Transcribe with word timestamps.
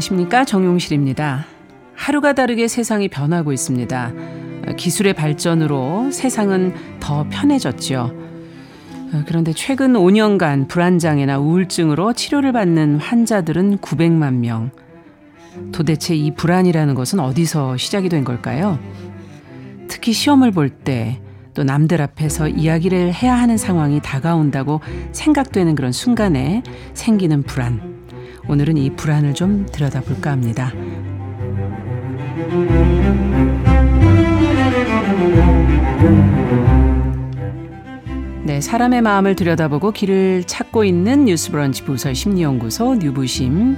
안녕하십니까 0.00 0.46
정용실입니다. 0.46 1.44
하루가 1.94 2.32
다르게 2.32 2.68
세상이 2.68 3.08
변하고 3.08 3.52
있습니다. 3.52 4.12
기술의 4.76 5.12
발전으로 5.12 6.10
세상은 6.10 6.74
더 7.00 7.26
편해졌죠. 7.28 8.10
그런데 9.26 9.52
최근 9.52 9.92
5년간 9.92 10.68
불안장애나 10.68 11.38
우울증으로 11.38 12.14
치료를 12.14 12.52
받는 12.52 12.96
환자들은 12.96 13.78
900만 13.78 14.36
명. 14.36 14.70
도대체 15.72 16.14
이 16.14 16.34
불안이라는 16.34 16.94
것은 16.94 17.20
어디서 17.20 17.76
시작이 17.76 18.08
된 18.08 18.24
걸까요? 18.24 18.78
특히 19.88 20.12
시험을 20.12 20.50
볼 20.52 20.70
때 20.82 21.20
또 21.52 21.64
남들 21.64 22.00
앞에서 22.00 22.48
이야기를 22.48 23.12
해야 23.12 23.34
하는 23.34 23.56
상황이 23.56 24.00
다가온다고 24.00 24.80
생각되는 25.12 25.74
그런 25.74 25.90
순간에 25.90 26.62
생기는 26.94 27.42
불안. 27.42 27.99
오늘은 28.50 28.78
이 28.78 28.90
불안을 28.90 29.34
좀 29.34 29.64
들여다볼까 29.70 30.32
합니다. 30.32 30.72
네, 38.42 38.60
사람의 38.60 39.02
마음을 39.02 39.36
들여다보고 39.36 39.92
길을 39.92 40.42
찾고 40.48 40.82
있는 40.82 41.26
뉴스브런치 41.26 41.84
부설 41.84 42.16
심리연구소 42.16 42.96
뉴부심. 42.96 43.76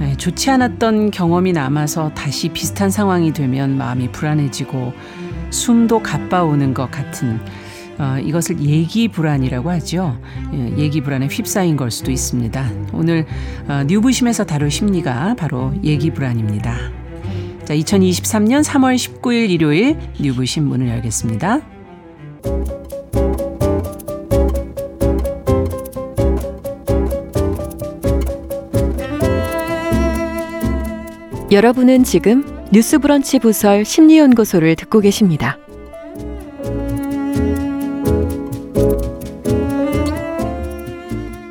네, 0.00 0.16
좋지 0.16 0.50
않았던 0.50 1.12
경험이 1.12 1.52
남아서 1.52 2.10
다시 2.16 2.48
비슷한 2.48 2.90
상황이 2.90 3.32
되면 3.32 3.78
마음이 3.78 4.10
불안해지고 4.10 4.92
숨도 5.50 6.02
가빠오는 6.02 6.74
것 6.74 6.90
같은 6.90 7.38
어, 7.98 8.18
이것을 8.22 8.60
예기 8.60 9.08
불안이라고 9.08 9.70
하죠. 9.70 10.18
예, 10.54 10.76
예기 10.78 11.00
불안에 11.00 11.26
휩싸인 11.26 11.76
걸 11.76 11.90
수도 11.90 12.10
있습니다. 12.10 12.70
오늘 12.92 13.26
어, 13.68 13.82
뉴부심에서 13.86 14.44
다룰 14.44 14.70
심리가 14.70 15.34
바로 15.34 15.74
예기 15.82 16.10
불안입니다. 16.12 16.76
자, 17.64 17.74
2023년 17.74 18.64
3월 18.64 18.94
19일 18.94 19.50
일요일 19.50 19.98
뉴부심 20.20 20.64
문을 20.64 20.88
열겠습니다. 20.88 21.60
여러분은 31.50 32.04
지금 32.04 32.44
뉴스브런치 32.72 33.38
부설 33.38 33.84
심리연구소를 33.84 34.76
듣고 34.76 35.00
계십니다. 35.00 35.58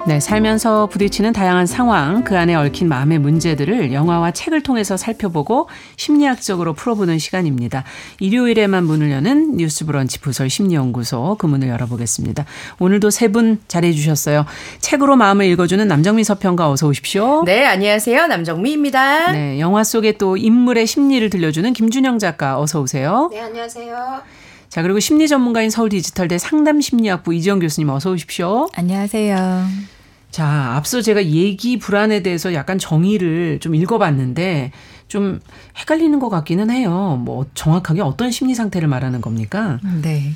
네, 0.08 0.22
살면서 0.22 0.88
부딪히는 0.88 1.34
다양한 1.34 1.66
상황, 1.66 2.24
그 2.24 2.38
안에 2.38 2.56
얽힌 2.56 2.88
마음의 2.88 3.20
문제들을 3.20 3.92
영화와 3.92 4.32
책을 4.32 4.64
통해서 4.64 4.96
살펴보고 4.96 5.68
심리학적으로 5.98 6.72
풀어보는 6.72 7.20
시간입니다. 7.20 7.84
일요일에만 8.22 8.86
문을 8.86 9.12
여는 9.12 9.58
뉴스 9.58 9.86
브런치 9.86 10.22
부설 10.22 10.50
심리연구소 10.50 11.36
그 11.38 11.46
문을 11.46 11.68
열어보겠습니다. 11.68 12.46
오늘도 12.80 13.10
세 13.10 13.28
분 13.28 13.60
잘해주셨어요. 13.68 14.46
책으로 14.80 15.18
마음을 15.18 15.46
읽어주는 15.48 15.86
남정미 15.86 16.24
서평가 16.24 16.72
어서 16.72 16.88
오십시오. 16.88 17.44
네, 17.44 17.66
안녕하세요. 17.66 18.28
남정미입니다. 18.28 19.34
네, 19.34 19.60
영화 19.60 19.84
속에 19.84 20.14
또 20.14 20.38
인물의 20.38 20.88
심리를 20.88 21.30
들려주는 21.30 21.74
김준영 21.74 22.20
작가 22.20 22.58
어서 22.62 22.80
오세요. 22.80 23.28
네, 23.34 23.42
안녕하세요. 23.42 24.22
자, 24.70 24.82
그리고 24.82 25.02
심리 25.02 25.28
전문가인 25.28 25.70
서울 25.70 25.90
디지털대 25.90 26.38
상담 26.38 26.80
심리학부 26.80 27.34
이지영 27.34 27.60
교수님 27.60 27.90
어서 27.90 28.12
오십시오. 28.12 28.70
안녕하세요. 28.74 29.97
자, 30.32 30.76
앞서 30.76 31.02
제가 31.02 31.26
얘기 31.26 31.78
불안에 31.80 32.22
대해서 32.22 32.54
약간 32.54 32.78
정의를 32.78 33.60
좀 33.60 33.76
읽어봤는데 33.76 34.72
좀 35.08 35.40
헷갈리는 35.80 36.20
것 36.20 36.30
같기는 36.30 36.70
해요. 36.70 37.20
뭐 37.24 37.46
정확하게 37.54 38.02
어떤 38.02 38.30
심리 38.30 38.54
상태를 38.54 38.88
말하는 38.88 39.22
겁니까? 39.22 39.80
네. 40.02 40.34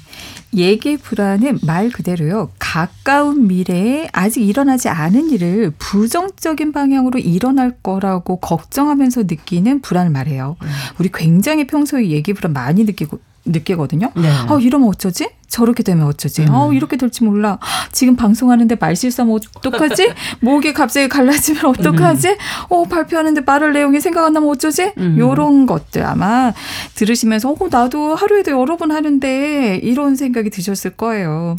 얘기 0.55 0.97
불안은 0.97 1.59
말 1.63 1.89
그대로요. 1.89 2.49
가까운 2.57 3.47
미래에 3.47 4.07
아직 4.13 4.41
일어나지 4.41 4.87
않은 4.87 5.29
일을 5.29 5.73
부정적인 5.77 6.71
방향으로 6.71 7.19
일어날 7.19 7.75
거라고 7.83 8.37
걱정하면서 8.37 9.23
느끼는 9.23 9.81
불안을 9.81 10.09
말해요. 10.11 10.55
음. 10.61 10.67
우리 10.99 11.09
굉장히 11.13 11.67
평소에 11.67 12.07
얘기 12.07 12.33
불안 12.33 12.53
많이 12.53 12.85
느끼고 12.85 13.19
느끼거든요. 13.45 14.11
네. 14.15 14.29
어, 14.47 14.59
이러면 14.59 14.87
어쩌지? 14.87 15.27
저렇게 15.51 15.83
되면 15.83 16.07
어쩌지? 16.07 16.43
음. 16.43 16.47
어, 16.51 16.73
이렇게 16.73 16.95
될지 16.95 17.25
몰라. 17.25 17.59
지금 17.91 18.15
방송하는데 18.15 18.73
말 18.79 18.95
실수하면 18.95 19.37
어떡하지? 19.55 20.13
목이 20.39 20.71
갑자기 20.71 21.09
갈라지면 21.09 21.65
어떡하지? 21.65 22.29
음. 22.29 22.35
어, 22.69 22.85
발표하는데 22.85 23.41
말할 23.41 23.73
내용이 23.73 23.99
생각 23.99 24.25
안 24.25 24.31
나면 24.31 24.49
어쩌지? 24.49 24.93
음. 24.97 25.17
요런 25.19 25.65
것들 25.65 26.05
아마 26.05 26.53
들으시면서 26.95 27.51
어, 27.51 27.57
나도 27.69 28.15
하루에도 28.15 28.51
여러 28.51 28.77
번 28.77 28.91
하는데 28.93 29.79
이런 29.83 30.15
생각이 30.15 30.49
드셨을 30.49 30.91
거예요. 30.91 31.57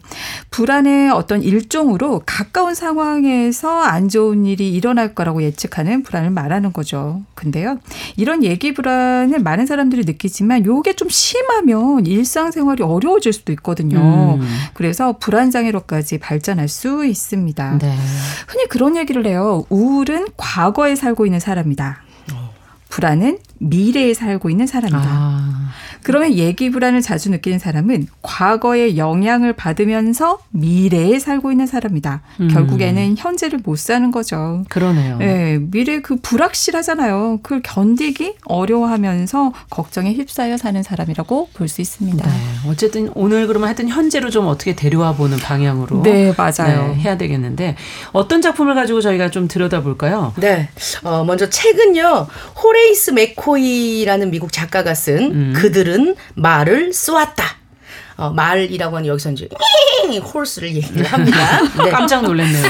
불안의 0.50 1.10
어떤 1.10 1.42
일종으로 1.42 2.22
가까운 2.24 2.74
상황에서 2.74 3.82
안 3.82 4.08
좋은 4.08 4.46
일이 4.46 4.72
일어날 4.72 5.14
거라고 5.14 5.42
예측하는 5.42 6.02
불안을 6.02 6.30
말하는 6.30 6.72
거죠. 6.72 7.20
근데요. 7.34 7.78
이런 8.16 8.42
얘기 8.42 8.72
불안을 8.72 9.38
많은 9.40 9.66
사람들이 9.66 10.04
느끼지만 10.06 10.64
요게 10.64 10.94
좀 10.94 11.10
심하면 11.10 12.06
일상생활이 12.06 12.82
어려워질 12.82 13.34
수도 13.34 13.52
있거든요. 13.52 13.81
있거든요. 13.82 14.38
음. 14.40 14.48
그래서 14.74 15.16
불안 15.18 15.50
장애로까지 15.50 16.18
발전할 16.18 16.68
수 16.68 17.04
있습니다. 17.04 17.78
네. 17.78 17.98
흔히 18.46 18.66
그런 18.68 18.96
얘기를 18.96 19.26
해요. 19.26 19.64
우울은 19.68 20.28
과거에 20.36 20.94
살고 20.94 21.26
있는 21.26 21.40
사람이다. 21.40 22.02
어. 22.32 22.54
불안은 22.88 23.38
미래에 23.62 24.14
살고 24.14 24.50
있는 24.50 24.66
사람이다. 24.66 25.00
아. 25.04 25.70
그러면 26.02 26.34
얘기 26.34 26.68
불안을 26.70 27.00
자주 27.00 27.30
느끼는 27.30 27.60
사람은 27.60 28.08
과거의 28.22 28.96
영향을 28.98 29.52
받으면서 29.52 30.40
미래에 30.50 31.20
살고 31.20 31.52
있는 31.52 31.66
사람이다. 31.66 32.22
음. 32.40 32.48
결국에는 32.48 33.14
현재를 33.16 33.60
못 33.62 33.78
사는 33.78 34.10
거죠. 34.10 34.64
그러네요. 34.68 35.18
네, 35.18 35.58
미래 35.60 36.00
그 36.00 36.16
불확실하잖아요. 36.16 37.38
그걸 37.44 37.62
견디기 37.62 38.34
어려워하면서 38.46 39.52
걱정에 39.70 40.12
휩싸여 40.14 40.56
사는 40.56 40.82
사람이라고 40.82 41.50
볼 41.54 41.68
수 41.68 41.80
있습니다. 41.80 42.28
네, 42.28 42.36
어쨌든 42.68 43.10
오늘 43.14 43.46
그러면 43.46 43.68
하여튼 43.68 43.88
현재로 43.88 44.28
좀 44.30 44.46
어떻게 44.48 44.74
데려와 44.74 45.14
보는 45.14 45.38
방향으로 45.38 46.02
네, 46.02 46.34
맞아요. 46.36 46.88
네, 46.88 46.94
해야 46.96 47.16
되겠는데 47.16 47.76
어떤 48.12 48.42
작품을 48.42 48.74
가지고 48.74 49.00
저희가 49.00 49.30
좀 49.30 49.46
들여다볼까요? 49.48 50.34
네. 50.36 50.68
어, 51.04 51.24
먼저 51.24 51.48
책은요. 51.48 52.26
호레이스 52.62 53.12
맥코 53.12 53.51
이라는 53.58 54.30
미국 54.30 54.52
작가가 54.52 54.94
쓴 54.94 55.18
음. 55.32 55.52
그들은 55.54 55.82
그들은 55.82 56.14
말을 56.34 56.92
쏘았다. 56.92 57.44
어, 58.16 58.30
말이라고 58.30 58.96
하는 58.96 59.08
여기서 59.08 59.32
이제 59.32 59.48
Horses를 60.20 60.74
얘기를 60.74 61.04
합니다. 61.06 61.60
네. 61.82 61.90
깜짝 61.90 62.22
놀랐네요. 62.22 62.64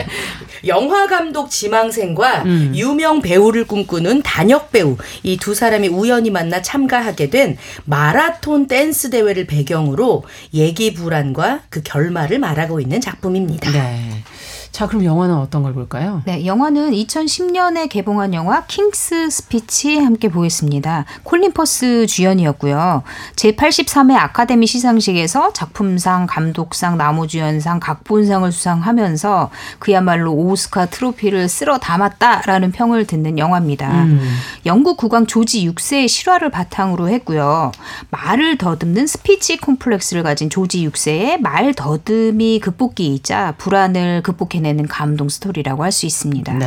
영화 0.66 1.06
감독 1.06 1.50
지망생과 1.50 2.42
음. 2.44 2.72
유명 2.74 3.20
배우를 3.20 3.66
꿈꾸는 3.66 4.22
단역 4.22 4.72
배우 4.72 4.96
이 5.24 5.36
두 5.36 5.54
사람이 5.54 5.88
우연히 5.88 6.30
만나 6.30 6.62
참가하게 6.62 7.30
된 7.30 7.56
마라톤 7.84 8.66
댄스 8.66 9.10
대회를 9.10 9.46
배경으로 9.46 10.24
예기 10.54 10.94
불안과 10.94 11.60
그 11.70 11.82
결말을 11.82 12.38
말하고 12.38 12.80
있는 12.80 13.00
작품입니다. 13.00 13.70
네. 13.72 14.22
자, 14.70 14.86
그럼 14.86 15.04
영화는 15.04 15.34
어떤 15.34 15.62
걸 15.62 15.72
볼까요? 15.72 16.22
네, 16.24 16.44
영화는 16.46 16.92
2010년에 16.92 17.88
개봉한 17.88 18.34
영화 18.34 18.64
King's 18.66 19.30
Speech 19.30 19.98
함께 19.98 20.28
보겠습니다. 20.28 21.04
콜린 21.22 21.52
퍼스 21.52 22.06
주연이었고요. 22.06 23.02
제83회 23.36 24.14
아카데미 24.16 24.66
시상식에서 24.66 25.52
작품상, 25.52 26.26
감독상, 26.28 26.96
남우주연상, 26.96 27.80
각본상을 27.80 28.50
수상하면서 28.52 29.50
그야말로 29.78 30.32
오스카 30.32 30.86
트로피를 30.86 31.48
쓸어 31.48 31.78
담았다라는 31.78 32.72
평을 32.72 33.06
듣는 33.06 33.38
영화입니다. 33.38 34.04
음. 34.04 34.20
영국 34.66 34.96
국왕 34.96 35.26
조지 35.26 35.68
6세의 35.68 36.08
실화를 36.08 36.50
바탕으로 36.50 37.08
했고요. 37.08 37.72
말을 38.10 38.58
더듬는 38.58 39.06
스피치 39.06 39.56
콤플렉스를 39.58 40.22
가진 40.22 40.50
조지 40.50 40.86
6세의 40.88 41.40
말 41.40 41.74
더듬이 41.74 42.60
극복기이자 42.60 43.54
불안을 43.58 44.22
극복해 44.22 44.57
낸 44.60 44.78
내는 44.78 44.86
감동 44.86 45.28
스토리라고 45.28 45.82
할 45.84 45.92
수 45.92 46.06
있습니다. 46.06 46.52
네. 46.54 46.66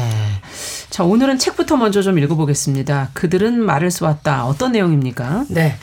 자, 0.89 1.03
오늘은 1.03 1.37
책부터 1.37 1.77
먼저 1.77 2.01
좀 2.01 2.17
읽어보겠습니다. 2.19 3.11
그들은 3.13 3.61
말을 3.63 3.91
쏘았다. 3.91 4.45
어떤 4.45 4.71
내용입니까? 4.73 5.45
네. 5.49 5.75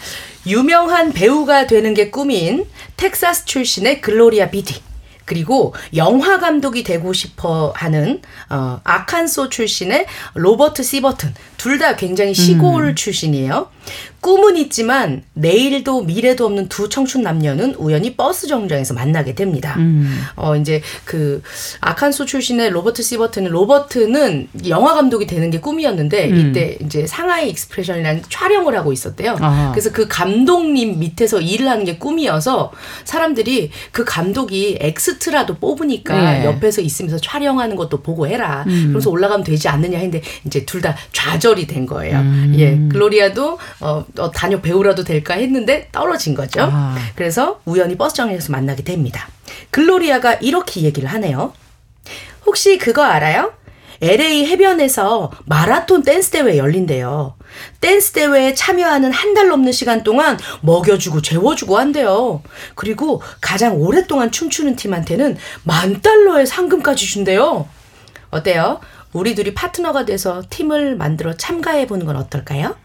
유명한 0.47 1.13
배우가 1.13 1.67
되는 1.67 1.95
게 1.95 2.11
꿈인 2.11 2.67
텍사스 2.97 3.45
출신의 3.47 4.01
글로리아 4.01 4.51
비디. 4.51 4.83
그리고 5.25 5.75
영화 5.95 6.39
감독이 6.39 6.83
되고 6.83 7.13
싶어 7.13 7.73
하는 7.77 8.23
어, 8.49 8.81
아칸소 8.83 9.51
출신의 9.51 10.07
로버트 10.35 10.83
시버튼 10.83 11.35
둘 11.59 11.79
다 11.79 11.97
굉장히 11.97 12.33
시골 12.35 12.89
음. 12.89 12.95
출신이에요. 12.95 13.69
꿈은 14.21 14.57
있지만 14.57 15.23
내일도 15.35 16.03
미래도 16.03 16.47
없는 16.47 16.69
두 16.69 16.89
청춘 16.89 17.23
남녀는 17.23 17.75
우연히 17.77 18.17
버스 18.17 18.49
정류장에서 18.49 18.95
만나게 18.95 19.35
됩니다. 19.35 19.77
음. 19.79 20.21
어 20.35 20.57
이제 20.57 20.83
그 21.05 21.41
아칸소 21.81 22.25
출신의 22.25 22.71
로버트 22.71 23.03
시버트는 23.03 23.51
로버트는 23.51 24.49
영화 24.67 24.95
감독이 24.95 25.27
되는 25.27 25.51
게 25.51 25.61
꿈이었는데 25.61 26.31
음. 26.31 26.37
이때 26.37 26.79
이제 26.85 27.07
상하이 27.07 27.51
익스프레스라는 27.51 28.23
촬영을 28.29 28.77
하고 28.77 28.93
있었대요. 28.93 29.37
아하. 29.41 29.71
그래서 29.71 29.93
그 29.93 30.09
감독님 30.09 30.99
밑에서 30.99 31.41
일을 31.41 31.69
하는 31.69 31.85
게 31.85 31.99
꿈이어서 31.99 32.73
사람들이 33.05 33.71
그 33.93 34.05
감독이 34.05 34.79
엑스트라도 34.81 35.55
뽑으니까 35.59 36.41
예. 36.41 36.45
옆에서 36.45 36.81
있으면서 36.81 37.19
촬영하는 37.19 37.77
것도 37.77 38.03
보고 38.03 38.27
해라. 38.27 38.65
음. 38.67 38.89
그래서 38.93 39.11
올라가면 39.11 39.45
되지 39.45 39.69
않느냐 39.69 39.99
했는데 39.99 40.23
이제 40.45 40.65
둘 40.65 40.79
다 40.79 40.97
좌절이 41.13 41.67
된 41.67 41.87
거예요. 41.87 42.21
음. 42.21 42.55
예, 42.57 42.79
글로리아도 42.89 43.59
어, 43.81 44.05
어, 44.19 44.31
단역 44.31 44.63
배우라도 44.63 45.05
될까 45.05 45.35
했는데 45.35 45.89
떨어진 45.93 46.35
거죠. 46.35 46.61
아. 46.63 46.97
그래서 47.15 47.61
우연히 47.65 47.97
버스 47.97 48.15
정류장에서 48.17 48.53
만나게 48.53 48.83
됩니다. 48.85 49.29
글로리아가 49.71 50.35
이렇게 50.35 50.83
얘기를 50.83 51.09
하네요. 51.11 51.53
혹시 52.47 52.79
그거 52.79 53.03
알아요? 53.03 53.53
LA 54.01 54.47
해변에서 54.47 55.33
마라톤 55.47 56.03
댄스 56.03 56.31
대회 56.31 56.57
열린대요. 56.57 57.35
댄스 57.81 58.13
대회에 58.13 58.55
참여하는 58.55 59.11
한 59.13 59.35
달 59.35 59.49
넘는 59.49 59.73
시간 59.73 60.05
동안 60.05 60.39
먹여주고 60.63 61.21
재워주고 61.23 61.77
한대요. 61.79 62.43
그리고 62.77 63.21
가장 63.41 63.77
오랫동안 63.77 64.31
춤추는 64.31 64.77
팀한테는 64.77 65.37
만 65.65 66.01
달러의 66.01 66.47
상금까지 66.47 67.07
준대요. 67.07 67.69
어때요? 68.31 68.81
우리 69.13 69.35
둘이 69.35 69.53
파트너가 69.55 70.05
돼서 70.05 70.43
팀을 70.49 70.95
만들어 70.97 71.35
참가해 71.37 71.87
보는 71.89 72.07
건 72.07 72.17
어떨까요? 72.17 72.77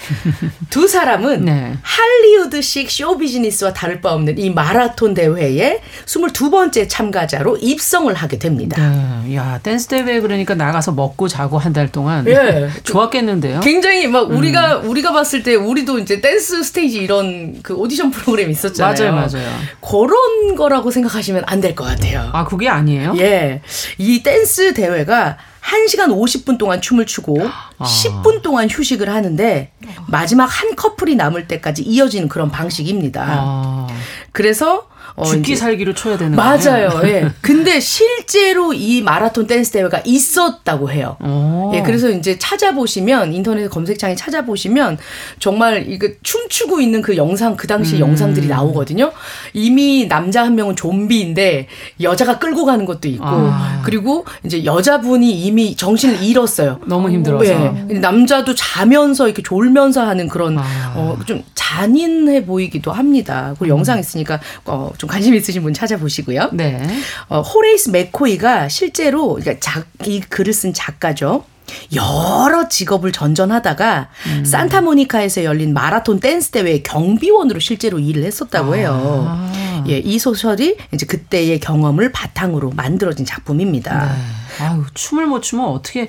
두 0.70 0.86
사람은 0.88 1.44
네. 1.44 1.74
할리우드식 1.82 2.90
쇼 2.90 3.16
비즈니스와 3.18 3.72
다를 3.72 4.00
바 4.00 4.12
없는 4.12 4.38
이 4.38 4.50
마라톤 4.50 5.14
대회에 5.14 5.80
22번째 6.06 6.88
참가자로 6.88 7.56
입성을 7.58 8.12
하게 8.14 8.38
됩니다. 8.38 8.80
네. 9.24 9.34
야, 9.36 9.58
댄스 9.62 9.86
대회 9.88 10.20
그러니까 10.20 10.54
나가서 10.54 10.92
먹고 10.92 11.28
자고 11.28 11.58
한 11.58 11.70
달 11.72 11.92
동안 11.92 12.26
예. 12.26 12.68
좋았겠는데요. 12.82 13.60
굉장히 13.60 14.08
막 14.08 14.28
우리가 14.30 14.78
우리가 14.78 15.12
봤을 15.12 15.44
때 15.44 15.54
우리도 15.54 16.00
이제 16.00 16.20
댄스 16.20 16.64
스테이지 16.64 16.98
이런 16.98 17.60
그 17.62 17.74
오디션 17.74 18.10
프로그램 18.10 18.50
있었잖아요. 18.50 19.12
맞아요, 19.12 19.28
맞아요. 19.30 19.48
그런 19.80 20.56
거라고 20.56 20.90
생각하시면 20.90 21.44
안 21.46 21.60
될 21.60 21.74
것 21.76 21.84
같아요. 21.84 22.30
아, 22.32 22.44
그게 22.44 22.68
아니에요? 22.68 23.14
예. 23.18 23.60
이 23.98 24.22
댄스 24.22 24.74
대회가 24.74 25.36
1시간 25.62 26.08
50분 26.08 26.58
동안 26.58 26.80
춤을 26.80 27.06
추고 27.06 27.38
아. 27.78 27.84
10분 27.84 28.42
동안 28.42 28.68
휴식을 28.70 29.08
하는데 29.08 29.72
마지막 30.08 30.46
한 30.46 30.74
커플이 30.76 31.16
남을 31.16 31.48
때까지 31.48 31.82
이어지는 31.82 32.28
그런 32.28 32.50
방식입니다. 32.50 33.24
아, 33.28 33.86
그래서 34.32 34.88
어, 35.20 35.24
죽기 35.24 35.56
살기로 35.56 35.94
쳐야 35.94 36.16
되는 36.16 36.36
맞아요. 36.36 36.88
거예요. 36.90 37.02
예. 37.04 37.30
근데 37.40 37.78
실제로 37.80 38.72
이 38.72 39.02
마라톤 39.02 39.46
댄스 39.46 39.72
대회가 39.72 40.00
있었다고 40.04 40.90
해요. 40.90 41.16
오. 41.22 41.72
예, 41.74 41.82
그래서 41.82 42.10
이제 42.10 42.38
찾아보시면 42.38 43.32
인터넷 43.32 43.68
검색창에 43.68 44.14
찾아보시면 44.14 44.98
정말 45.38 45.86
이거 45.88 46.08
춤추고 46.22 46.80
있는 46.80 47.02
그 47.02 47.16
영상 47.16 47.56
그 47.56 47.66
당시 47.66 47.96
음. 47.96 48.00
영상들이 48.00 48.46
나오거든요. 48.48 49.12
이미 49.52 50.08
남자 50.08 50.42
한 50.42 50.54
명은 50.54 50.76
좀비인데 50.76 51.66
여자가 52.00 52.38
끌고 52.38 52.64
가는 52.64 52.84
것도 52.86 53.08
있고 53.08 53.24
아. 53.26 53.82
그리고 53.84 54.24
이제 54.44 54.64
여자분이 54.64 55.30
이미 55.30 55.76
정신을 55.76 56.22
잃었어요. 56.22 56.78
너무 56.86 57.10
힘들어서. 57.10 57.44
예. 57.44 57.98
남자도 57.98 58.54
자면서 58.54 59.26
이렇게 59.26 59.42
졸면서 59.42 60.06
하는 60.06 60.28
그런 60.28 60.58
아. 60.58 60.92
어, 60.96 61.18
좀 61.26 61.42
잔인해 61.54 62.46
보이기도 62.46 62.92
합니다. 62.92 63.54
그리고 63.58 63.76
영상 63.76 63.98
있으니까 63.98 64.40
어, 64.64 64.90
좀 64.98 65.09
관심 65.10 65.34
있으신 65.34 65.62
분 65.62 65.74
찾아보시고요. 65.74 66.50
네. 66.52 66.80
어, 67.28 67.40
호레이스 67.40 67.90
맥코이가 67.90 68.68
실제로 68.68 69.34
그러니까 69.34 69.56
작, 69.60 69.86
이 70.06 70.20
글을 70.20 70.52
쓴 70.52 70.72
작가죠. 70.72 71.44
여러 71.94 72.68
직업을 72.68 73.12
전전하다가 73.12 74.08
음. 74.26 74.44
산타모니카에서 74.44 75.44
열린 75.44 75.72
마라톤 75.74 76.20
댄스 76.20 76.50
대회 76.50 76.82
경비원으로 76.82 77.60
실제로 77.60 77.98
일을 77.98 78.24
했었다고 78.24 78.76
해요. 78.76 79.24
아. 79.28 79.84
예, 79.88 79.98
이 79.98 80.18
소설이 80.18 80.76
이제 80.92 81.06
그때의 81.06 81.58
경험을 81.60 82.12
바탕으로 82.12 82.70
만들어진 82.76 83.24
작품입니다. 83.24 84.12
네. 84.14 84.64
아유, 84.64 84.84
춤을 84.94 85.26
못 85.26 85.40
추면 85.42 85.66
어떻게 85.66 86.08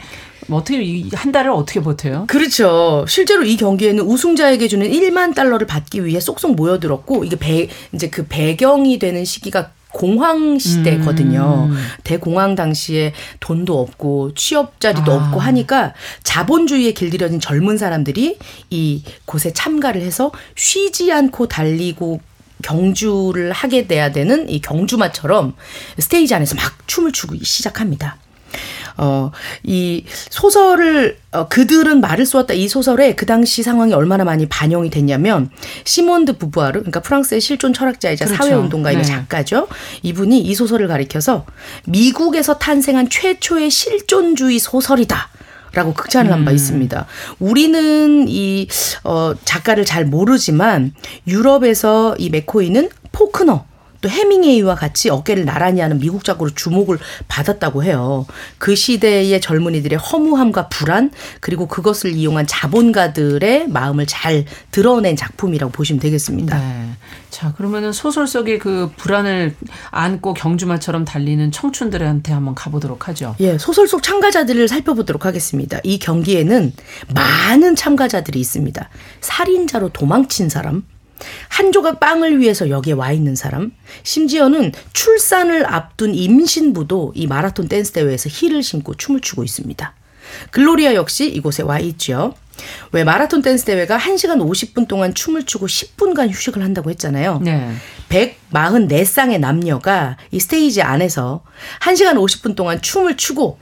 어떻게 0.50 0.82
이 0.84 1.10
한 1.14 1.32
달을 1.32 1.52
어떻게 1.52 1.82
버텨요? 1.82 2.26
그렇죠. 2.28 3.06
실제로 3.08 3.44
이 3.46 3.56
경기에는 3.56 4.04
우승자에게 4.04 4.68
주는 4.68 4.90
1만 4.90 5.34
달러를 5.36 5.68
받기 5.68 6.04
위해 6.04 6.20
쏙쏙 6.20 6.56
모여들었고 6.56 7.24
이게 7.24 7.38
배 7.38 7.70
이제 7.94 8.10
그 8.10 8.26
배경이 8.28 9.00
되는 9.00 9.24
시기가 9.24 9.72
공황 9.94 10.58
시대거든요. 10.60 11.70
음. 11.70 11.78
대공황 12.04 12.56
당시에 12.56 13.14
돈도 13.40 13.80
없고 13.80 14.34
취업 14.36 14.80
자리도 14.80 15.12
아. 15.12 15.16
없고 15.16 15.40
하니까 15.40 15.94
자본주의에 16.24 16.94
길들여진 16.94 17.40
젊은 17.40 17.78
사람들이 17.78 18.38
이 18.70 19.04
곳에 19.26 19.54
참가를 19.54 20.02
해서 20.02 20.32
쉬지 20.56 21.12
않고 21.12 21.48
달리고 21.48 22.22
경주를 22.62 23.52
하게 23.52 23.88
돼야 23.88 24.12
되는 24.12 24.48
이 24.50 24.62
경주마처럼 24.62 25.56
스테이지 25.98 26.36
안에서 26.36 26.56
막 26.56 26.88
춤을 26.88 27.12
추고 27.12 27.36
시작합니다. 27.42 28.18
어, 29.02 29.32
이 29.64 30.06
소설을, 30.30 31.18
어, 31.32 31.48
그들은 31.48 32.02
말을 32.02 32.28
쏘았다 32.28 32.54
이 32.54 32.68
소설에 32.68 33.16
그 33.16 33.26
당시 33.26 33.64
상황이 33.64 33.94
얼마나 33.94 34.24
많이 34.24 34.48
반영이 34.48 34.92
됐냐면, 34.92 35.50
시몬드 35.86 36.38
부부아르, 36.38 36.82
그러니까 36.82 37.00
프랑스의 37.02 37.42
실존 37.42 37.74
철학자이자 37.74 38.26
그렇죠. 38.26 38.44
사회운동가이자 38.44 39.02
네. 39.02 39.08
작가죠. 39.08 39.68
이분이 40.04 40.40
이 40.42 40.54
소설을 40.54 40.88
가리켜서 40.88 41.48
미국에서 41.86 42.60
탄생한 42.60 43.10
최초의 43.10 43.72
실존주의 43.72 44.60
소설이다. 44.60 45.30
라고 45.74 45.94
극찬을 45.94 46.32
한 46.34 46.44
바 46.46 46.52
있습니다. 46.52 47.06
우리는 47.40 48.26
이, 48.28 48.68
어, 49.06 49.34
작가를 49.46 49.86
잘 49.86 50.06
모르지만 50.06 50.94
유럽에서 51.28 52.14
이 52.20 52.30
맥코이는 52.30 52.90
포크너, 53.14 53.66
또 54.02 54.10
해밍웨이와 54.10 54.76
같이 54.76 55.10
어깨를 55.10 55.46
나란히 55.46 55.80
하는 55.80 56.00
미국 56.00 56.24
작가로 56.24 56.50
주목을 56.52 56.98
받았다고 57.28 57.84
해요. 57.84 58.26
그 58.58 58.76
시대의 58.76 59.40
젊은이들의 59.40 59.98
허무함과 59.98 60.68
불안 60.70 61.12
그리고 61.40 61.68
그것을 61.68 62.12
이용한 62.12 62.48
자본가들의 62.48 63.70
마음을 63.70 64.06
잘 64.08 64.46
드러낸 64.72 65.16
작품이라고 65.16 65.72
보시면 65.72 66.00
되겠습니다. 66.00 66.58
네. 66.58 66.90
자, 67.30 67.54
그러면은 67.54 67.94
소설 67.94 68.28
속의 68.28 68.60
그 68.60 68.92
불안을 68.98 69.56
안고 69.90 70.34
경주마처럼 70.34 71.06
달리는 71.06 71.52
청춘들한테 71.52 72.34
한번 72.34 72.56
가보도록 72.56 73.08
하죠. 73.08 73.36
예, 73.40 73.58
소설 73.58 73.88
속 73.88 74.04
참가자들을 74.04 74.68
살펴보도록 74.68 75.26
하겠습니다. 75.26 75.80
이 75.84 75.98
경기에는 75.98 76.74
많은 77.16 77.76
참가자들이 77.76 78.40
있습니다. 78.40 78.90
살인자로 79.22 79.90
도망친 79.90 80.50
사람, 80.50 80.84
한 81.50 81.72
조각 81.72 82.00
빵을 82.00 82.40
위해서 82.40 82.70
여기에 82.70 82.94
와 82.94 83.12
있는 83.12 83.36
사람, 83.36 83.72
심지어는 84.04 84.72
출산을 84.94 85.66
앞둔 85.66 86.16
임신부도 86.16 87.14
이 87.16 87.28
마라톤 87.28 87.68
댄스 87.68 87.92
대회에서 87.94 88.30
힐을 88.32 88.64
신고 88.64 88.94
춤을 88.94 89.22
추고 89.22 89.44
있습니다. 89.44 89.94
글로리아 90.52 90.94
역시 90.96 91.28
이곳에 91.30 91.64
와 91.64 91.80
있죠. 91.80 92.36
왜 92.92 93.04
마라톤 93.04 93.42
댄스 93.42 93.66
대회가 93.66 93.98
1시간 93.98 94.38
50분 94.38 94.88
동안 94.88 95.14
춤을 95.14 95.46
추고 95.46 95.68
10분간 95.68 96.30
휴식을 96.30 96.64
한다고 96.64 96.90
했잖아요. 96.90 97.40
네. 97.44 97.72
144쌍의 98.10 99.40
남녀가 99.40 100.18
이 100.32 100.40
스테이지 100.40 100.82
안에서 100.82 101.44
1시간 101.82 102.16
50분 102.16 102.56
동안 102.56 102.82
춤을 102.82 103.18
추고 103.18 103.58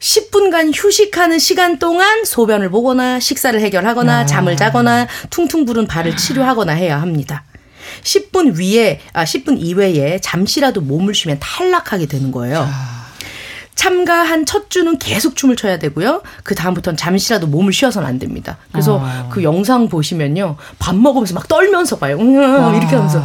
10분간 0.00 0.72
휴식하는 0.74 1.38
시간 1.38 1.78
동안 1.78 2.24
소변을 2.24 2.70
보거나 2.70 3.20
식사를 3.20 3.58
해결하거나 3.60 4.24
잠을 4.26 4.56
자거나 4.56 5.06
퉁퉁 5.28 5.64
부른 5.66 5.86
발을 5.86 6.16
치료하거나 6.16 6.72
해야 6.72 7.00
합니다. 7.00 7.44
10분 8.02 8.58
위에 8.58 9.00
아 9.12 9.24
10분 9.24 9.56
이외에 9.58 10.18
잠시라도 10.20 10.80
몸을 10.80 11.14
쉬면 11.14 11.38
탈락하게 11.38 12.06
되는 12.06 12.32
거예요. 12.32 12.66
참가한 13.80 14.44
첫 14.44 14.68
주는 14.68 14.98
계속 14.98 15.36
춤을 15.36 15.56
춰야 15.56 15.78
되고요. 15.78 16.20
그 16.42 16.54
다음부터는 16.54 16.98
잠시라도 16.98 17.46
몸을 17.46 17.72
쉬어서는 17.72 18.06
안 18.06 18.18
됩니다. 18.18 18.58
그래서 18.72 19.00
아. 19.02 19.30
그 19.30 19.42
영상 19.42 19.88
보시면요, 19.88 20.56
밥 20.78 20.94
먹으면서 20.94 21.32
막 21.32 21.48
떨면서 21.48 21.96
봐요. 21.96 22.18
음, 22.18 22.74
이렇게 22.74 22.94
하면서 22.94 23.24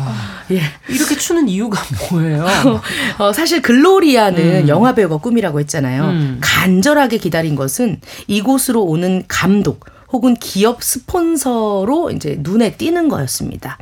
예. 0.51 0.61
이렇게 0.87 1.17
추는 1.17 1.49
이유가 1.49 1.81
뭐예요? 2.09 2.47
어, 3.19 3.33
사실 3.33 3.61
글로리아는 3.61 4.69
영화 4.69 4.95
배우가 4.95 5.17
꿈이라고 5.17 5.59
했잖아요. 5.59 6.05
음. 6.05 6.37
간절하게 6.39 7.17
기다린 7.17 7.55
것은 7.57 7.99
이곳으로 8.27 8.81
오는 8.81 9.25
감독 9.27 9.83
혹은 10.13 10.35
기업 10.35 10.81
스폰서로 10.81 12.11
이제 12.11 12.37
눈에 12.39 12.77
띄는 12.77 13.09
거였습니다. 13.09 13.77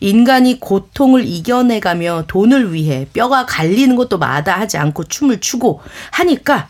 인간이 0.00 0.60
고통을 0.60 1.24
이겨내가며 1.26 2.24
돈을 2.26 2.72
위해 2.72 3.06
뼈가 3.12 3.46
갈리는 3.46 3.94
것도 3.96 4.18
마다하지 4.18 4.78
않고 4.78 5.04
춤을 5.04 5.40
추고 5.40 5.80
하니까 6.10 6.68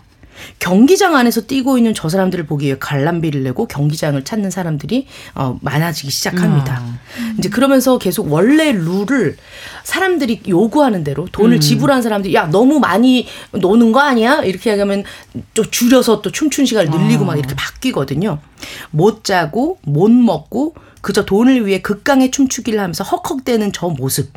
경기장 0.59 1.17
안에서 1.17 1.43
뛰고 1.43 1.79
있는 1.79 1.95
저 1.95 2.09
사람들을 2.09 2.47
보기 2.47 2.67
위해 2.67 2.77
관람비를 2.79 3.43
내고 3.43 3.67
경기장을 3.67 4.23
찾는 4.25 4.51
사람들이 4.51 5.07
어, 5.35 5.59
많아지기 5.63 6.11
시작합니다. 6.11 6.83
음. 7.19 7.37
이제 7.39 7.49
그러면서 7.49 7.99
계속 7.99 8.31
원래 8.33 8.73
룰을 8.73 9.37
사람들이 9.85 10.43
요구하는 10.49 11.05
대로 11.05 11.27
돈을 11.31 11.57
음. 11.57 11.61
지불한 11.61 12.03
사람들이 12.03 12.35
야 12.35 12.47
너무 12.47 12.79
많이 12.79 13.27
노는 13.53 13.93
거 13.93 14.01
아니야? 14.01 14.43
이렇게 14.43 14.79
하면 14.79 15.05
또 15.55 15.65
줄여서 15.65 16.23
또 16.23 16.31
춤추는 16.31 16.67
시간을 16.67 16.91
늘리고 16.91 17.25
아. 17.25 17.29
막 17.29 17.39
이렇게 17.39 17.55
바뀌거든요. 17.55 18.39
못 18.91 19.25
자고 19.25 19.79
못 19.83 20.11
먹고 20.11 20.75
그저 21.09 21.25
돈을 21.25 21.67
위해 21.67 21.81
극강의 21.81 22.31
춤추기를 22.31 22.79
하면서 22.79 23.03
헉헉대는 23.03 23.73
저 23.73 23.89
모습. 23.89 24.31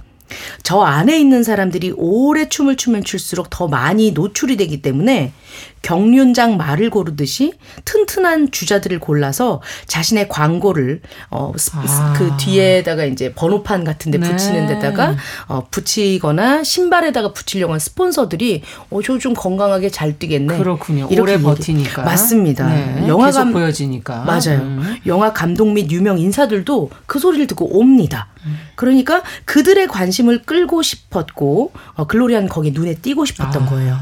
저 0.63 0.79
안에 0.79 1.19
있는 1.19 1.43
사람들이 1.43 1.91
오래 1.97 2.47
춤을 2.47 2.77
추면 2.77 3.03
출수록 3.03 3.49
더 3.49 3.67
많이 3.67 4.13
노출이 4.13 4.55
되기 4.55 4.81
때문에 4.81 5.33
경륜장 5.81 6.57
말을 6.57 6.89
고르듯이 6.89 7.53
튼튼한 7.85 8.51
주자들을 8.51 8.99
골라서 8.99 9.61
자신의 9.87 10.27
광고를 10.27 11.01
어, 11.29 11.53
아. 11.73 12.13
그 12.17 12.31
뒤에다가 12.37 13.05
이제 13.05 13.33
번호판 13.33 13.83
같은 13.85 14.11
데 14.11 14.17
네. 14.17 14.29
붙이는 14.29 14.67
데다가 14.67 15.15
어, 15.47 15.65
붙이거나 15.71 16.63
신발에다가 16.63 17.31
붙이려고 17.33 17.73
하는 17.73 17.79
스폰서들이 17.79 18.61
어, 18.89 19.01
저 19.01 19.21
좀 19.21 19.35
건강하게 19.35 19.89
잘 19.89 20.17
뛰겠네. 20.17 20.57
그렇군요. 20.57 21.07
오래 21.11 21.39
버티니까. 21.39 22.01
맞습니다. 22.01 22.67
네. 22.67 23.07
영화가 23.07 23.45
보여지니까. 23.45 24.23
맞아요. 24.23 24.61
음. 24.61 24.97
영화 25.05 25.31
감독 25.31 25.71
및 25.71 25.91
유명 25.91 26.17
인사들도 26.17 26.89
그 27.05 27.19
소리를 27.19 27.45
듣고 27.45 27.77
옵니다. 27.77 28.29
음. 28.47 28.57
그러니까 28.75 29.21
그들의 29.45 29.87
관심을 29.87 30.41
끌고 30.41 30.81
싶었고 30.81 31.71
어, 31.93 32.07
글로리안 32.07 32.47
거기 32.49 32.71
눈에 32.71 32.95
띄고 32.95 33.25
싶었던 33.25 33.63
아. 33.63 33.65
거예요. 33.69 33.97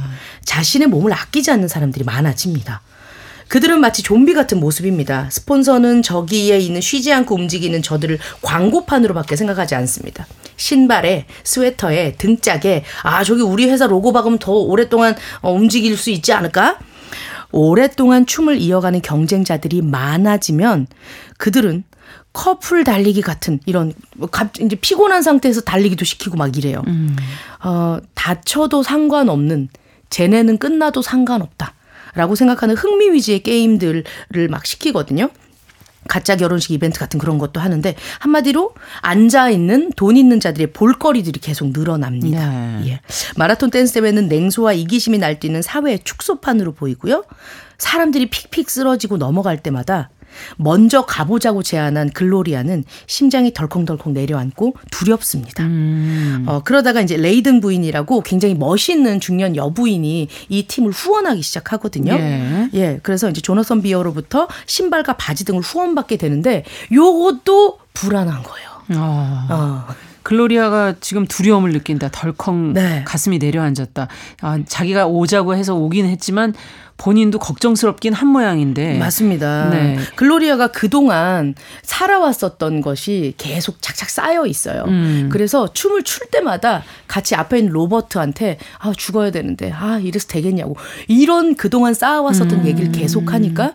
자신의 0.45 0.87
몸을 0.87 1.13
아끼지 1.13 1.51
않는 1.51 1.67
사람들이 1.67 2.03
많아집니다. 2.05 2.81
그들은 3.49 3.81
마치 3.81 4.03
좀비 4.03 4.33
같은 4.35 4.59
모습입니다. 4.59 5.27
스폰서는 5.31 6.03
저기에 6.03 6.59
있는 6.59 6.81
쉬지 6.81 7.11
않고 7.11 7.33
움직이는 7.35 7.81
저들을 7.81 8.19
광고판으로밖에 8.41 9.35
생각하지 9.35 9.73
않습니다. 9.75 10.27
신발에, 10.55 11.25
스웨터에, 11.43 12.13
등짝에, 12.17 12.83
아, 13.01 13.23
저기 13.23 13.41
우리 13.41 13.67
회사 13.69 13.87
로고 13.87 14.13
박으면 14.13 14.37
더 14.37 14.51
오랫동안 14.51 15.15
어, 15.41 15.51
움직일 15.51 15.97
수 15.97 16.11
있지 16.11 16.31
않을까? 16.31 16.77
오랫동안 17.51 18.27
춤을 18.27 18.57
이어가는 18.57 19.01
경쟁자들이 19.01 19.81
많아지면 19.81 20.85
그들은 21.37 21.83
커플 22.31 22.83
달리기 22.83 23.21
같은 23.21 23.59
이런 23.65 23.93
뭐 24.15 24.29
이제 24.61 24.75
피곤한 24.75 25.23
상태에서 25.23 25.61
달리기도 25.61 26.05
시키고 26.05 26.37
막 26.37 26.55
이래요. 26.55 26.83
음. 26.85 27.15
어, 27.63 27.97
다쳐도 28.13 28.83
상관없는 28.83 29.69
쟤네는 30.09 30.57
끝나도 30.57 31.01
상관없다. 31.01 31.73
라고 32.15 32.35
생각하는 32.35 32.75
흥미 32.75 33.11
위주의 33.11 33.43
게임들을 33.43 34.03
막 34.49 34.65
시키거든요. 34.65 35.29
가짜 36.07 36.35
결혼식 36.35 36.71
이벤트 36.71 36.99
같은 36.99 37.19
그런 37.19 37.37
것도 37.37 37.59
하는데 37.59 37.95
한마디로 38.19 38.73
앉아 39.01 39.51
있는 39.51 39.91
돈 39.95 40.17
있는 40.17 40.39
자들의 40.39 40.73
볼거리들이 40.73 41.39
계속 41.39 41.71
늘어납니다. 41.71 42.49
네. 42.49 42.87
예. 42.87 43.01
마라톤 43.37 43.69
댄스 43.69 43.93
대회는 43.93 44.27
냉소와 44.27 44.73
이기심이 44.73 45.19
날뛰는 45.19 45.61
사회의 45.61 45.99
축소판으로 46.03 46.73
보이고요. 46.73 47.25
사람들이 47.77 48.29
픽픽 48.29 48.69
쓰러지고 48.69 49.17
넘어갈 49.17 49.61
때마다 49.61 50.09
먼저 50.57 51.05
가보자고 51.05 51.63
제안한 51.63 52.11
글로리아는 52.11 52.83
심장이 53.07 53.53
덜컹덜컹 53.53 54.13
내려앉고 54.13 54.75
두렵습니다. 54.91 55.63
음. 55.63 56.45
어, 56.47 56.61
그러다가 56.63 57.01
이제 57.01 57.17
레이든 57.17 57.61
부인이라고 57.61 58.21
굉장히 58.21 58.55
멋있는 58.55 59.19
중년 59.19 59.55
여부인이 59.55 60.27
이 60.49 60.63
팀을 60.67 60.91
후원하기 60.91 61.41
시작하거든요. 61.41 62.13
예. 62.13 62.69
예 62.73 62.99
그래서 63.03 63.29
이제 63.29 63.41
조너선 63.41 63.81
비어로부터 63.81 64.47
신발과 64.65 65.13
바지 65.17 65.45
등을 65.45 65.61
후원받게 65.61 66.17
되는데 66.17 66.63
요것도 66.91 67.79
불안한 67.93 68.43
거예요. 68.43 68.69
어. 68.95 69.47
어. 69.49 70.08
글로리아가 70.23 70.95
지금 70.99 71.25
두려움을 71.25 71.71
느낀다. 71.71 72.09
덜컹 72.11 72.73
네. 72.73 73.03
가슴이 73.05 73.37
내려앉았다. 73.37 74.07
아, 74.41 74.59
자기가 74.67 75.07
오자고 75.07 75.55
해서 75.55 75.75
오긴 75.75 76.05
했지만 76.05 76.53
본인도 76.99 77.39
걱정스럽긴 77.39 78.13
한 78.13 78.27
모양인데. 78.27 78.99
맞습니다. 78.99 79.69
네. 79.69 79.97
글로리아가 80.15 80.67
그동안 80.67 81.55
살아왔었던 81.81 82.81
것이 82.81 83.33
계속 83.37 83.81
착착 83.81 84.09
쌓여 84.09 84.45
있어요. 84.45 84.83
음. 84.87 85.29
그래서 85.31 85.71
춤을 85.71 86.03
출 86.03 86.27
때마다 86.27 86.83
같이 87.07 87.35
앞에 87.35 87.59
있는 87.59 87.71
로버트한테 87.71 88.57
아, 88.79 88.91
죽어야 88.95 89.31
되는데 89.31 89.71
아, 89.71 89.99
이래서 90.03 90.27
되겠냐고. 90.27 90.75
이런 91.07 91.55
그동안 91.55 91.93
쌓아왔었던 91.93 92.59
음. 92.59 92.67
얘기를 92.67 92.91
계속 92.91 93.33
하니까 93.33 93.73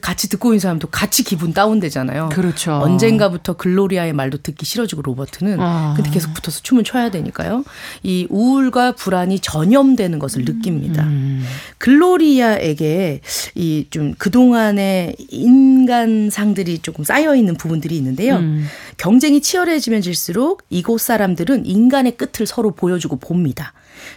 같이 0.00 0.28
듣고 0.30 0.48
있는 0.50 0.60
사람도 0.60 0.88
같이 0.88 1.22
기분 1.24 1.52
다운되잖아요. 1.52 2.30
그렇죠. 2.32 2.72
언젠가부터 2.72 3.52
글로리아의 3.54 4.12
말도 4.14 4.38
듣기 4.38 4.64
싫어지고 4.64 5.02
로버트는 5.02 5.60
아. 5.60 5.92
근데 5.94 6.10
계속 6.10 6.32
붙어서 6.34 6.60
춤을 6.62 6.84
춰야 6.84 7.10
되니까요. 7.10 7.64
이 8.02 8.26
우울과 8.30 8.92
불안이 8.92 9.40
전염되는 9.40 10.18
것을 10.18 10.44
느낍니다. 10.44 11.04
음. 11.04 11.44
글로리아에게 11.78 13.20
이 13.54 13.84
좀 13.90 14.14
그동안의 14.18 15.14
인간상들이 15.28 16.78
조금 16.80 17.04
쌓여 17.04 17.34
있는 17.36 17.54
부분들이 17.54 17.96
있는데요. 17.98 18.36
음. 18.36 18.66
경쟁이 18.96 19.40
치열해지면 19.40 20.00
질수록 20.02 20.62
이곳 20.70 21.00
사람들은 21.00 21.66
인간의 21.66 22.16
끝을 22.16 22.46
서로 22.46 22.72
보여주고 22.72 23.16
봅니다. 23.16 23.72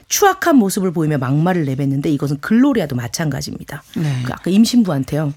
추악한 0.07 0.55
모습을 0.57 0.91
보이며 0.91 1.17
막말을 1.17 1.65
내뱉는데 1.65 2.09
이것은 2.11 2.39
글로리아도 2.41 2.95
마찬가지입니다. 2.95 3.83
네. 3.97 4.21
그 4.25 4.33
아까 4.33 4.49
임신부한테요. 4.51 5.33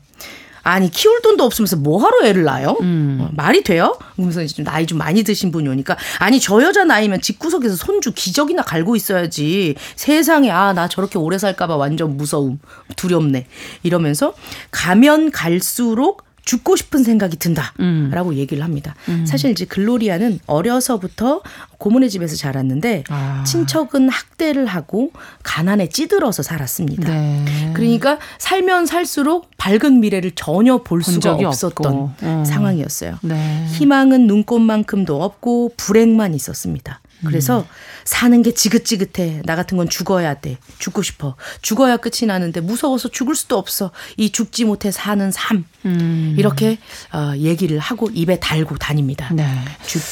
아니 0.62 0.90
키울 0.90 1.22
돈도 1.22 1.42
없으면서 1.42 1.76
뭐하러 1.76 2.26
애를 2.26 2.44
낳아요? 2.44 2.76
음. 2.82 3.18
어, 3.22 3.30
말이 3.32 3.64
돼요? 3.64 3.98
그러면서 4.14 4.42
이제 4.42 4.54
좀 4.54 4.64
나이 4.66 4.86
좀 4.86 4.98
많이 4.98 5.22
드신 5.24 5.50
분이 5.50 5.66
오니까 5.66 5.96
아니 6.18 6.38
저 6.38 6.62
여자 6.62 6.84
나이면 6.84 7.22
집구석에서 7.22 7.76
손주 7.76 8.12
기저귀나 8.12 8.62
갈고 8.62 8.94
있어야지 8.94 9.74
세상에 9.96 10.50
아 10.50 10.74
나 10.74 10.86
저렇게 10.86 11.18
오래 11.18 11.38
살까봐 11.38 11.76
완전 11.76 12.16
무서움 12.18 12.58
두렵네 12.96 13.46
이러면서 13.82 14.34
가면 14.70 15.30
갈수록 15.30 16.24
죽고 16.44 16.76
싶은 16.76 17.02
생각이 17.02 17.36
든다라고 17.36 18.30
음. 18.30 18.34
얘기를 18.34 18.62
합니다. 18.64 18.94
음. 19.08 19.26
사실 19.26 19.50
이제 19.50 19.64
글로리아는 19.64 20.40
어려서부터 20.46 21.42
고모네 21.78 22.08
집에서 22.08 22.36
자랐는데 22.36 23.04
아. 23.08 23.44
친척은 23.46 24.08
학대를 24.08 24.66
하고 24.66 25.12
가난에 25.42 25.88
찌들어서 25.88 26.42
살았습니다. 26.42 27.10
네. 27.10 27.72
그러니까 27.74 28.18
살면 28.38 28.86
살수록 28.86 29.50
밝은 29.56 30.00
미래를 30.00 30.32
전혀 30.32 30.78
볼 30.78 31.02
수가 31.02 31.32
없었던 31.34 32.14
어. 32.22 32.44
상황이었어요. 32.46 33.18
네. 33.22 33.66
희망은 33.72 34.26
눈꽃만큼도 34.26 35.22
없고 35.22 35.72
불행만 35.76 36.34
있었습니다. 36.34 37.00
그래서 37.26 37.60
음. 37.60 37.64
사는 38.04 38.42
게 38.42 38.52
지긋지긋해. 38.52 39.42
나 39.44 39.56
같은 39.56 39.76
건 39.76 39.88
죽어야 39.88 40.34
돼. 40.34 40.58
죽고 40.78 41.02
싶어. 41.02 41.36
죽어야 41.62 41.96
끝이 41.96 42.26
나는데 42.26 42.60
무서워서 42.60 43.08
죽을 43.08 43.34
수도 43.34 43.58
없어. 43.58 43.90
이 44.16 44.30
죽지 44.30 44.64
못해 44.64 44.90
사는 44.90 45.30
삶. 45.30 45.64
음. 45.84 46.34
이렇게 46.38 46.78
어, 47.12 47.34
얘기를 47.36 47.78
하고 47.78 48.08
입에 48.12 48.38
달고 48.40 48.78
다닙니다. 48.78 49.30
네. 49.32 49.46
죽. 49.86 50.02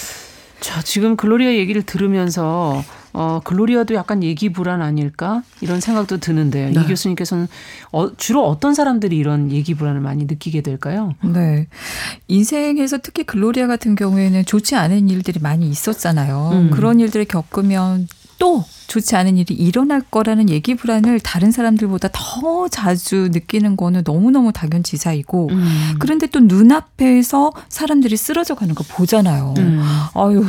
자, 0.61 0.83
지금 0.83 1.17
글로리아 1.17 1.55
얘기를 1.55 1.83
들으면서 1.83 2.85
어, 3.12 3.41
글로리아도 3.45 3.95
약간 3.95 4.23
얘기 4.23 4.50
불안 4.50 4.83
아닐까? 4.83 5.43
이런 5.61 5.81
생각도 5.81 6.19
드는데 6.19 6.71
네. 6.71 6.81
이 6.81 6.87
교수님께서는 6.87 7.49
어, 7.93 8.17
주로 8.17 8.47
어떤 8.47 8.75
사람들이 8.75 9.17
이런 9.17 9.50
얘기 9.50 9.75
불안을 9.75 10.00
많이 10.00 10.25
느끼게 10.25 10.61
될까요? 10.62 11.15
네. 11.23 11.67
인생에서 12.29 12.99
특히 13.03 13.25
글로리아 13.25 13.67
같은 13.67 13.95
경우에는 13.95 14.45
좋지 14.45 14.77
않은 14.77 15.09
일들이 15.09 15.41
많이 15.41 15.69
있었잖아요. 15.69 16.50
음. 16.53 16.71
그런 16.71 17.00
일들을 17.00 17.25
겪으면 17.27 18.09
또 18.38 18.65
좋지 18.87 19.17
않은 19.17 19.37
일이 19.37 19.55
일어날 19.55 20.00
거라는 20.00 20.49
얘기 20.49 20.75
불안을 20.75 21.21
다른 21.21 21.50
사람들보다 21.50 22.09
더 22.12 22.69
자주 22.69 23.29
느끼는 23.33 23.77
거는 23.77 24.03
너무너무 24.07 24.53
당연지사이고 24.53 25.49
음. 25.50 25.95
그런데 25.99 26.27
또 26.29 26.41
눈앞에서 26.41 27.53
사람들이 27.69 28.17
쓰러져 28.17 28.55
가는 28.55 28.75
거 28.75 28.85
보잖아요. 28.88 29.55
음. 29.59 29.83
아유 30.15 30.45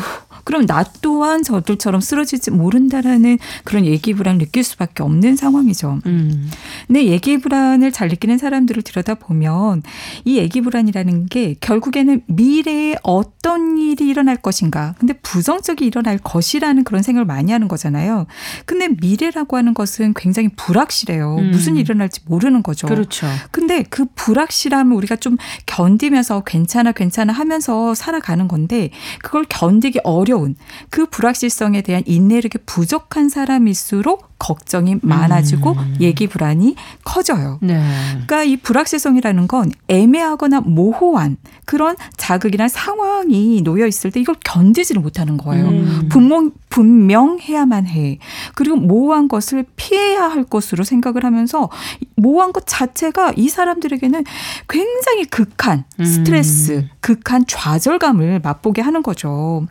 그럼 0.49 0.65
나 0.65 0.83
또한 1.03 1.43
저들처럼 1.43 2.01
쓰러질지 2.01 2.49
모른다라는 2.49 3.37
그런 3.65 3.85
얘기 3.85 4.15
불안을 4.15 4.39
느낄 4.39 4.63
수밖에 4.63 5.03
없는 5.03 5.35
상황이죠. 5.35 5.99
음. 6.07 6.49
근데 6.87 7.05
얘기 7.05 7.37
불안을 7.37 7.91
잘 7.91 8.07
느끼는 8.07 8.39
사람들을 8.39 8.81
들여다보면 8.81 9.83
이 10.25 10.39
얘기 10.39 10.61
불안이라는 10.61 11.27
게 11.27 11.53
결국에는 11.61 12.23
미래에 12.25 12.95
어떤 13.03 13.77
일이 13.77 14.07
일어날 14.07 14.37
것인가. 14.37 14.95
근데 14.97 15.13
부정적이 15.13 15.85
일어날 15.85 16.17
것이라는 16.17 16.83
그런 16.83 17.03
생각을 17.03 17.27
많이 17.27 17.51
하는 17.51 17.67
거잖아요. 17.67 18.25
근데 18.65 18.87
미래라고 18.87 19.55
하는 19.55 19.75
것은 19.75 20.15
굉장히 20.15 20.49
불확실해요. 20.55 21.35
음. 21.35 21.51
무슨 21.51 21.75
일이 21.75 21.81
일어날지 21.81 22.21
모르는 22.25 22.63
거죠. 22.63 22.87
그렇죠. 22.87 23.27
근데 23.51 23.83
그 23.87 24.05
불확실함을 24.15 24.97
우리가 24.97 25.17
좀 25.17 25.37
견디면서 25.67 26.41
괜찮아 26.41 26.91
괜찮아 26.91 27.33
하면서 27.33 27.93
살아가는 27.93 28.47
건데 28.47 28.89
그걸 29.21 29.45
견디기 29.47 29.99
어려워 30.03 30.38
어려운 30.39 30.55
그 30.89 31.05
불확실성에 31.05 31.81
대한 31.81 32.03
인내력이 32.05 32.59
부족한 32.65 33.29
사람일수록 33.29 34.28
걱정이 34.39 34.97
많아지고 35.01 35.73
음. 35.73 35.97
얘기 35.99 36.27
불안이 36.27 36.75
커져요. 37.03 37.59
네. 37.61 37.83
그러니까 38.11 38.43
이 38.43 38.57
불확실성이라는 38.57 39.47
건 39.47 39.71
애매하거나 39.89 40.61
모호한 40.61 41.37
그런 41.65 41.95
자극이나 42.17 42.67
상황이 42.67 43.61
놓여 43.61 43.85
있을 43.85 44.11
때 44.11 44.19
이걸 44.19 44.35
견디지를 44.43 45.01
못하는 45.01 45.37
거예요. 45.37 45.67
음. 45.67 46.09
분명 46.09 46.51
분명해야만 46.69 47.87
해. 47.87 48.19
그리고 48.55 48.75
모호한 48.75 49.27
것을 49.27 49.65
피해야 49.75 50.23
할 50.23 50.43
것으로 50.43 50.83
생각을 50.83 51.25
하면서 51.25 51.69
모호한 52.15 52.53
것 52.53 52.63
자체가 52.65 53.33
이 53.35 53.49
사람들에게는 53.49 54.23
굉장히 54.67 55.25
극한 55.25 55.83
스트레스, 55.97 56.71
음. 56.73 56.89
극한 57.01 57.45
좌절감을 57.47 58.41
맛보게 58.43 58.81
하는 58.81 59.01
거죠. 59.01 59.65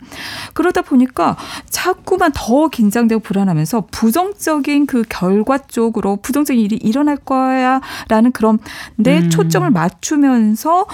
그러다 0.54 0.82
보니까 0.82 1.36
자꾸만 1.70 2.32
더 2.34 2.68
긴장되고 2.68 3.20
불안하면서 3.20 3.86
부정적 3.92 4.57
인 4.66 4.86
그 4.86 5.02
결과 5.08 5.58
쪽으로 5.58 6.16
부정적인 6.16 6.62
일이 6.62 6.76
일어날 6.76 7.16
거야라는 7.16 8.32
그런 8.32 8.58
내 8.96 9.18
음. 9.20 9.30
초점을 9.30 9.68
맞추면서 9.70 10.86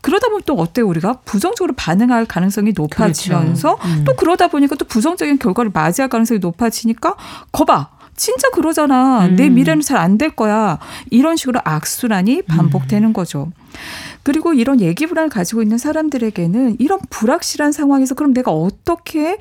그러다 0.00 0.28
보면 0.28 0.42
또 0.46 0.54
어때요? 0.54 0.86
우리가 0.86 1.14
부정적으로 1.24 1.74
반응할 1.76 2.26
가능성이 2.26 2.72
높아지면서 2.76 3.76
그렇죠. 3.76 3.98
음. 3.98 4.04
또 4.04 4.14
그러다 4.14 4.48
보니까 4.48 4.76
또 4.76 4.84
부정적인 4.84 5.38
결과를 5.38 5.70
맞이할 5.74 6.08
가능성이 6.08 6.38
높아지니까 6.40 7.16
거봐. 7.52 7.88
진짜 8.16 8.48
그러잖아. 8.50 9.26
음. 9.26 9.36
내 9.36 9.50
미래는 9.50 9.82
잘 9.82 9.98
안 9.98 10.16
될 10.16 10.30
거야. 10.30 10.78
이런 11.10 11.36
식으로 11.36 11.60
악순환이 11.64 12.42
반복되는 12.42 13.08
음. 13.08 13.12
거죠. 13.12 13.50
그리고 14.26 14.54
이런 14.54 14.80
얘기 14.80 15.06
불안을 15.06 15.30
가지고 15.30 15.62
있는 15.62 15.78
사람들에게는 15.78 16.78
이런 16.80 16.98
불확실한 17.10 17.70
상황에서 17.70 18.16
그럼 18.16 18.34
내가 18.34 18.50
어떻게 18.50 19.38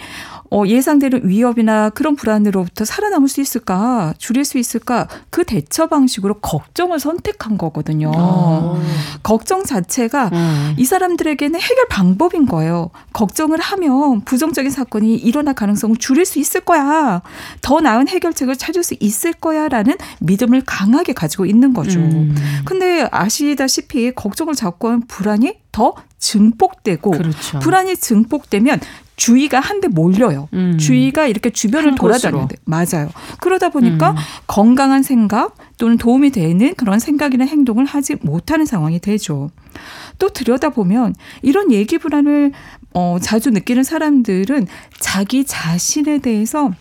어, 0.52 0.64
예상되는 0.68 1.22
위협이나 1.24 1.90
그런 1.90 2.16
불안으로부터 2.16 2.86
살아남을 2.86 3.28
수 3.28 3.42
있을까, 3.42 4.14
줄일 4.20 4.46
수 4.46 4.60
있을까, 4.60 5.08
그 5.32 5.44
대처 5.44 5.88
방식으로 5.88 6.36
걱정을 6.36 7.00
선택한 7.00 7.58
거거든요. 7.58 8.12
어. 8.16 8.80
걱정 9.24 9.64
자체가 9.64 10.30
음. 10.32 10.76
이 10.78 10.86
사람들에게는 10.86 11.60
해결 11.60 11.88
방법인 11.90 12.46
거예요. 12.46 12.92
걱정을 13.14 13.60
하면 13.60 14.22
부정적인 14.22 14.70
사건이 14.70 15.16
일어날 15.16 15.56
가능성을 15.56 15.96
줄일 15.98 16.26
수 16.26 16.38
있을 16.38 16.62
거야. 16.62 17.24
더 17.64 17.82
나은 17.82 18.08
해결책을 18.08 18.56
찾을 18.56 18.84
수 18.84 18.96
있을 19.00 19.34
거야. 19.34 19.68
라는 19.68 19.96
믿음을 20.20 20.62
강하게 20.64 21.14
가지고 21.14 21.48
있는 21.48 21.74
거죠. 21.74 22.00
음. 22.00 22.36
근데 22.66 23.08
아시다시피 23.12 24.12
걱정을 24.12 24.54
잡고 24.54 24.75
하면 24.84 25.04
불안이 25.08 25.60
더 25.72 25.94
증폭되고 26.20 27.12
그렇죠. 27.12 27.60
불안이 27.60 27.96
증폭되면 27.98 28.80
주의가 29.16 29.60
한데 29.60 29.88
몰려요. 29.88 30.50
음. 30.54 30.78
주의가 30.78 31.28
이렇게 31.28 31.50
주변을 31.50 31.96
돌아다니는데 31.96 32.58
맞아요. 32.66 33.10
그러다 33.40 33.70
보니까 33.70 34.12
음. 34.12 34.16
건강한 34.48 35.04
생각 35.04 35.56
또는 35.78 35.98
도움이 35.98 36.32
되는 36.32 36.74
그런 36.76 37.00
생각이나 37.00 37.46
행동을 37.46 37.86
하지 37.86 38.16
못하는 38.22 38.66
상황이 38.66 39.00
되죠. 39.00 39.52
또 40.20 40.30
들여다보면 40.30 41.16
이런 41.42 41.72
얘기 41.72 41.98
불안을 41.98 42.52
어, 42.94 43.18
자주 43.22 43.52
느끼는 43.52 43.84
사람들은 43.84 44.68
자기 45.00 45.46
자신에 45.46 46.20
대해서 46.20 46.72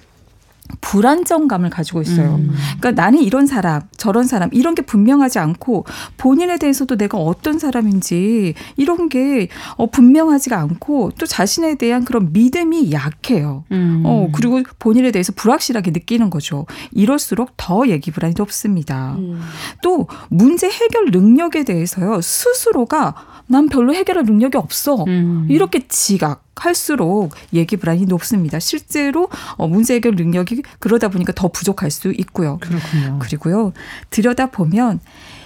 불안정감을 0.81 1.71
가지고 1.71 2.03
있어요. 2.03 2.37
음. 2.37 2.51
그러니까 2.79 3.03
나는 3.03 3.21
이런 3.21 3.47
사람, 3.47 3.83
저런 3.97 4.25
사람, 4.25 4.49
이런 4.53 4.75
게 4.75 4.83
분명하지 4.83 5.39
않고 5.39 5.85
본인에 6.17 6.59
대해서도 6.59 6.97
내가 6.97 7.19
어떤 7.19 7.59
사람인지 7.59 8.55
이런 8.77 9.09
게 9.09 9.49
어, 9.77 9.87
분명하지가 9.91 10.59
않고 10.59 11.13
또 11.19 11.27
자신에 11.27 11.75
대한 11.75 12.05
그런 12.05 12.33
믿음이 12.33 12.93
약해요. 12.93 13.65
음. 13.73 14.03
어, 14.07 14.29
그리고 14.33 14.63
본인에 14.79 15.11
대해서 15.11 15.33
불확실하게 15.37 15.91
느끼는 15.91 16.31
거죠. 16.31 16.67
이럴수록 16.93 17.53
더 17.57 17.87
얘기 17.89 18.11
불안이 18.11 18.35
높습니다. 18.37 19.17
음. 19.19 19.41
또 19.83 20.07
문제 20.29 20.69
해결 20.69 21.07
능력에 21.11 21.65
대해서요, 21.65 22.21
스스로가 22.21 23.15
난 23.47 23.69
별로 23.69 23.95
해결할 23.95 24.25
능력이 24.25 24.57
없어. 24.57 25.05
음. 25.05 25.47
이렇게 25.49 25.87
지각. 25.89 26.44
할수록 26.57 27.31
얘기 27.53 27.77
불안이 27.77 28.07
높습니다. 28.07 28.59
실제로 28.59 29.29
어, 29.57 29.67
문제 29.67 29.95
해결 29.95 30.15
능력이 30.15 30.63
그러다 30.79 31.09
보니까 31.09 31.33
더 31.35 31.49
부족할 31.49 31.91
수 31.91 32.13
있고요. 32.13 32.59
그렇군요. 32.61 33.19
그리고요 33.21 33.73
들여다 34.11 34.51
보면 34.51 35.01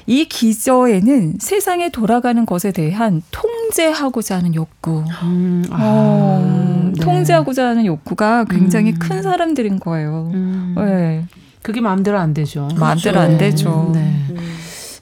이 0.06 0.24
기저에는 0.24 1.34
세상에 1.38 1.90
돌아가는 1.90 2.46
것에 2.46 2.72
대한 2.72 3.22
통제하고자 3.30 4.38
하는 4.38 4.54
욕구, 4.54 5.04
음, 5.22 5.64
아, 5.70 5.78
어, 5.78 6.92
네. 6.94 7.02
통제하고자 7.02 7.68
하는 7.68 7.84
욕구가 7.84 8.46
굉장히 8.46 8.92
음. 8.92 8.98
큰 8.98 9.22
사람들인 9.22 9.78
거예요. 9.78 10.30
음. 10.32 10.74
네. 10.78 11.26
그게 11.60 11.82
마음대로 11.82 12.18
안 12.18 12.32
되죠. 12.32 12.68
마음대로 12.78 13.20
그렇죠. 13.20 13.32
안 13.32 13.38
되죠. 13.38 13.90
네. 13.92 14.24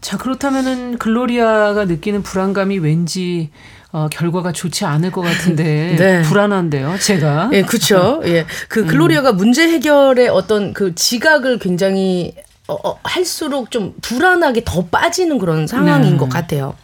자 0.00 0.16
그렇다면은 0.16 0.98
글로리아가 0.98 1.84
느끼는 1.84 2.22
불안감이 2.22 2.78
왠지 2.78 3.50
어, 3.92 4.08
결과가 4.10 4.52
좋지 4.52 4.84
않을 4.84 5.10
것 5.10 5.22
같은데 5.22 5.96
네. 5.98 6.22
불안한데요, 6.22 6.98
제가. 6.98 7.50
예, 7.52 7.62
그렇죠. 7.62 8.20
예, 8.26 8.46
그 8.68 8.80
음. 8.80 8.86
글로리아가 8.86 9.30
음. 9.30 9.36
문제 9.36 9.68
해결의 9.68 10.28
어떤 10.28 10.72
그 10.72 10.94
지각을 10.94 11.58
굉장히 11.58 12.34
어, 12.68 12.74
어, 12.82 12.98
할수록 13.04 13.70
좀 13.70 13.94
불안하게 14.02 14.62
더 14.64 14.86
빠지는 14.86 15.38
그런 15.38 15.68
상황인 15.68 16.12
네. 16.12 16.16
것 16.16 16.28
같아요. 16.28 16.74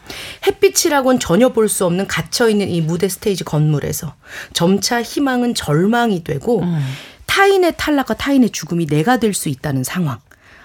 햇빛이라고는 0.46 1.18
전혀 1.18 1.48
볼 1.48 1.68
수 1.68 1.84
없는 1.86 2.06
갇혀 2.06 2.48
있는 2.48 2.68
이 2.68 2.80
무대 2.80 3.08
스테이지 3.08 3.42
건물에서 3.44 4.14
점차 4.52 5.02
희망은 5.02 5.54
절망이 5.54 6.22
되고 6.22 6.60
음. 6.62 6.80
타인의 7.26 7.74
탈락과 7.78 8.14
타인의 8.14 8.50
죽음이 8.50 8.86
내가 8.86 9.16
될 9.16 9.34
수 9.34 9.48
있다는 9.48 9.82
상황. 9.82 10.18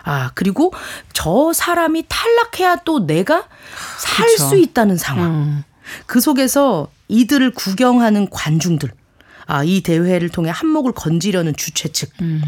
아, 0.03 0.31
그리고 0.35 0.71
저 1.13 1.51
사람이 1.51 2.05
탈락해야 2.07 2.77
또 2.85 3.07
내가 3.07 3.45
살수 3.99 4.49
그렇죠. 4.49 4.55
있다는 4.55 4.97
상황. 4.97 5.31
음. 5.31 5.63
그 6.05 6.19
속에서 6.19 6.89
이들을 7.07 7.51
구경하는 7.51 8.29
관중들. 8.29 8.91
아, 9.45 9.63
이 9.63 9.81
대회를 9.81 10.29
통해 10.29 10.51
한몫을 10.53 10.91
건지려는 10.91 11.55
주최 11.55 11.89
측. 11.89 12.11
음. 12.21 12.41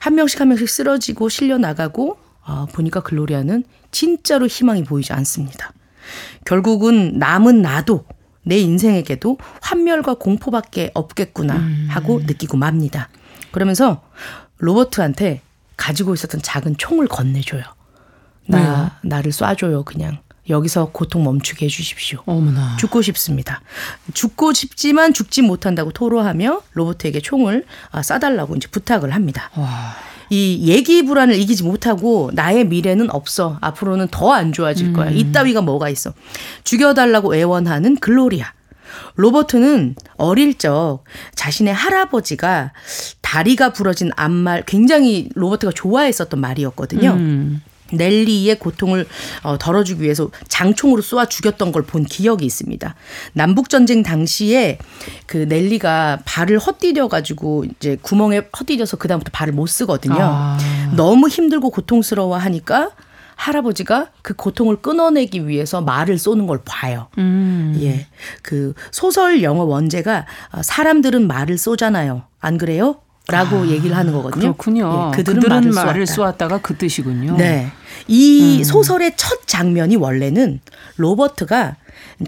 한 0.00 0.14
명씩 0.14 0.40
한 0.40 0.48
명씩 0.48 0.68
쓰러지고 0.68 1.28
실려 1.28 1.58
나가고 1.58 2.18
아, 2.44 2.66
보니까 2.72 3.00
글로리아는 3.00 3.64
진짜로 3.90 4.46
희망이 4.46 4.84
보이지 4.84 5.12
않습니다. 5.12 5.72
결국은 6.44 7.18
남은 7.18 7.62
나도 7.62 8.04
내 8.42 8.58
인생에게도 8.58 9.38
환멸과 9.62 10.14
공포밖에 10.14 10.90
없겠구나 10.94 11.56
음. 11.56 11.86
하고 11.90 12.18
음. 12.18 12.26
느끼고 12.26 12.56
맙니다. 12.56 13.08
그러면서 13.50 14.02
로버트한테 14.58 15.40
가지고 15.76 16.14
있었던 16.14 16.40
작은 16.42 16.76
총을 16.76 17.08
건네줘요. 17.08 17.62
나, 18.46 18.58
왜요? 18.58 18.90
나를 19.02 19.32
쏴줘요, 19.32 19.84
그냥. 19.84 20.18
여기서 20.48 20.90
고통 20.92 21.24
멈추게 21.24 21.66
해주십시오. 21.66 22.20
어머나. 22.26 22.76
죽고 22.78 23.02
싶습니다. 23.02 23.62
죽고 24.12 24.52
싶지만 24.52 25.14
죽지 25.14 25.42
못한다고 25.42 25.92
토로하며 25.92 26.62
로버트에게 26.72 27.20
총을 27.20 27.64
아, 27.90 28.00
쏴달라고 28.02 28.56
이제 28.56 28.68
부탁을 28.68 29.14
합니다. 29.14 29.50
와. 29.56 29.94
이 30.30 30.60
얘기 30.70 31.04
불안을 31.04 31.34
이기지 31.38 31.62
못하고 31.64 32.30
나의 32.34 32.66
미래는 32.66 33.10
없어. 33.10 33.58
앞으로는 33.60 34.08
더 34.10 34.32
안 34.32 34.52
좋아질 34.52 34.92
거야. 34.92 35.08
음. 35.10 35.16
이따위가 35.16 35.60
뭐가 35.60 35.88
있어. 35.90 36.12
죽여달라고 36.64 37.36
애원하는 37.36 37.96
글로리아. 37.96 38.52
로버트는 39.16 39.96
어릴 40.16 40.54
적 40.58 41.04
자신의 41.34 41.72
할아버지가 41.74 42.72
다리가 43.20 43.72
부러진 43.72 44.10
암말 44.16 44.64
굉장히 44.66 45.28
로버트가 45.34 45.72
좋아했었던 45.74 46.40
말이었거든요. 46.40 47.10
음. 47.12 47.62
넬리의 47.96 48.58
고통을 48.58 49.06
어, 49.42 49.56
덜어주기 49.58 50.02
위해서 50.02 50.30
장총으로 50.48 51.02
쏘아 51.02 51.26
죽였던 51.26 51.72
걸 51.72 51.84
본 51.84 52.04
기억이 52.04 52.44
있습니다. 52.46 52.94
남북 53.34 53.68
전쟁 53.68 54.02
당시에 54.02 54.78
그 55.26 55.36
넬리가 55.36 56.20
발을 56.24 56.58
헛디뎌 56.58 57.08
가지고 57.08 57.64
이제 57.64 57.96
구멍에 58.00 58.42
헛디뎌서 58.58 58.96
그 58.96 59.06
다음부터 59.06 59.30
발을 59.32 59.52
못 59.52 59.66
쓰거든요. 59.66 60.16
아. 60.18 60.58
너무 60.96 61.28
힘들고 61.28 61.70
고통스러워 61.70 62.36
하니까 62.36 62.90
할아버지가 63.36 64.08
그 64.22 64.34
고통을 64.34 64.76
끊어내기 64.76 65.46
위해서 65.48 65.80
말을 65.80 66.18
쏘는 66.18 66.46
걸 66.46 66.60
봐요. 66.64 67.08
음. 67.18 67.76
예. 67.82 68.06
그 68.42 68.74
소설 68.92 69.42
영어 69.42 69.64
원제가 69.64 70.24
어, 70.52 70.62
사람들은 70.62 71.26
말을 71.26 71.58
쏘잖아요. 71.58 72.22
안 72.40 72.58
그래요? 72.58 72.96
라고 73.28 73.58
아, 73.58 73.66
얘기를 73.68 73.96
하는 73.96 74.12
거거든요. 74.12 74.42
그렇군요. 74.42 75.10
예, 75.12 75.16
그들은, 75.16 75.40
그들은 75.40 75.70
말을, 75.70 75.72
말을 75.72 76.06
쏘았다. 76.06 76.48
가 76.48 76.59
그 76.59 76.76
뜻이군요. 76.76 77.36
네. 77.36 77.70
이 78.06 78.58
음. 78.58 78.64
소설의 78.64 79.14
첫 79.16 79.46
장면이 79.46 79.96
원래는 79.96 80.60
로버트가 80.96 81.76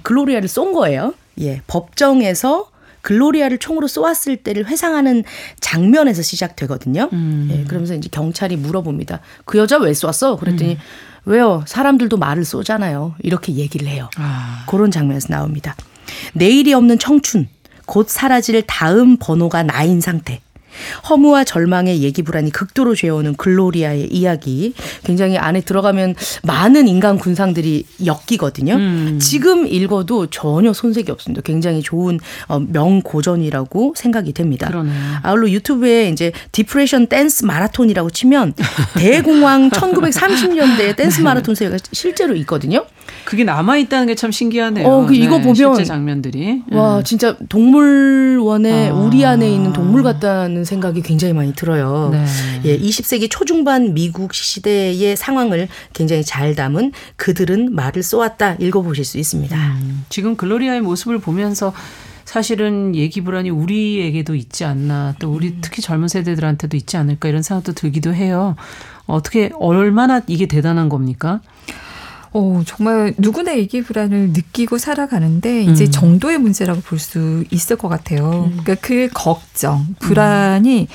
글로리아를 0.03 0.49
쏜 0.49 0.73
거예요. 0.73 1.13
예. 1.41 1.61
법정에서 1.67 2.71
글로리아를 3.03 3.59
총으로 3.59 3.87
쏘았을 3.87 4.39
때를 4.39 4.67
회상하는 4.67 5.23
장면에서 5.61 6.23
시작되거든요. 6.23 7.11
음. 7.13 7.49
예. 7.53 7.65
그러면서 7.65 7.95
이제 7.95 8.09
경찰이 8.11 8.57
물어봅니다. 8.57 9.21
그 9.45 9.59
여자 9.59 9.77
왜 9.77 9.93
쏘았어? 9.93 10.37
그랬더니 10.37 10.73
음. 10.73 10.79
왜요? 11.27 11.63
사람들도 11.67 12.17
말을 12.17 12.45
쏘잖아요. 12.45 13.17
이렇게 13.23 13.55
얘기를 13.55 13.87
해요. 13.87 14.09
아. 14.17 14.65
그런 14.67 14.91
장면에서 14.91 15.29
나옵니다. 15.29 15.77
내일이 16.33 16.73
없는 16.73 16.99
청춘. 16.99 17.49
곧 17.85 18.09
사라질 18.09 18.63
다음 18.67 19.17
번호가 19.17 19.63
나인 19.63 20.01
상태. 20.01 20.41
허무와 21.09 21.45
절망의 21.45 22.03
얘기 22.03 22.23
불안이 22.23 22.51
극도로 22.51 22.95
죄어오는 22.95 23.37
글로리아의 23.37 24.09
이야기. 24.13 24.75
굉장히 25.05 25.39
안에 25.39 25.61
들어가면 25.61 26.15
많은 26.43 26.89
인간 26.89 27.19
군상들이 27.19 27.85
엮이거든요. 28.05 28.75
음. 28.75 29.19
지금 29.21 29.67
읽어도 29.67 30.27
전혀 30.27 30.73
손색이 30.73 31.11
없습니다. 31.13 31.43
굉장히 31.43 31.83
좋은 31.83 32.19
어, 32.49 32.59
명고전이라고 32.61 33.95
생각이 33.97 34.33
됩니다. 34.33 34.69
그러네요. 34.69 34.95
아울러 35.23 35.49
유튜브에 35.51 36.09
이제 36.09 36.33
Depression 36.53 37.07
Dance 37.09 37.45
Marathon이라고 37.45 38.11
치면 38.11 38.55
대공황 38.97 39.71
1930년대 39.71 40.97
댄스 40.97 41.21
마라톤 41.21 41.55
세가 41.55 41.77
실제로 41.93 42.35
있거든요. 42.37 42.87
그게 43.27 43.45
남아 43.45 43.77
있다는 43.77 44.07
게 44.07 44.17
참 44.17 44.33
신기하네요. 44.33 44.87
어, 44.89 45.07
그 45.07 45.15
이거 45.15 45.37
네, 45.37 45.43
보면 45.43 45.55
실제 45.55 45.85
장면들이 45.85 46.63
와 46.73 46.99
음. 46.99 47.05
진짜 47.05 47.37
동물원에 47.49 48.91
아. 48.91 48.95
우리 48.95 49.25
안에 49.25 49.49
있는 49.49 49.73
동물 49.73 50.03
같다는 50.03 50.65
생각이 50.65 51.03
굉장히 51.03 51.35
많이 51.35 51.55
들어요. 51.55 52.09
네. 52.13 52.25
예, 52.65 52.79
20세기 52.79 53.29
초중반 53.31 53.93
미국 53.95 54.33
시대의 54.33 55.17
상황을 55.17 55.69
굉장히 55.93 56.25
잘 56.25 56.55
담은 56.55 56.93
그들은 57.17 57.75
말을 57.75 58.03
쏘았다 58.03 58.55
읽어보실 58.55 59.05
수 59.05 59.19
있습니다. 59.19 59.57
음, 59.57 60.05
지금 60.09 60.37
글로리아의 60.37 60.81
모습을 60.81 61.19
보면서 61.19 61.73
사실은 62.25 62.97
얘기 62.97 63.21
불안이 63.23 63.51
우리에게도 63.51 64.35
있지 64.35 64.65
않나 64.65 65.15
또 65.21 65.31
우리 65.33 65.49
음. 65.49 65.59
특히 65.61 65.83
젊은 65.83 66.09
세대들한테도 66.09 66.77
있지 66.77 66.97
않을까 66.97 67.29
이런 67.29 67.43
생각도 67.43 67.73
들기도 67.73 68.15
해요. 68.15 68.57
어떻게 69.07 69.51
얼마나 69.61 70.23
이게 70.27 70.47
대단한 70.47 70.89
겁니까? 70.89 71.41
어, 72.33 72.63
정말 72.67 73.15
누구나 73.19 73.57
얘기 73.57 73.83
불안을 73.83 74.31
느끼고 74.31 74.79
살아가는데 74.79 75.63
이제 75.63 75.85
음. 75.85 75.91
정도의 75.91 76.39
문제라고 76.39 76.81
볼 76.83 76.97
수 76.99 77.45
있을 77.51 77.77
것 77.77 77.89
같아요. 77.89 78.51
음. 78.51 78.59
그러니까 78.63 78.75
그 78.87 79.09
걱정, 79.15 79.87
불안이 80.01 80.83
음. 80.83 80.87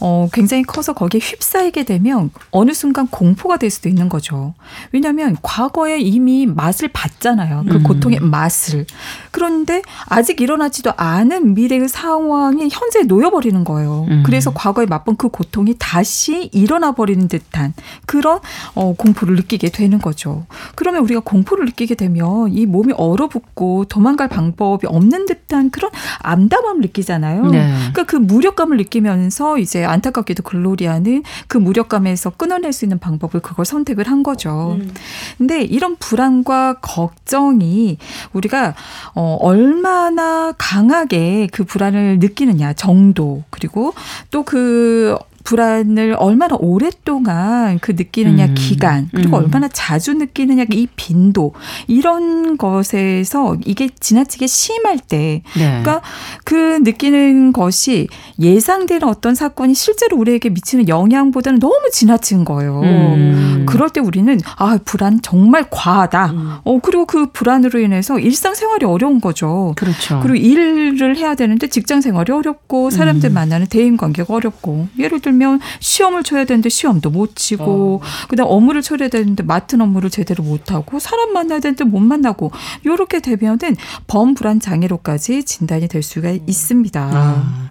어, 0.00 0.28
굉장히 0.32 0.64
커서 0.64 0.94
거기에 0.94 1.20
휩싸이게 1.22 1.84
되면 1.84 2.30
어느 2.50 2.72
순간 2.72 3.06
공포가 3.06 3.56
될 3.56 3.70
수도 3.70 3.88
있는 3.88 4.08
거죠. 4.08 4.54
왜냐하면 4.90 5.36
과거에 5.42 6.00
이미 6.00 6.46
맛을 6.46 6.88
봤잖아요. 6.88 7.64
그 7.68 7.76
음. 7.76 7.82
고통의 7.84 8.18
맛을. 8.18 8.84
그런데 9.30 9.82
아직 10.06 10.40
일어나지도 10.40 10.92
않은 10.96 11.54
미래의 11.54 11.88
상황이 11.88 12.68
현재 12.72 13.02
놓여버리는 13.02 13.62
거예요. 13.62 14.06
음. 14.10 14.22
그래서 14.26 14.52
과거에 14.52 14.86
맛본 14.86 15.16
그 15.16 15.28
고통이 15.28 15.76
다시 15.78 16.50
일어나 16.52 16.92
버리는 16.92 17.28
듯한 17.28 17.74
그런 18.06 18.40
어, 18.74 18.94
공포를 18.94 19.36
느끼게 19.36 19.68
되는 19.68 20.00
거죠. 20.00 20.46
그러면 20.82 21.02
우리가 21.02 21.20
공포를 21.24 21.64
느끼게 21.66 21.94
되면 21.94 22.52
이 22.52 22.66
몸이 22.66 22.92
얼어붙고 22.94 23.84
도망갈 23.84 24.28
방법이 24.28 24.86
없는 24.86 25.26
듯한 25.26 25.70
그런 25.70 25.90
암담함을 26.18 26.80
느끼잖아요. 26.82 27.46
네. 27.46 27.72
그러니까 27.92 28.02
그 28.04 28.16
무력감을 28.16 28.76
느끼면서 28.76 29.58
이제 29.58 29.84
안타깝게도 29.84 30.42
글로리아는 30.42 31.22
그 31.46 31.56
무력감에서 31.56 32.30
끊어낼 32.30 32.72
수 32.72 32.84
있는 32.84 32.98
방법을 32.98 33.40
그걸 33.40 33.64
선택을 33.64 34.08
한 34.08 34.22
거죠. 34.22 34.76
음. 34.80 34.92
근데 35.38 35.62
이런 35.62 35.94
불안과 35.96 36.74
걱정이 36.80 37.98
우리가 38.32 38.74
어 39.14 39.38
얼마나 39.40 40.52
강하게 40.58 41.48
그 41.52 41.62
불안을 41.64 42.18
느끼느냐 42.18 42.72
정도 42.74 43.44
그리고 43.50 43.94
또 44.30 44.42
그 44.42 45.16
불안을 45.44 46.16
얼마나 46.18 46.56
오랫동안 46.58 47.78
그 47.80 47.92
느끼느냐 47.92 48.46
음. 48.46 48.54
기간 48.56 49.08
그리고 49.12 49.36
음. 49.36 49.44
얼마나 49.44 49.68
자주 49.68 50.14
느끼느냐 50.14 50.64
이 50.72 50.86
빈도 50.96 51.52
이런 51.86 52.56
것에서 52.56 53.56
이게 53.64 53.88
지나치게 53.88 54.46
심할 54.46 54.98
때 54.98 55.42
네. 55.56 55.80
그러니까 55.82 56.02
그 56.44 56.78
느끼는 56.82 57.52
것이 57.52 58.08
예상되는 58.38 59.06
어떤 59.06 59.34
사건이 59.34 59.74
실제로 59.74 60.16
우리에게 60.16 60.50
미치는 60.50 60.88
영향보다는 60.88 61.58
너무 61.58 61.90
지나친 61.92 62.44
거예요. 62.44 62.80
음. 62.80 63.66
그럴 63.66 63.90
때 63.90 64.00
우리는 64.00 64.38
아 64.56 64.78
불안 64.84 65.20
정말 65.22 65.66
과하다. 65.70 66.26
음. 66.26 66.52
어 66.64 66.78
그리고 66.80 67.06
그 67.06 67.30
불안으로 67.32 67.80
인해서 67.80 68.18
일상 68.18 68.54
생활이 68.54 68.86
어려운 68.86 69.20
거죠. 69.20 69.74
그렇죠. 69.76 70.20
그리고 70.22 70.36
일을 70.36 71.16
해야 71.16 71.34
되는데 71.34 71.66
직장 71.66 72.00
생활이 72.00 72.32
어렵고 72.32 72.90
사람들 72.90 73.30
음. 73.30 73.34
만나는 73.34 73.66
대인 73.66 73.96
관계가 73.96 74.34
어렵고 74.34 74.88
예를 74.98 75.20
들면 75.20 75.31
들면 75.32 75.60
시험을 75.80 76.22
쳐야 76.22 76.44
되는데 76.44 76.68
시험도 76.68 77.10
못 77.10 77.34
치고 77.34 78.00
어. 78.02 78.26
그다음 78.28 78.48
업무를 78.50 78.82
처리해야 78.82 79.08
되는데 79.08 79.42
맡은 79.42 79.80
업무를 79.80 80.10
제대로 80.10 80.44
못 80.44 80.70
하고 80.70 80.98
사람 80.98 81.32
만나야 81.32 81.60
되는데 81.60 81.84
못 81.84 82.00
만나고 82.00 82.52
요렇게 82.84 83.20
되면은 83.20 83.76
범불안 84.06 84.60
장애로까지 84.60 85.44
진단이 85.44 85.88
될 85.88 86.02
수가 86.02 86.30
있습니다. 86.46 87.10
아. 87.12 87.70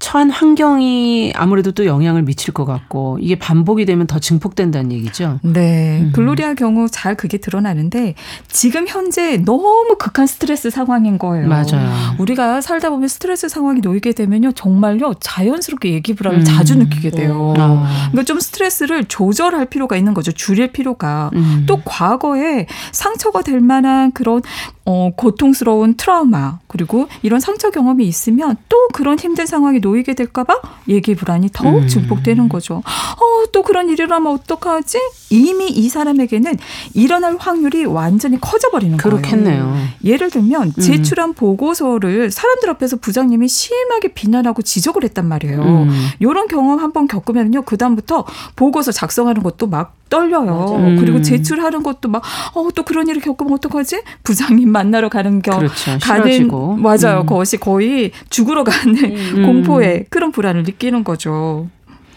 처한 0.00 0.30
환경이 0.30 1.32
아무래도 1.34 1.72
또 1.72 1.84
영향을 1.84 2.22
미칠 2.22 2.54
것 2.54 2.64
같고 2.64 3.18
이게 3.20 3.36
반복이 3.36 3.84
되면 3.84 4.06
더 4.06 4.18
증폭된다는 4.18 4.92
얘기죠. 4.92 5.40
네. 5.42 6.00
음. 6.02 6.12
글로리아 6.12 6.54
경우 6.54 6.88
잘 6.88 7.16
그게 7.16 7.38
드러나는데 7.38 8.14
지금 8.46 8.86
현재 8.86 9.38
너무 9.38 9.96
극한 9.98 10.26
스트레스 10.26 10.70
상황인 10.70 11.18
거예요. 11.18 11.48
맞아요. 11.48 12.14
우리가 12.18 12.60
살다 12.60 12.90
보면 12.90 13.08
스트레스 13.08 13.48
상황이 13.48 13.80
놓이게 13.80 14.12
되면요. 14.12 14.52
정말요. 14.52 15.14
자연스럽게 15.20 15.92
얘기 15.92 16.14
불안을 16.14 16.40
음. 16.40 16.44
자주 16.44 16.76
느끼게 16.78 16.97
돼요. 17.10 17.54
어. 17.56 17.86
그러니까 18.10 18.24
좀 18.24 18.40
스트레스를 18.40 19.04
조절할 19.04 19.66
필요가 19.66 19.96
있는 19.96 20.14
거죠. 20.14 20.32
줄일 20.32 20.72
필요가. 20.72 21.30
음. 21.34 21.64
또 21.66 21.80
과거에 21.84 22.66
상처가 22.92 23.42
될 23.42 23.60
만한 23.60 24.12
그런 24.12 24.42
어, 24.84 25.10
고통스러운 25.14 25.98
트라우마 25.98 26.60
그리고 26.66 27.08
이런 27.22 27.40
상처 27.40 27.70
경험이 27.70 28.06
있으면 28.06 28.56
또 28.70 28.88
그런 28.94 29.18
힘든 29.18 29.44
상황이 29.44 29.80
놓이게 29.80 30.14
될까봐 30.14 30.54
얘기 30.88 31.14
불안이 31.14 31.50
더욱 31.52 31.82
음. 31.82 31.88
증폭되는 31.88 32.48
거죠. 32.48 32.76
어, 32.76 33.44
또 33.52 33.62
그런 33.62 33.90
일이 33.90 34.06
라면 34.06 34.32
어떡하지? 34.32 34.98
이미 35.28 35.68
이 35.68 35.90
사람에게는 35.90 36.56
일어날 36.94 37.36
확률이 37.38 37.84
완전히 37.84 38.40
커져버리는 38.40 38.96
거예요. 38.96 39.16
그렇겠네요. 39.16 39.76
예를 40.04 40.30
들면 40.30 40.72
음. 40.78 40.82
제출한 40.82 41.30
음. 41.30 41.34
보고서를 41.34 42.30
사람들 42.30 42.70
앞에서 42.70 42.96
부장님이 42.96 43.46
심하게 43.46 44.08
비난하고 44.08 44.62
지적을 44.62 45.04
했단 45.04 45.26
말이에요. 45.26 45.62
음. 45.62 45.90
이런 46.18 46.46
경험 46.48 46.78
한번 46.88 47.06
겪으면요. 47.06 47.62
그다음부터 47.62 48.24
보고서 48.56 48.92
작성하는 48.92 49.42
것도 49.42 49.66
막 49.66 49.94
떨려요. 50.08 50.76
음. 50.76 50.96
그리고 50.98 51.20
제출하는 51.20 51.82
것도 51.82 52.08
막, 52.08 52.22
어, 52.54 52.68
또 52.74 52.82
그런 52.82 53.08
일을 53.08 53.20
겪으면 53.20 53.52
어떡하지? 53.52 54.02
부장님 54.24 54.70
만나러 54.70 55.08
가는 55.08 55.42
겨. 55.42 55.58
그렇죠. 55.58 55.98
가는, 56.00 56.82
맞아요. 56.82 57.20
음. 57.20 57.26
그것이 57.26 57.58
거의 57.58 58.12
죽으러 58.30 58.64
가는 58.64 58.96
음. 58.96 59.42
공포에 59.46 60.04
그런 60.08 60.32
불안을 60.32 60.62
느끼는 60.62 61.04
거죠. 61.04 61.68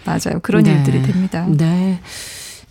맞아요. 0.05 0.39
그런 0.41 0.63
네. 0.63 0.73
일들이 0.73 1.01
됩니다. 1.03 1.45
네. 1.49 1.99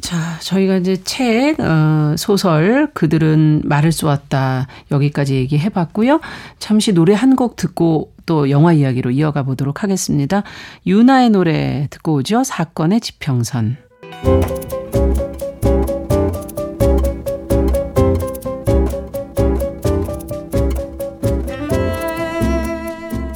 자, 0.02 0.38
저희가 0.40 0.76
이제 0.76 0.96
책, 1.04 1.60
어, 1.60 2.14
소설, 2.16 2.88
그들은 2.94 3.62
말을 3.64 3.92
쏘았다. 3.92 4.66
여기까지 4.90 5.34
얘기해 5.36 5.68
봤고요. 5.68 6.20
잠시 6.58 6.92
노래 6.92 7.14
한 7.14 7.30
곡 7.36 7.54
듣고 7.56 8.12
또 8.26 8.50
영화 8.50 8.72
이야기로 8.72 9.12
이어가 9.12 9.44
보도록 9.44 9.82
하겠습니다. 9.82 10.42
유나의 10.86 11.30
노래 11.30 11.86
듣고 11.90 12.14
오죠. 12.14 12.42
사건의 12.44 13.00
지평선. 13.00 13.76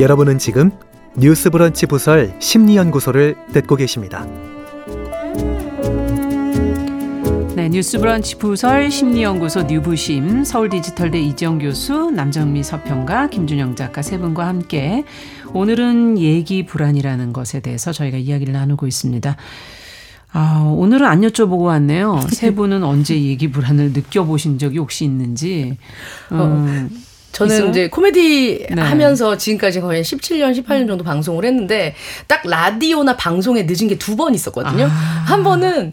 여러분은 0.00 0.38
지금 0.38 0.70
뉴스 1.16 1.50
브런치 1.50 1.86
부설 1.86 2.34
심리연구소를 2.40 3.36
듣고 3.52 3.76
계십니다. 3.76 4.26
네, 7.64 7.70
뉴스 7.70 7.98
브런치 7.98 8.36
부설 8.36 8.90
심리연구소 8.90 9.62
뉴부심 9.62 10.44
서울 10.44 10.68
디지털대 10.68 11.18
이지영 11.18 11.60
교수 11.60 12.10
남정미 12.10 12.62
서평가 12.62 13.28
김준영 13.30 13.74
작가 13.74 14.02
세 14.02 14.18
분과 14.18 14.46
함께 14.46 15.02
오늘은 15.54 16.18
얘기 16.18 16.66
불안이라는 16.66 17.32
것에 17.32 17.60
대해서 17.60 17.90
저희가 17.90 18.18
이야기를 18.18 18.52
나누고 18.52 18.86
있습니다. 18.86 19.36
아, 20.32 20.74
오늘은 20.76 21.06
안 21.06 21.22
여쭤보고 21.22 21.62
왔네요. 21.62 22.20
세 22.28 22.50
분은 22.54 22.84
언제 22.84 23.18
얘기 23.18 23.50
불안을 23.50 23.92
느껴보신 23.94 24.58
적이 24.58 24.76
혹시 24.76 25.06
있는지. 25.06 25.78
어, 26.32 26.44
음. 26.44 26.90
저는 27.32 27.56
있어요? 27.56 27.70
이제 27.70 27.88
코미디 27.88 28.66
네. 28.74 28.82
하면서 28.82 29.38
지금까지 29.38 29.80
거의 29.80 30.04
17년, 30.04 30.52
18년 30.62 30.86
정도 30.86 31.02
방송을 31.02 31.46
했는데 31.46 31.94
딱 32.28 32.42
라디오나 32.46 33.16
방송에 33.16 33.62
늦은 33.62 33.88
게 33.88 33.96
두 33.96 34.16
번 34.16 34.34
있었거든요. 34.34 34.84
아. 34.84 34.88
한 34.88 35.42
번은 35.42 35.92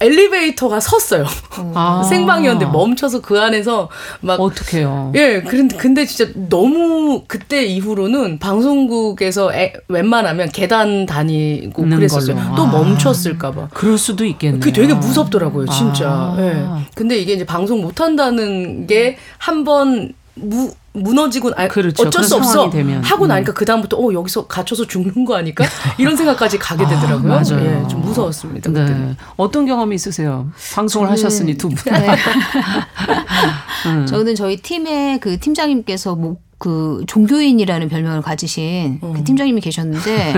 엘리베이터가 0.00 0.80
섰어요. 0.80 1.26
아. 1.74 2.02
생방이었는데 2.08 2.72
멈춰서 2.72 3.20
그 3.20 3.40
안에서 3.40 3.88
막 4.20 4.40
어떡해요. 4.40 5.12
예, 5.14 5.42
그런데 5.42 5.76
근데 5.76 6.06
진짜 6.06 6.32
너무 6.48 7.24
그때 7.26 7.64
이후로는 7.64 8.38
방송국에서 8.38 9.52
애, 9.54 9.72
웬만하면 9.88 10.48
계단 10.50 11.06
다니고 11.06 11.82
그랬었어요. 11.82 12.36
걸로. 12.36 12.54
또 12.56 12.62
아. 12.64 12.66
멈췄을까 12.70 13.52
봐. 13.52 13.68
그럴 13.72 13.98
수도 13.98 14.24
있겠네요. 14.24 14.60
그게 14.60 14.72
되게 14.72 14.94
무섭더라고요, 14.94 15.66
진짜. 15.68 16.08
아. 16.08 16.36
예. 16.38 16.86
근데 16.94 17.18
이게 17.18 17.34
이제 17.34 17.44
방송 17.44 17.82
못 17.82 18.00
한다는 18.00 18.86
게 18.86 19.18
한번 19.38 20.14
무 20.34 20.72
무너지고 20.92 21.52
아, 21.56 21.68
그렇죠. 21.68 22.02
어쩔 22.06 22.24
수 22.24 22.36
없어 22.36 22.68
되면. 22.70 23.02
하고 23.04 23.24
음. 23.26 23.28
나니까 23.28 23.52
그 23.52 23.64
다음부터 23.64 23.96
어 23.96 24.12
여기서 24.12 24.46
갇혀서 24.46 24.86
죽는 24.86 25.24
거 25.24 25.36
아닐까 25.36 25.64
이런 25.98 26.16
생각까지 26.16 26.58
가게 26.58 26.84
되더라고요. 26.86 27.32
아, 27.32 27.42
맞아요. 27.42 27.82
예, 27.84 27.88
좀 27.88 28.00
무서웠습니다. 28.02 28.70
그때. 28.70 28.92
네. 28.92 29.16
어떤 29.36 29.66
경험이 29.66 29.94
있으세요? 29.94 30.50
방송을 30.74 31.08
저는- 31.08 31.10
하셨으니 31.12 31.54
두 31.56 31.68
분. 31.68 31.92
네. 31.92 32.06
음. 33.86 34.06
저는 34.06 34.34
저희 34.34 34.56
팀의 34.56 35.20
그 35.20 35.38
팀장님께서 35.38 36.16
뭐 36.16 36.36
그 36.60 37.02
종교인이라는 37.06 37.88
별명을 37.88 38.20
가지신 38.20 39.00
음. 39.02 39.12
그 39.14 39.24
팀장님이 39.24 39.62
계셨는데 39.62 40.34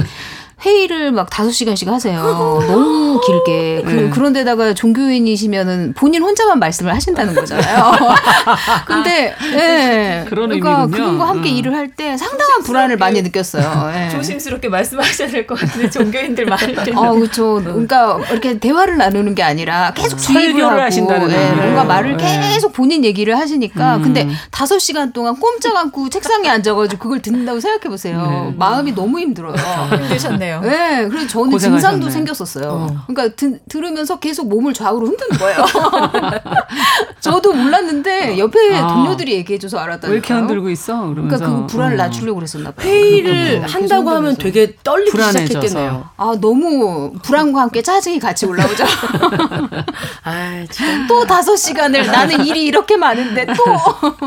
회의를 0.65 1.13
막 1.13 1.29
다섯 1.31 1.51
시간씩 1.51 1.89
하세요. 1.89 2.21
너무 2.67 3.21
길게. 3.21 3.83
그, 3.85 3.91
네. 3.91 4.11
그런데다가 4.11 4.75
종교인이시면은 4.75 5.95
본인 5.95 6.23
혼자만 6.23 6.59
말씀을 6.59 6.95
하신다는 6.95 7.35
거잖아요. 7.35 7.93
근데, 8.87 9.35
예. 9.55 10.25
그런 10.29 10.49
그러니까 10.49 10.83
의미군요. 10.83 11.05
그분과 11.05 11.29
함께 11.29 11.51
음. 11.51 11.57
일을 11.57 11.75
할 11.75 11.93
때 11.95 12.17
상당한 12.17 12.63
불안을 12.63 12.97
많이 12.97 13.21
느꼈어요. 13.23 13.93
예. 13.95 14.09
조심스럽게 14.17 14.69
말씀하셔야 14.69 15.29
될 15.29 15.47
것 15.47 15.59
같은데 15.59 15.91
종교인들 15.91 16.47
말을 16.47 16.77
어, 16.97 17.13
그렇죠. 17.13 17.61
그러니까 17.63 18.19
이렇게 18.31 18.59
대화를 18.59 18.97
나누는 18.97 19.35
게 19.35 19.43
아니라 19.43 19.93
계속 19.95 20.17
주입을 20.17 20.43
설교를 20.53 20.71
하고 20.71 20.81
하신다는 20.83 21.31
예. 21.33 21.51
뭔가 21.61 21.85
말을 21.85 22.17
예. 22.21 22.41
계속 22.53 22.73
본인 22.73 23.05
얘기를 23.05 23.37
하시니까 23.37 23.97
음. 23.97 24.03
근데 24.03 24.29
다섯 24.51 24.79
시간 24.79 25.13
동안 25.13 25.37
꼼짝 25.39 25.77
않고 25.77 26.09
책상에 26.09 26.49
앉아가지고 26.49 27.03
그걸 27.03 27.21
듣는다고 27.21 27.61
생각해 27.61 27.91
보세요. 27.91 28.23
네. 28.51 28.55
마음이 28.57 28.95
너무 28.95 29.19
힘들어요. 29.19 29.55
힘드셨네요. 29.91 30.52
네, 30.61 31.09
그래서 31.09 31.27
저는 31.27 31.51
고생하셨네. 31.51 31.81
증상도 31.81 32.11
생겼었어요. 32.11 33.05
그러니까 33.07 33.35
드, 33.37 33.59
들으면서 33.69 34.19
계속 34.19 34.49
몸을 34.49 34.75
좌우로 34.75 35.07
흔드는 35.07 35.39
거예요. 35.39 35.65
저도 37.21 37.53
몰랐는데 37.53 38.39
옆에 38.39 38.77
아. 38.77 38.89
동료들이 38.89 39.33
얘기해줘서 39.33 39.79
알았다니까요. 39.79 40.11
왜 40.11 40.17
이렇게 40.17 40.35
흔들고 40.35 40.71
있어? 40.71 41.09
그러면서. 41.09 41.37
그러니까 41.39 41.47
그 41.63 41.67
불안을 41.67 41.95
어. 41.95 42.03
낮추려고 42.05 42.37
그랬었나 42.37 42.71
봐요. 42.73 42.87
회의를 42.87 43.61
계속 43.63 43.75
한다고 43.75 44.11
하면. 44.11 44.37
되게 44.37 44.75
떨리기 44.83 45.11
불안해져서. 45.13 45.47
시작했겠네요. 45.47 46.09
아 46.17 46.35
너무 46.41 47.13
불안과 47.23 47.63
함께 47.63 47.83
짜증이 47.83 48.19
같이 48.19 48.47
올라오죠. 48.47 48.85
아, 50.25 50.65
참. 50.71 51.07
또 51.07 51.25
다섯 51.27 51.57
시간을 51.57 52.07
나는 52.07 52.45
일이 52.47 52.65
이렇게 52.65 52.97
많은데 52.97 53.47
또 53.47 53.55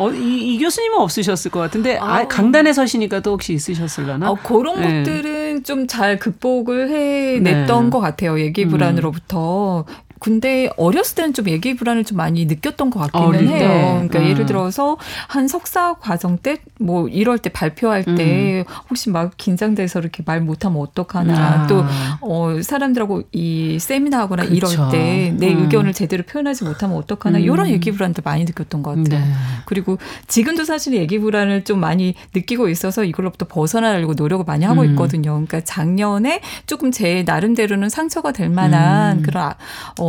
어, 0.00 0.10
이, 0.10 0.54
이 0.54 0.58
교수님은 0.58 0.98
없으셨을 0.98 1.50
것 1.50 1.60
같은데 1.60 1.98
아, 1.98 2.26
강단에 2.26 2.72
서시니까 2.72 3.20
또 3.20 3.32
혹시 3.32 3.52
있으셨을라나? 3.52 4.30
어, 4.30 4.34
그런 4.42 4.80
네. 4.80 5.02
것들은 5.04 5.62
좀 5.64 5.86
잘 5.86 6.18
극복을 6.18 6.88
해냈던 6.88 7.84
네. 7.84 7.90
것 7.90 8.00
같아요. 8.00 8.40
얘기 8.40 8.64
음. 8.64 8.70
불안으로부터. 8.70 9.84
근데 10.20 10.70
어렸을 10.76 11.16
때는 11.16 11.32
좀 11.34 11.48
얘기 11.48 11.74
불안을 11.74 12.04
좀 12.04 12.16
많이 12.18 12.44
느꼈던 12.44 12.90
것 12.90 13.00
같기는 13.00 13.26
어릴 13.26 13.48
해요. 13.48 13.58
때? 13.58 13.68
그러니까 14.08 14.18
음. 14.20 14.24
예를 14.28 14.46
들어서 14.46 14.96
한 15.28 15.48
석사 15.48 15.94
과정 15.94 16.38
때 16.38 16.58
뭐 16.82 17.08
이럴 17.08 17.36
때 17.38 17.50
발표할 17.50 18.04
때 18.16 18.64
혹시 18.88 19.10
막 19.10 19.32
긴장돼서 19.36 19.98
이렇게 20.00 20.22
말 20.24 20.40
못하면 20.40 20.80
어떡하나 20.80 21.64
아. 21.64 21.66
또 21.66 21.84
어, 22.22 22.60
사람들하고 22.62 23.22
이 23.32 23.78
세미나하거나 23.78 24.44
그쵸. 24.44 24.54
이럴 24.54 24.90
때내 24.90 25.52
음. 25.52 25.62
의견을 25.64 25.92
제대로 25.92 26.22
표현하지 26.22 26.64
못하면 26.64 26.96
어떡하나 26.96 27.36
음. 27.38 27.42
이런 27.44 27.68
얘기 27.68 27.90
불안도 27.92 28.22
많이 28.24 28.44
느꼈던 28.44 28.82
것 28.82 28.96
같아요. 28.96 29.20
네. 29.22 29.32
그리고 29.66 29.98
지금도 30.26 30.64
사실 30.64 30.94
얘기 30.94 31.18
불안을 31.18 31.64
좀 31.64 31.80
많이 31.80 32.14
느끼고 32.34 32.70
있어서 32.70 33.04
이걸로부터 33.04 33.46
벗어나려고 33.46 34.14
노력을 34.14 34.44
많이 34.46 34.64
하고 34.64 34.80
음. 34.80 34.90
있거든요. 34.90 35.32
그러니까 35.32 35.60
작년에 35.60 36.40
조금 36.66 36.90
제 36.90 37.24
나름대로는 37.26 37.90
상처가 37.90 38.32
될 38.32 38.48
만한 38.48 39.18
음. 39.18 39.22
그런 39.22 39.44
아- 39.44 39.56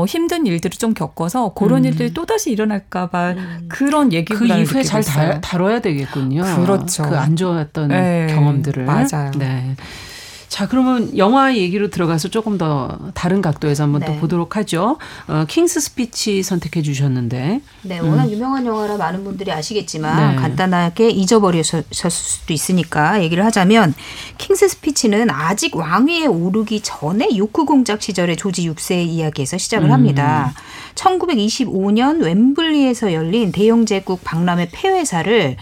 어, 0.01 0.05
힘든 0.05 0.47
일들을 0.47 0.77
좀 0.77 0.93
겪어서 0.93 1.53
그런 1.53 1.83
음. 1.83 1.85
일들이 1.85 2.13
또 2.13 2.25
다시 2.25 2.51
일어날까봐 2.51 3.35
그런 3.67 4.11
얘기 4.13 4.33
그 4.33 4.45
이후에 4.45 4.83
잘 4.83 5.01
있어요. 5.01 5.33
다, 5.33 5.41
다뤄야 5.41 5.79
되겠군요. 5.81 6.43
그렇죠. 6.43 7.03
그 7.03 7.15
안 7.21 7.35
좋았던 7.35 7.89
네, 7.89 8.27
경험들을. 8.33 8.85
맞아요. 8.85 9.31
네. 9.37 9.75
자, 10.51 10.67
그러면 10.67 11.17
영화 11.17 11.55
얘기로 11.55 11.89
들어가서 11.89 12.27
조금 12.27 12.57
더 12.57 12.99
다른 13.13 13.41
각도에서 13.41 13.83
한번 13.83 14.01
또 14.01 14.11
네. 14.11 14.19
보도록 14.19 14.57
하죠. 14.57 14.97
어, 15.29 15.45
킹스 15.47 15.79
스피치 15.79 16.43
선택해 16.43 16.81
주셨는데. 16.81 17.61
네, 17.83 17.99
워낙 17.99 18.29
유명한 18.29 18.65
영화라 18.65 18.97
많은 18.97 19.23
분들이 19.23 19.49
아시겠지만 19.49 20.31
음. 20.31 20.35
네. 20.35 20.41
간단하게 20.41 21.09
잊어버리셨을 21.09 22.11
수도 22.11 22.51
있으니까 22.51 23.23
얘기를 23.23 23.45
하자면 23.45 23.93
킹스 24.39 24.67
스피치는 24.67 25.29
아직 25.29 25.73
왕위에 25.73 26.25
오르기 26.25 26.81
전에 26.81 27.29
요크 27.37 27.63
공작 27.63 28.01
시절의 28.01 28.35
조지 28.35 28.69
6세의 28.69 29.05
이야기에서 29.07 29.57
시작을 29.57 29.87
음. 29.87 29.93
합니다. 29.93 30.53
1925년 30.95 32.21
웸블리에서 32.21 33.13
열린 33.13 33.53
대영 33.53 33.85
제국 33.85 34.21
박람회 34.25 34.67
폐회사를 34.73 35.55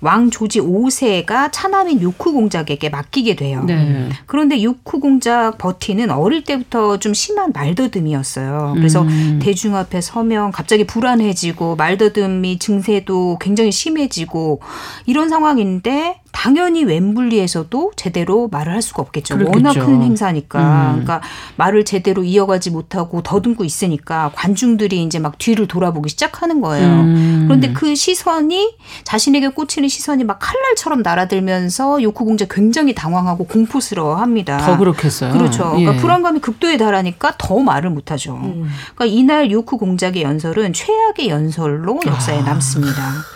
왕 0.00 0.30
조지 0.30 0.60
5세가 0.60 1.50
차남인 1.52 2.02
요크 2.02 2.32
공작에게 2.32 2.88
맡기게 2.88 3.36
돼요. 3.36 3.64
네. 3.64 4.08
그런데 4.26 4.62
요크 4.62 4.98
공작 4.98 5.58
버티는 5.58 6.10
어릴 6.10 6.44
때부터 6.44 6.98
좀 6.98 7.14
심한 7.14 7.52
말더듬이었어요. 7.52 8.74
그래서 8.76 9.02
음. 9.02 9.38
대중 9.42 9.76
앞에 9.76 10.00
서면 10.00 10.52
갑자기 10.52 10.84
불안해지고 10.84 11.76
말더듬이 11.76 12.58
증세도 12.58 13.38
굉장히 13.40 13.72
심해지고 13.72 14.60
이런 15.06 15.28
상황인데 15.28 16.20
당연히 16.36 16.84
웸블리에서도 16.84 17.92
제대로 17.96 18.46
말을 18.48 18.74
할 18.74 18.82
수가 18.82 19.00
없겠죠. 19.00 19.38
그렇겠죠. 19.38 19.56
워낙 19.56 19.72
큰 19.86 20.02
행사니까. 20.02 20.60
음. 20.60 20.90
그러니까 20.90 21.22
말을 21.56 21.86
제대로 21.86 22.22
이어가지 22.22 22.70
못하고 22.70 23.22
더듬고 23.22 23.64
있으니까 23.64 24.30
관중들이 24.34 25.02
이제 25.02 25.18
막 25.18 25.38
뒤를 25.38 25.66
돌아보기 25.66 26.10
시작하는 26.10 26.60
거예요. 26.60 26.88
음. 26.88 27.44
그런데 27.48 27.72
그 27.72 27.94
시선이 27.94 28.76
자신에게 29.04 29.48
꽂히는 29.48 29.88
시선이 29.88 30.24
막 30.24 30.38
칼날처럼 30.38 31.00
날아들면서 31.00 32.02
요크 32.02 32.22
공작 32.26 32.50
굉장히 32.50 32.94
당황하고 32.94 33.44
공포스러워합니다. 33.46 34.58
더 34.58 34.76
그렇겠어요. 34.76 35.32
그렇죠. 35.32 35.72
예. 35.78 35.84
그러니까 35.84 36.02
불안감이 36.02 36.40
극도에 36.40 36.76
달하니까 36.76 37.32
더 37.38 37.60
말을 37.60 37.88
못하죠. 37.88 38.34
음. 38.34 38.68
그러니까 38.94 39.06
이날 39.06 39.50
요크 39.50 39.78
공작의 39.78 40.22
연설은 40.22 40.74
최악의 40.74 41.30
연설로 41.30 41.98
역사에 42.06 42.40
아. 42.40 42.42
남습니다. 42.42 43.35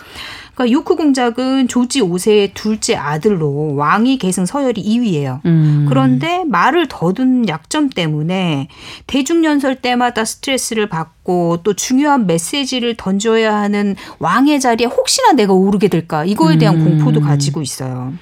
그러니까 0.53 0.71
요크 0.71 0.95
공작은 0.95 1.67
조지 1.67 2.01
5세의 2.01 2.51
둘째 2.53 2.95
아들로 2.95 3.75
왕위 3.75 4.17
계승 4.17 4.45
서열이 4.45 4.83
2위예요. 4.83 5.43
음. 5.45 5.85
그런데 5.87 6.43
말을 6.47 6.87
더듬 6.87 7.47
약점 7.47 7.89
때문에 7.89 8.67
대중 9.07 9.43
연설 9.45 9.75
때마다 9.75 10.25
스트레스를 10.25 10.87
받고 10.89 11.59
또 11.63 11.73
중요한 11.73 12.27
메시지를 12.27 12.95
던져야 12.95 13.55
하는 13.55 13.95
왕의 14.19 14.59
자리에 14.59 14.87
혹시나 14.87 15.31
내가 15.33 15.53
오르게 15.53 15.87
될까 15.87 16.25
이거에 16.25 16.57
대한 16.57 16.81
음. 16.81 16.85
공포도 16.85 17.21
가지고 17.21 17.61
있어요. 17.61 18.13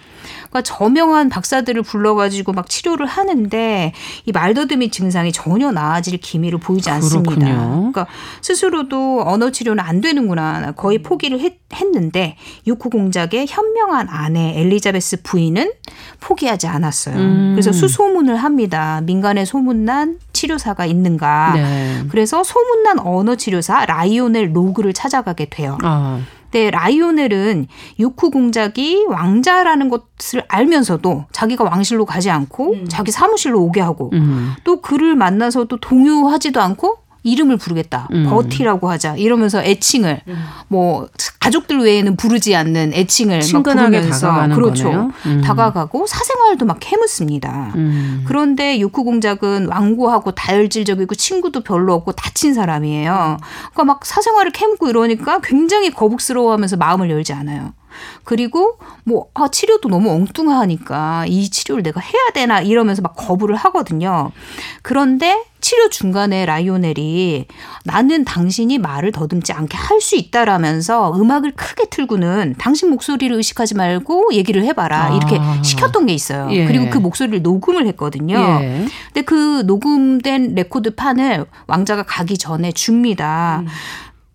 그러니까 0.49 0.61
저명한 0.63 1.29
박사들을 1.29 1.81
불러가지고 1.83 2.53
막 2.53 2.69
치료를 2.69 3.05
하는데 3.05 3.93
이 4.25 4.31
말더듬이 4.31 4.89
증상이 4.89 5.31
전혀 5.31 5.71
나아질 5.71 6.17
기미를 6.17 6.59
보이지 6.59 6.89
않습니다. 6.89 7.35
그렇군요. 7.35 7.91
그러니까 7.91 8.07
스스로도 8.41 9.23
언어 9.25 9.51
치료는 9.51 9.83
안 9.83 10.01
되는구나 10.01 10.71
거의 10.71 10.99
포기를 11.03 11.39
했, 11.39 11.53
했는데 11.73 12.35
요코 12.67 12.89
공작의 12.89 13.45
현명한 13.47 14.07
아내 14.09 14.53
엘리자베스 14.59 15.21
부인은 15.23 15.71
포기하지 16.19 16.67
않았어요. 16.67 17.15
음. 17.15 17.51
그래서 17.53 17.71
수소문을 17.71 18.35
합니다. 18.35 19.01
민간에 19.01 19.45
소문난 19.45 20.17
치료사가 20.33 20.85
있는가. 20.85 21.53
네. 21.55 22.03
그래서 22.09 22.43
소문난 22.43 22.99
언어 22.99 23.35
치료사 23.35 23.85
라이오넬 23.85 24.51
로그를 24.53 24.93
찾아가게 24.93 25.45
돼요. 25.45 25.77
아. 25.83 26.19
근데 26.51 26.71
라이오넬은 26.71 27.67
요크 27.99 28.31
공작이 28.31 29.05
왕자라는 29.07 29.89
것을 29.89 30.43
알면서도 30.47 31.25
자기가 31.31 31.63
왕실로 31.63 32.05
가지 32.05 32.29
않고 32.29 32.87
자기 32.87 33.11
사무실로 33.11 33.61
오게 33.61 33.81
하고 33.81 34.09
음. 34.13 34.53
또 34.63 34.81
그를 34.81 35.15
만나서도 35.15 35.79
동요하지도 35.79 36.59
않고 36.59 36.97
이름을 37.31 37.57
부르겠다. 37.57 38.07
음. 38.11 38.25
버티라고 38.29 38.89
하자. 38.89 39.15
이러면서 39.15 39.63
애칭을 39.63 40.21
뭐 40.67 41.07
가족들 41.39 41.79
외에는 41.79 42.15
부르지 42.15 42.55
않는 42.55 42.93
애칭을 42.93 43.37
막 43.37 43.41
친근하게 43.41 44.09
다가가는 44.09 44.55
그렇죠. 44.55 45.11
음. 45.25 45.41
다가가고 45.41 46.05
사생활도 46.07 46.65
막 46.65 46.79
해묻습니다. 46.85 47.71
음. 47.75 48.23
그런데 48.27 48.79
요크 48.79 49.03
공작은 49.03 49.67
완고하고 49.67 50.31
다혈질적이고 50.31 51.15
친구도 51.15 51.61
별로 51.61 51.93
없고 51.93 52.13
다친 52.13 52.53
사람이에요. 52.53 53.37
그러니까 53.73 53.83
막 53.83 54.05
사생활을 54.05 54.51
캐묻고 54.51 54.89
이러니까 54.89 55.39
굉장히 55.41 55.91
거북스러워하면서 55.91 56.77
마음을 56.77 57.09
열지 57.09 57.33
않아요. 57.33 57.73
그리고 58.23 58.77
뭐 59.03 59.27
아, 59.33 59.49
치료도 59.49 59.89
너무 59.89 60.11
엉뚱하니까 60.11 61.25
이 61.27 61.49
치료를 61.49 61.83
내가 61.83 61.99
해야 61.99 62.31
되나 62.33 62.61
이러면서 62.61 63.01
막 63.01 63.15
거부를 63.15 63.55
하거든요. 63.55 64.31
그런데 64.81 65.43
치료 65.61 65.89
중간에 65.89 66.45
라이오넬이 66.45 67.45
나는 67.83 68.23
당신이 68.25 68.77
말을 68.77 69.11
더듬지 69.11 69.53
않게 69.53 69.77
할 69.77 69.99
수 69.99 70.15
있다라면서 70.15 71.13
음악을 71.19 71.51
크게 71.51 71.89
틀고는 71.89 72.55
당신 72.57 72.89
목소리를 72.89 73.35
의식하지 73.35 73.75
말고 73.75 74.29
얘기를 74.33 74.63
해봐라 74.63 75.09
이렇게 75.15 75.37
아. 75.39 75.61
시켰던 75.61 76.05
게 76.05 76.13
있어요. 76.13 76.47
예. 76.51 76.65
그리고 76.65 76.89
그 76.89 76.97
목소리를 76.97 77.41
녹음을 77.41 77.85
했거든요. 77.87 78.37
예. 78.61 78.87
근데 79.07 79.21
그 79.25 79.63
녹음된 79.65 80.55
레코드 80.55 80.95
판을 80.95 81.45
왕자가 81.67 82.03
가기 82.03 82.37
전에 82.37 82.71
줍니다. 82.71 83.63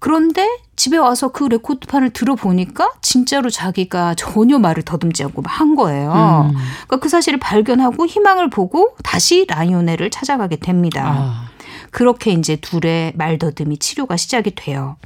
그런데 0.05 0.47
집에 0.77 0.99
와서 0.99 1.29
그 1.29 1.45
레코드판을 1.45 2.11
들어보니까 2.11 2.91
진짜로 3.01 3.49
자기가 3.49 4.15
전혀 4.17 4.59
말을 4.59 4.83
더듬지 4.83 5.25
않고 5.25 5.43
한 5.47 5.77
거예요. 5.77 6.51
음. 6.53 6.55
그러니까 6.87 6.97
그 6.99 7.09
사실을 7.09 7.39
발견하고 7.39 8.05
희망을 8.05 8.51
보고 8.51 8.95
다시 9.03 9.47
라이오넬을 9.49 10.11
찾아가게 10.11 10.57
됩니다. 10.57 11.05
아. 11.07 11.49
그렇게 11.91 12.33
이제 12.33 12.57
둘의 12.57 13.15
말더듬이 13.17 13.79
치료가 13.79 14.19
시작이 14.19 14.55
돼요. 14.55 14.97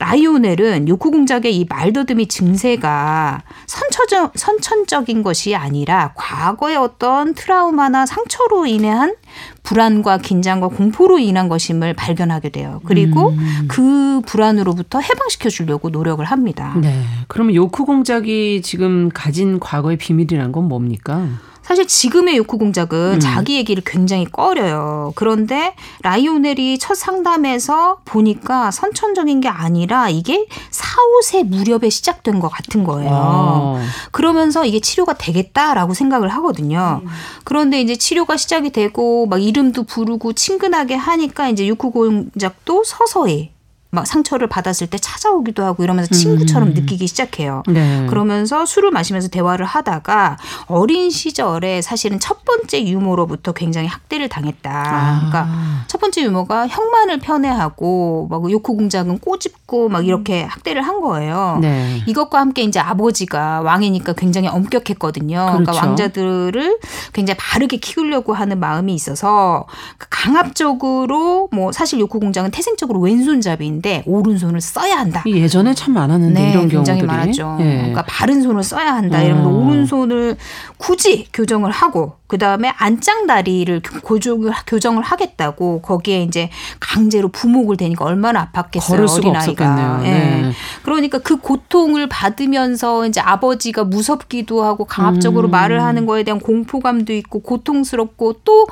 라이오넬은 0.00 0.88
요코 0.88 1.10
공작의 1.10 1.54
이 1.54 1.66
말더듬이 1.68 2.26
증세가 2.26 3.42
선천적, 3.66 4.32
선천적인 4.34 5.22
것이 5.22 5.54
아니라 5.54 6.12
과거의 6.16 6.76
어떤 6.76 7.34
트라우마나 7.34 8.06
상처로 8.06 8.64
인한 8.64 9.14
불안과 9.62 10.16
긴장과 10.16 10.68
공포로 10.68 11.18
인한 11.18 11.50
것임을 11.50 11.92
발견하게 11.92 12.48
돼요. 12.48 12.80
그리고 12.86 13.28
음. 13.28 13.66
그 13.68 14.22
불안으로부터 14.24 15.00
해방시켜 15.00 15.50
주려고 15.50 15.90
노력을 15.90 16.24
합니다. 16.24 16.74
네. 16.80 17.02
그러면 17.28 17.54
요크 17.54 17.84
공작이 17.84 18.62
지금 18.62 19.10
가진 19.12 19.60
과거의 19.60 19.98
비밀이란 19.98 20.50
건 20.50 20.64
뭡니까? 20.64 21.28
사실 21.70 21.86
지금의 21.86 22.36
요크 22.36 22.56
공작은 22.56 23.12
음. 23.14 23.20
자기 23.20 23.54
얘기를 23.54 23.80
굉장히 23.86 24.24
꺼려요. 24.24 25.12
그런데 25.14 25.76
라이오넬이 26.02 26.80
첫 26.80 26.96
상담에서 26.96 27.98
보니까 28.04 28.72
선천적인 28.72 29.40
게 29.40 29.48
아니라 29.48 30.08
이게 30.08 30.48
4, 30.72 30.96
5세 31.22 31.44
무렵에 31.44 31.88
시작된 31.88 32.40
것 32.40 32.48
같은 32.48 32.82
거예요. 32.82 33.10
아. 33.12 33.84
그러면서 34.10 34.64
이게 34.64 34.80
치료가 34.80 35.14
되겠다라고 35.14 35.94
생각을 35.94 36.28
하거든요. 36.30 37.02
그런데 37.44 37.80
이제 37.80 37.94
치료가 37.94 38.36
시작이 38.36 38.70
되고 38.70 39.26
막 39.26 39.40
이름도 39.40 39.84
부르고 39.84 40.32
친근하게 40.32 40.96
하니까 40.96 41.50
이제 41.50 41.68
요크 41.68 41.90
공작도 41.90 42.82
서서히 42.82 43.52
막 43.90 44.06
상처를 44.06 44.46
받았을 44.46 44.86
때 44.86 44.98
찾아오기도 44.98 45.64
하고 45.64 45.82
이러면서 45.82 46.14
친구처럼 46.14 46.68
음. 46.68 46.74
느끼기 46.74 47.08
시작해요. 47.08 47.64
네. 47.66 48.06
그러면서 48.08 48.64
술을 48.64 48.92
마시면서 48.92 49.28
대화를 49.28 49.66
하다가 49.66 50.38
어린 50.66 51.10
시절에 51.10 51.82
사실은 51.82 52.20
첫 52.20 52.44
번째 52.44 52.84
유모로부터 52.84 53.52
굉장히 53.52 53.88
학대를 53.88 54.28
당했다. 54.28 54.70
아. 54.70 55.16
그러니까 55.16 55.48
첫 55.88 56.00
번째 56.00 56.22
유모가 56.22 56.68
형만을 56.68 57.18
편애하고 57.18 58.28
막 58.30 58.48
요코 58.48 58.76
공작은 58.76 59.18
꼬집고 59.18 59.88
막 59.88 60.06
이렇게 60.06 60.44
학대를 60.44 60.82
한 60.82 61.00
거예요. 61.00 61.58
네. 61.60 62.02
이것과 62.06 62.38
함께 62.38 62.62
이제 62.62 62.78
아버지가 62.78 63.62
왕이니까 63.62 64.12
굉장히 64.12 64.46
엄격했거든요. 64.48 65.36
그러니까 65.36 65.72
그렇죠. 65.72 65.86
왕자들을 65.86 66.78
굉장히 67.12 67.36
바르게 67.38 67.78
키우려고 67.78 68.34
하는 68.34 68.60
마음이 68.60 68.94
있어서 68.94 69.66
그 69.98 70.06
강압적으로 70.10 71.48
뭐 71.50 71.72
사실 71.72 71.98
요코 71.98 72.20
공작은 72.20 72.52
태생적으로 72.52 73.00
왼손잡이인 73.00 73.79
데 73.80 74.02
오른손을 74.06 74.60
써야 74.60 74.98
한다. 74.98 75.22
예전에 75.26 75.74
참 75.74 75.94
많았는데 75.94 76.40
네, 76.40 76.50
이런 76.50 76.68
굉장히 76.68 77.00
경우들이. 77.00 77.06
많았죠. 77.18 77.56
예. 77.60 77.76
그러니까 77.78 78.04
바른 78.06 78.42
손을 78.42 78.62
써야 78.62 78.94
한다. 78.94 79.18
어. 79.18 79.22
이러면서 79.22 79.48
오른손을 79.48 80.36
굳이 80.76 81.26
교정을 81.32 81.70
하고 81.70 82.14
그 82.26 82.38
다음에 82.38 82.72
안짱다리를 82.76 83.82
교정을 84.04 84.52
교정을 84.66 85.02
하겠다고 85.02 85.82
거기에 85.82 86.22
이제 86.22 86.50
강제로 86.78 87.28
부목을 87.28 87.76
대니까 87.76 88.04
얼마나 88.04 88.50
아팠겠어요 88.52 89.18
어린 89.18 89.34
아이가. 89.34 89.38
없었겠네요. 89.38 90.00
예. 90.04 90.10
네. 90.10 90.52
그러니까 90.82 91.18
그 91.18 91.36
고통을 91.38 92.08
받으면서 92.08 93.06
이제 93.06 93.20
아버지가 93.20 93.84
무섭기도 93.84 94.62
하고 94.62 94.84
강압적으로 94.84 95.48
음. 95.48 95.50
말을 95.50 95.82
하는 95.82 96.06
거에 96.06 96.22
대한 96.22 96.38
공포감도 96.40 97.12
있고 97.14 97.40
고통스럽고 97.40 98.34
또 98.44 98.66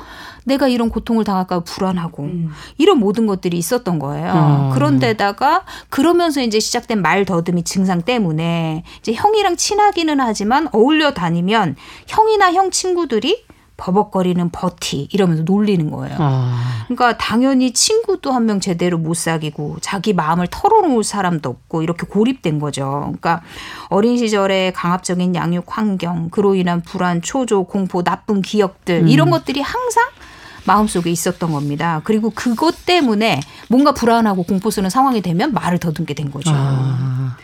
내가 0.45 0.67
이런 0.67 0.89
고통을 0.89 1.23
당할까 1.25 1.59
불안하고 1.61 2.29
이런 2.77 2.97
모든 2.99 3.27
것들이 3.27 3.57
있었던 3.57 3.99
거예요. 3.99 4.31
어. 4.33 4.71
그런 4.73 4.98
데다가 4.99 5.63
그러면서 5.89 6.41
이제 6.41 6.59
시작된 6.59 7.01
말 7.01 7.25
더듬이 7.25 7.63
증상 7.63 8.01
때문에 8.01 8.83
이제 8.99 9.13
형이랑 9.13 9.55
친하기는 9.57 10.19
하지만 10.19 10.67
어울려 10.71 11.13
다니면 11.13 11.75
형이나 12.07 12.53
형 12.53 12.71
친구들이 12.71 13.45
버벅거리는 13.77 14.49
버티 14.51 15.07
이러면서 15.13 15.43
놀리는 15.43 15.89
거예요. 15.89 16.17
아. 16.19 16.83
그러니까 16.87 17.17
당연히 17.17 17.71
친구도 17.71 18.33
한 18.33 18.43
명 18.43 18.59
제대로 18.59 18.97
못 18.97 19.13
사귀고 19.13 19.77
자기 19.79 20.11
마음을 20.11 20.47
털어놓을 20.51 21.03
사람도 21.03 21.49
없고 21.49 21.81
이렇게 21.83 22.05
고립된 22.05 22.59
거죠. 22.59 22.99
그러니까 23.03 23.41
어린 23.87 24.17
시절에 24.17 24.73
강압적인 24.75 25.33
양육 25.35 25.65
환경, 25.67 26.29
그로 26.29 26.55
인한 26.55 26.81
불안, 26.81 27.21
초조, 27.21 27.65
공포, 27.65 28.03
나쁜 28.03 28.41
기억들 28.41 29.07
이런 29.07 29.29
것들이 29.29 29.61
항상 29.61 30.03
마음속에 30.65 31.09
있었던 31.11 31.51
겁니다. 31.51 32.01
그리고 32.03 32.29
그것 32.29 32.85
때문에 32.85 33.39
뭔가 33.69 33.91
불안하고 33.91 34.43
공포스러운 34.43 34.89
상황이 34.89 35.21
되면 35.21 35.53
말을 35.53 35.79
더듬게 35.79 36.13
된 36.13 36.31
거죠. 36.31 36.51
아. 36.53 37.37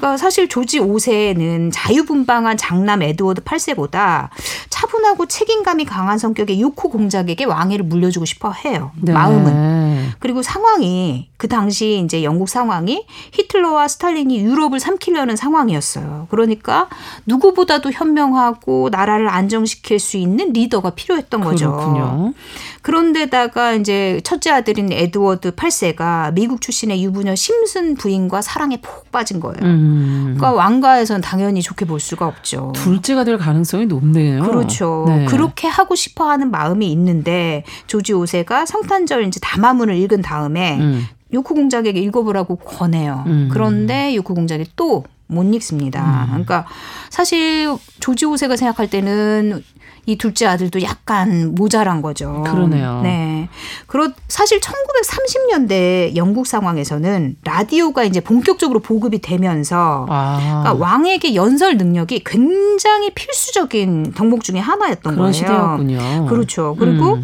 그러니까 0.00 0.16
사실 0.16 0.48
조지 0.48 0.80
5세는 0.80 1.70
자유분방한 1.72 2.56
장남 2.56 3.02
에드워드 3.02 3.42
8세보다 3.44 4.30
차분하고 4.70 5.26
책임감이 5.26 5.84
강한 5.84 6.16
성격의 6.16 6.58
요크 6.60 6.88
공작에게 6.88 7.44
왕위를 7.44 7.84
물려주고 7.84 8.24
싶어 8.24 8.50
해요. 8.50 8.92
네. 8.96 9.12
마음은. 9.12 10.12
그리고 10.18 10.42
상황이 10.42 11.28
그 11.36 11.48
당시 11.48 12.02
이제 12.04 12.24
영국 12.24 12.48
상황이 12.48 13.06
히틀러와 13.32 13.88
스탈린이 13.88 14.40
유럽을 14.40 14.80
삼키려는 14.80 15.36
상황이었어요. 15.36 16.26
그러니까 16.30 16.88
누구보다도 17.26 17.92
현명하고 17.92 18.88
나라를 18.90 19.28
안정시킬 19.28 19.98
수 19.98 20.16
있는 20.16 20.52
리더가 20.52 20.90
필요했던 20.90 21.42
거죠. 21.42 21.72
그렇군요. 21.72 22.34
그런데다가 22.82 23.74
이제 23.74 24.20
첫째 24.24 24.50
아들인 24.50 24.92
에드워드 24.92 25.52
8세가 25.52 26.32
미국 26.32 26.60
출신의 26.60 27.02
유부녀 27.04 27.34
심슨 27.34 27.94
부인과 27.94 28.40
사랑에 28.42 28.80
푹 28.80 29.10
빠진 29.10 29.40
거예요. 29.40 29.58
음. 29.62 29.89
그러니까 30.24 30.52
왕가에선 30.52 31.20
당연히 31.20 31.62
좋게 31.62 31.84
볼 31.84 32.00
수가 32.00 32.26
없죠. 32.26 32.72
둘째가 32.74 33.24
될 33.24 33.38
가능성이 33.38 33.86
높네요. 33.86 34.42
그렇죠. 34.42 35.04
네. 35.06 35.24
그렇게 35.26 35.68
하고 35.68 35.94
싶어 35.94 36.28
하는 36.30 36.50
마음이 36.50 36.90
있는데 36.92 37.64
조지 37.86 38.12
5세가 38.12 38.66
성탄절 38.66 39.26
이제 39.26 39.40
담화문을 39.40 39.96
읽은 39.96 40.22
다음에 40.22 40.78
음. 40.78 41.06
요코 41.32 41.54
공작에게 41.54 41.98
읽어보라고 42.00 42.56
권해요. 42.56 43.24
음. 43.26 43.48
그런데 43.52 44.14
요코 44.16 44.34
공작이 44.34 44.64
또 44.76 45.04
못 45.30 45.44
읽습니다. 45.54 46.24
음. 46.24 46.28
그러니까 46.30 46.66
사실 47.08 47.74
조지 48.00 48.26
5세가 48.26 48.56
생각할 48.56 48.90
때는 48.90 49.62
이 50.06 50.16
둘째 50.16 50.46
아들도 50.46 50.82
약간 50.82 51.54
모자란 51.54 52.02
거죠. 52.02 52.44
그러네요. 52.46 53.00
네. 53.02 53.48
그렇 53.86 54.08
사실 54.28 54.60
1930년대 54.60 56.16
영국 56.16 56.46
상황에서는 56.46 57.36
라디오가 57.44 58.04
이제 58.04 58.20
본격적으로 58.20 58.80
보급이 58.80 59.20
되면서 59.20 60.06
아. 60.08 60.38
그러니까 60.38 60.74
왕에게 60.74 61.34
연설 61.34 61.76
능력이 61.76 62.24
굉장히 62.24 63.10
필수적인 63.10 64.12
덕목 64.14 64.44
중에 64.44 64.58
하나였던 64.58 65.14
그런 65.14 65.16
거예요. 65.16 65.32
시대였군요. 65.32 66.26
그렇죠. 66.26 66.76
그리고 66.78 67.14
음. 67.14 67.22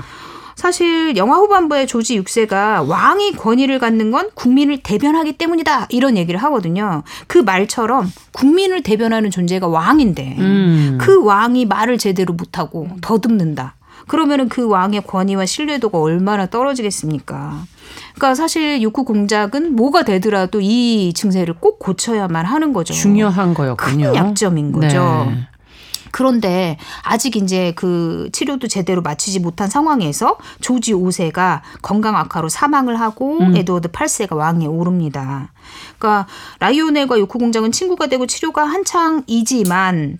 사실 0.56 1.16
영화 1.16 1.36
후반부에 1.36 1.84
조지 1.86 2.18
6세가 2.20 2.88
왕이 2.88 3.32
권위를 3.32 3.78
갖는 3.78 4.10
건 4.10 4.30
국민을 4.34 4.78
대변하기 4.82 5.34
때문이다 5.34 5.86
이런 5.90 6.16
얘기를 6.16 6.42
하거든요. 6.44 7.02
그 7.26 7.38
말처럼 7.38 8.10
국민을 8.32 8.82
대변하는 8.82 9.30
존재가 9.30 9.68
왕인데 9.68 10.36
음. 10.38 10.98
그 11.00 11.22
왕이 11.22 11.66
말을 11.66 11.98
제대로 11.98 12.32
못하고 12.32 12.88
더듬는다. 13.02 13.76
그러면은 14.08 14.48
그 14.48 14.66
왕의 14.66 15.02
권위와 15.02 15.46
신뢰도가 15.46 15.98
얼마나 15.98 16.46
떨어지겠습니까? 16.46 17.64
그러니까 18.14 18.34
사실 18.34 18.80
욕구 18.82 19.04
공작은 19.04 19.74
뭐가 19.76 20.04
되더라도 20.04 20.60
이 20.62 21.12
증세를 21.14 21.54
꼭 21.60 21.78
고쳐야만 21.78 22.46
하는 22.46 22.72
거죠. 22.72 22.94
중요한 22.94 23.52
거였군요. 23.52 24.12
큰 24.12 24.14
약점인 24.14 24.72
거죠. 24.72 25.26
네. 25.28 25.48
그런데 26.10 26.78
아직 27.02 27.36
이제 27.36 27.72
그 27.76 28.28
치료도 28.32 28.68
제대로 28.68 29.02
마치지 29.02 29.40
못한 29.40 29.68
상황에서 29.68 30.38
조지 30.60 30.92
5세가 30.92 31.60
건강 31.82 32.16
악화로 32.16 32.48
사망을 32.48 33.00
하고 33.00 33.38
음. 33.40 33.56
에드워드 33.56 33.88
8세가 33.90 34.36
왕에 34.36 34.66
오릅니다. 34.66 35.52
그러니까 35.98 36.26
라이오넬과 36.60 37.18
요코 37.18 37.38
공작은 37.38 37.72
친구가 37.72 38.06
되고 38.06 38.26
치료가 38.26 38.64
한창이지만 38.64 40.18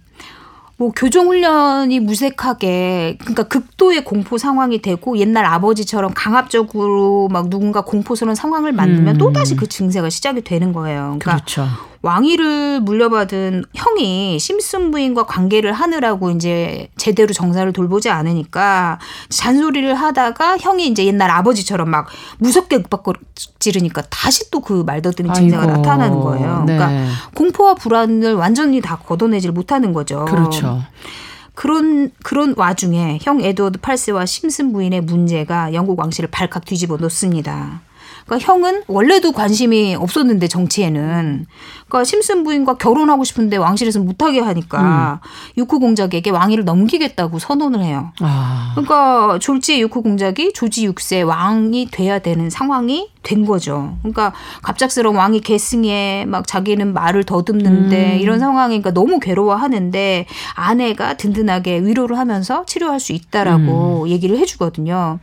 뭐 0.78 0.92
교정 0.94 1.28
훈련이 1.28 2.00
무색하게 2.00 3.16
그러니까 3.20 3.44
극도의 3.44 4.04
공포 4.04 4.36
상황이 4.36 4.82
되고 4.82 5.16
옛날 5.16 5.46
아버지처럼 5.46 6.12
강압적으로 6.14 7.28
막 7.28 7.48
누군가 7.48 7.80
공포스러운 7.80 8.34
상황을 8.34 8.72
만들면 8.72 9.14
음. 9.14 9.18
또 9.18 9.32
다시 9.32 9.56
그 9.56 9.66
증세가 9.66 10.10
시작이 10.10 10.42
되는 10.42 10.74
거예요. 10.74 11.16
그러니까 11.18 11.36
그렇죠. 11.36 11.66
왕위를 12.06 12.80
물려받은 12.80 13.64
형이 13.74 14.38
심슨 14.38 14.90
부인과 14.90 15.24
관계를 15.26 15.72
하느라고 15.72 16.30
이제 16.30 16.88
제대로 16.96 17.32
정사를 17.32 17.72
돌보지 17.72 18.10
않으니까 18.10 18.98
잔소리를 19.28 19.94
하다가 19.94 20.58
형이 20.58 20.86
이제 20.86 21.04
옛날 21.06 21.30
아버지처럼 21.30 21.88
막 21.90 22.08
무섭게 22.38 22.76
윽박지르니까 22.76 24.02
다시 24.10 24.50
또 24.50 24.66
그 24.66 24.82
말더듬이 24.84 25.32
증세가. 25.32 25.64
나타나는 25.64 26.18
거예요. 26.20 26.62
그러니까 26.64 26.88
네. 26.88 27.06
공포와 27.34 27.74
불안을 27.74 28.34
완전히 28.34 28.80
다 28.80 28.96
걷어내질 28.96 29.52
못하는 29.52 29.92
거죠. 29.92 30.24
그렇죠. 30.24 30.82
그런 31.54 32.10
그런 32.24 32.54
와중에 32.56 33.18
형 33.22 33.40
에드워드 33.40 33.78
8세와 33.78 34.26
심슨 34.26 34.72
부인의 34.72 35.02
문제가 35.02 35.72
영국 35.72 36.00
왕실을 36.00 36.30
발칵 36.32 36.64
뒤집어 36.64 36.96
놓습니다. 36.96 37.80
그러니까 38.26 38.52
형은 38.52 38.82
원래도 38.88 39.32
관심이 39.32 39.94
없었는데 39.94 40.48
정치에는 40.48 41.46
그러니까 41.88 42.04
심슨 42.04 42.42
부인과 42.42 42.74
결혼하고 42.74 43.22
싶은데 43.22 43.56
왕실에서 43.56 44.00
못하게 44.00 44.40
하니까 44.40 45.20
음. 45.22 45.28
유쿠 45.56 45.78
공작에게 45.78 46.30
왕위를 46.30 46.64
넘기겠다고 46.64 47.38
선언을 47.38 47.82
해요. 47.82 48.12
아. 48.20 48.72
그러니까 48.74 49.38
졸지의 49.40 49.80
유쿠 49.82 50.02
공작이 50.02 50.52
조지 50.52 50.88
6세 50.88 51.24
왕이 51.24 51.88
돼야 51.92 52.18
되는 52.18 52.50
상황이 52.50 53.10
된 53.22 53.46
거죠. 53.46 53.96
그러니까 54.02 54.32
갑작스러운 54.62 55.14
왕이 55.14 55.40
계승에 55.40 56.24
막 56.26 56.46
자기는 56.46 56.92
말을 56.92 57.22
더듬는데 57.22 58.14
음. 58.14 58.20
이런 58.20 58.40
상황이니까 58.40 58.92
너무 58.92 59.20
괴로워하는데 59.20 60.26
아내가 60.54 61.16
든든하게 61.16 61.80
위로를 61.80 62.18
하면서 62.18 62.64
치료할 62.66 62.98
수 62.98 63.12
있다라고 63.12 64.04
음. 64.04 64.08
얘기를 64.08 64.36
해주거든요. 64.38 65.20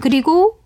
그리고 0.00 0.56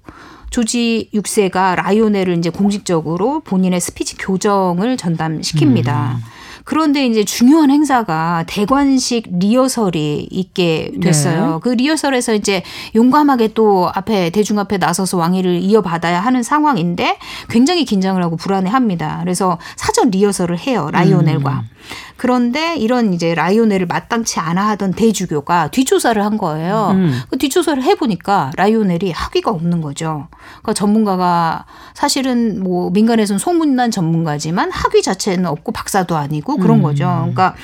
조지 0.50 1.08
6세가 1.14 1.76
라이오넬을 1.76 2.36
이제 2.38 2.50
공식적으로 2.50 3.40
본인의 3.40 3.80
스피치 3.80 4.16
교정을 4.16 4.96
전담시킵니다. 4.96 6.14
음. 6.14 6.20
그런데 6.64 7.06
이제 7.06 7.24
중요한 7.24 7.70
행사가 7.70 8.44
대관식 8.46 9.28
리허설이 9.38 10.28
있게 10.30 10.92
됐어요. 11.02 11.54
네. 11.54 11.58
그 11.62 11.70
리허설에서 11.70 12.34
이제 12.34 12.62
용감하게 12.94 13.54
또 13.54 13.90
앞에 13.92 14.30
대중 14.30 14.58
앞에 14.58 14.78
나서서 14.78 15.16
왕위를 15.16 15.60
이어받아야 15.60 16.20
하는 16.20 16.42
상황인데 16.42 17.18
굉장히 17.48 17.84
긴장을 17.84 18.22
하고 18.22 18.36
불안해합니다. 18.36 19.20
그래서 19.22 19.58
사전 19.76 20.10
리허설을 20.10 20.58
해요 20.58 20.90
라이오넬과. 20.92 21.50
음. 21.50 21.79
그런데 22.16 22.76
이런 22.76 23.14
이제 23.14 23.34
라이오넬을 23.34 23.86
마땅치 23.86 24.40
않아 24.40 24.68
하던 24.70 24.92
대주교가 24.92 25.68
뒷조사를 25.68 26.22
한 26.22 26.38
거예요. 26.38 26.90
음. 26.92 27.20
그 27.30 27.38
뒷조사를 27.38 27.82
해보니까 27.82 28.52
라이오넬이 28.56 29.10
학위가 29.12 29.50
없는 29.50 29.80
거죠. 29.80 30.28
그러니까 30.58 30.74
전문가가 30.74 31.64
사실은 31.94 32.62
뭐 32.62 32.90
민간에서는 32.90 33.38
소문난 33.38 33.90
전문가지만 33.90 34.70
학위 34.70 35.02
자체는 35.02 35.46
없고 35.46 35.72
박사도 35.72 36.16
아니고 36.16 36.56
그런 36.58 36.78
음. 36.78 36.82
거죠. 36.82 37.04
그러니까 37.04 37.54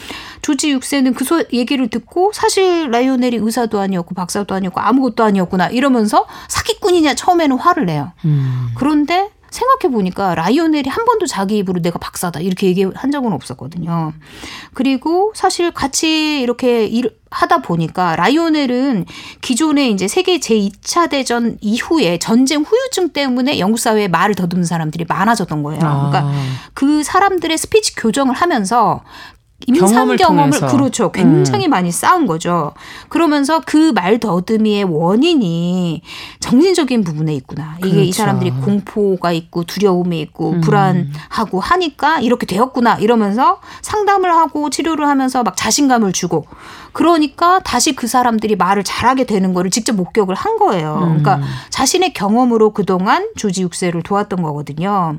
조지 0.43 0.75
6세는 0.77 1.15
그 1.15 1.25
소, 1.25 1.43
얘기를 1.53 1.89
듣고 1.89 2.31
사실 2.33 2.91
라이오넬이 2.91 3.37
의사도 3.37 3.81
아니었고 3.81 4.15
박사도 4.15 4.55
아니었고 4.55 4.81
아무것도 4.81 5.25
아니었구나 5.25 5.69
이러면서 5.69 6.27
사기꾼이냐 6.49 7.15
처음에는 7.15 7.59
화를 7.59 7.87
내요. 7.87 8.13
음. 8.25 8.71
그런데 8.75 9.31
생각해 9.57 9.93
보니까 9.93 10.35
라이오넬이 10.35 10.89
한 10.89 11.05
번도 11.05 11.27
자기 11.27 11.59
입으로 11.59 11.81
내가 11.81 11.99
박사다 11.99 12.41
이렇게 12.41 12.67
얘기한 12.69 13.11
적은 13.11 13.33
없었거든요. 13.33 14.13
그리고 14.75 15.33
사실 15.35 15.71
같이 15.73 16.41
이렇게 16.41 16.87
일 16.87 17.17
하다 17.31 17.59
보니까 17.59 18.17
라이오넬은 18.17 19.05
기존에 19.41 19.91
이제 19.91 20.09
세계 20.09 20.39
제2차 20.39 21.11
대전 21.11 21.59
이후에 21.61 22.19
전쟁 22.19 22.63
후유증 22.63 23.11
때문에 23.11 23.59
영국 23.59 23.79
사회에 23.79 24.09
말을 24.09 24.35
더듬는 24.35 24.65
사람들이 24.65 25.05
많아졌던 25.09 25.63
거예요. 25.63 25.81
그러니까 25.81 26.21
아. 26.25 26.33
그 26.73 27.03
사람들의 27.03 27.59
스피치 27.59 27.97
교정을 27.97 28.35
하면서 28.35 29.03
임상 29.67 30.17
경험을, 30.17 30.61
그렇죠. 30.61 31.11
굉장히 31.13 31.67
음. 31.67 31.71
많이 31.71 31.91
쌓은 31.91 32.27
거죠. 32.27 32.73
그러면서 33.09 33.61
그 33.61 33.93
말 33.97 34.19
더듬이의 34.19 34.85
원인이 34.85 36.03
정신적인 36.41 37.03
부분에 37.03 37.35
있구나. 37.37 37.77
이게 37.79 37.89
그렇죠. 37.89 38.03
이 38.03 38.13
사람들이 38.13 38.51
공포가 38.51 39.33
있고 39.33 39.65
두려움이 39.65 40.21
있고 40.21 40.51
음. 40.51 40.61
불안하고 40.61 41.61
하니까 41.61 42.21
이렇게 42.21 42.45
되었구나 42.45 42.97
이러면서 42.97 43.61
상담을 43.81 44.31
하고 44.35 44.69
치료를 44.69 45.09
하면서 45.09 45.43
막 45.43 45.57
자신감을 45.57 46.13
주고 46.13 46.45
그러니까 46.93 47.61
다시 47.61 47.95
그 47.95 48.07
사람들이 48.07 48.57
말을 48.57 48.85
잘하게 48.85 49.25
되는 49.25 49.55
거를 49.55 49.71
직접 49.71 49.95
목격을 49.95 50.35
한 50.35 50.59
거예요. 50.59 50.97
음. 51.03 51.23
그러니까 51.23 51.41
자신의 51.71 52.13
경험으로 52.13 52.71
그동안 52.75 53.29
조지 53.37 53.63
육세를 53.63 54.03
도왔던 54.03 54.43
거거든요. 54.43 55.17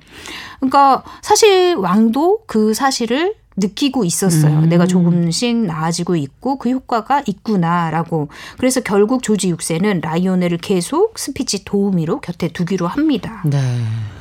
그러니까 0.60 1.04
사실 1.22 1.76
왕도 1.76 2.42
그 2.46 2.76
사실을 2.76 3.34
느끼고 3.58 4.06
있었어요. 4.06 4.60
음. 4.60 4.70
내가 4.70 4.86
조금씩 4.86 5.58
나아지고 5.66 6.16
있고 6.16 6.58
그 6.58 6.70
효과가 6.70 7.24
있구나라고. 7.26 8.30
그래서 8.58 8.82
결국 8.82 9.24
조지 9.24 9.52
6세는 9.54 10.02
라이오넬을 10.02 10.60
계속 10.60 11.18
스피치 11.18 11.66
도우미로 11.66 12.22
곁에 12.22 12.50
두기로 12.50 12.88
합니다. 12.88 13.42
네. 13.46 13.58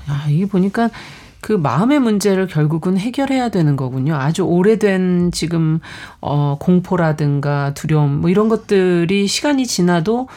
아, 0.08 0.26
이게 0.28 0.46
보니까 0.46 0.90
그 1.40 1.52
마음의 1.52 2.00
문제를 2.00 2.48
결국은 2.48 2.98
해결해야 2.98 3.50
되는 3.50 3.76
거군요. 3.76 4.16
아주 4.16 4.42
오래된 4.42 5.30
지금 5.32 5.80
어 6.20 6.56
공포라든가 6.58 7.72
두려움 7.74 8.20
뭐 8.20 8.30
이런 8.30 8.48
것들이 8.48 9.28
시간이 9.28 9.66
지나도 9.66 10.28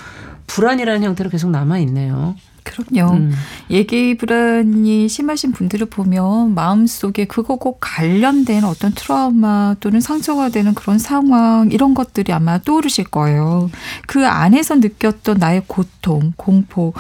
불안이라는 0.46 1.04
형태로 1.04 1.30
계속 1.30 1.50
남아 1.50 1.80
있네요. 1.80 2.36
그럼요. 2.70 3.14
음. 3.14 3.32
예기 3.72 4.16
불안이 4.16 5.08
심하신 5.10 5.52
분들을 5.54 5.88
보면 5.88 6.54
마음속에 6.54 7.26
그거 7.26 7.56
꼭 7.56 7.80
관련된 7.82 8.64
어떤 8.64 8.92
트라우마 8.94 9.76
또는 9.80 10.00
상처가 10.02 10.50
되는 10.50 10.74
그런 10.74 11.00
상황 11.00 11.70
이런 11.72 11.94
것들이 11.94 12.32
아마 12.32 12.60
떠오르실 12.60 13.06
거예요. 13.06 13.70
그 14.06 14.28
안에서 14.28 14.76
느꼈던 14.76 15.38
나의 15.40 15.64
고통, 15.68 16.34
공포 16.38 16.94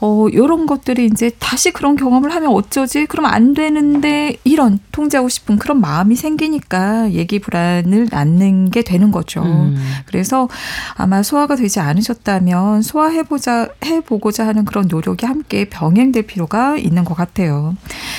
어 0.00 0.26
요런 0.32 0.66
것들이 0.66 1.06
이제 1.06 1.30
다시 1.38 1.70
그런 1.70 1.96
경험을 1.96 2.34
하면 2.34 2.50
어쩌지? 2.50 3.06
그럼 3.06 3.26
안 3.26 3.54
되는데 3.54 4.36
이런 4.44 4.78
통제하고 4.92 5.28
싶은 5.28 5.58
그런 5.58 5.80
마음이 5.80 6.14
생기니까 6.16 7.12
예기 7.12 7.38
불안을 7.38 8.08
낳는 8.10 8.70
게 8.70 8.82
되는 8.82 9.10
거죠. 9.10 9.42
음. 9.42 9.76
그래서 10.06 10.48
아마 10.94 11.22
소화가 11.22 11.56
되지 11.56 11.80
않으셨다면 11.80 12.82
소화해 12.82 13.22
보자 13.22 13.68
해 13.84 14.00
보고자 14.00 14.46
하는 14.46 14.64
그런 14.64 14.88
노력 14.88 15.05
노력이 15.06 15.24
함께 15.24 15.64
병행될 15.66 16.24
필요가 16.24 16.76
있는 16.76 17.04
것 17.04 17.14
같아요. 17.14 17.76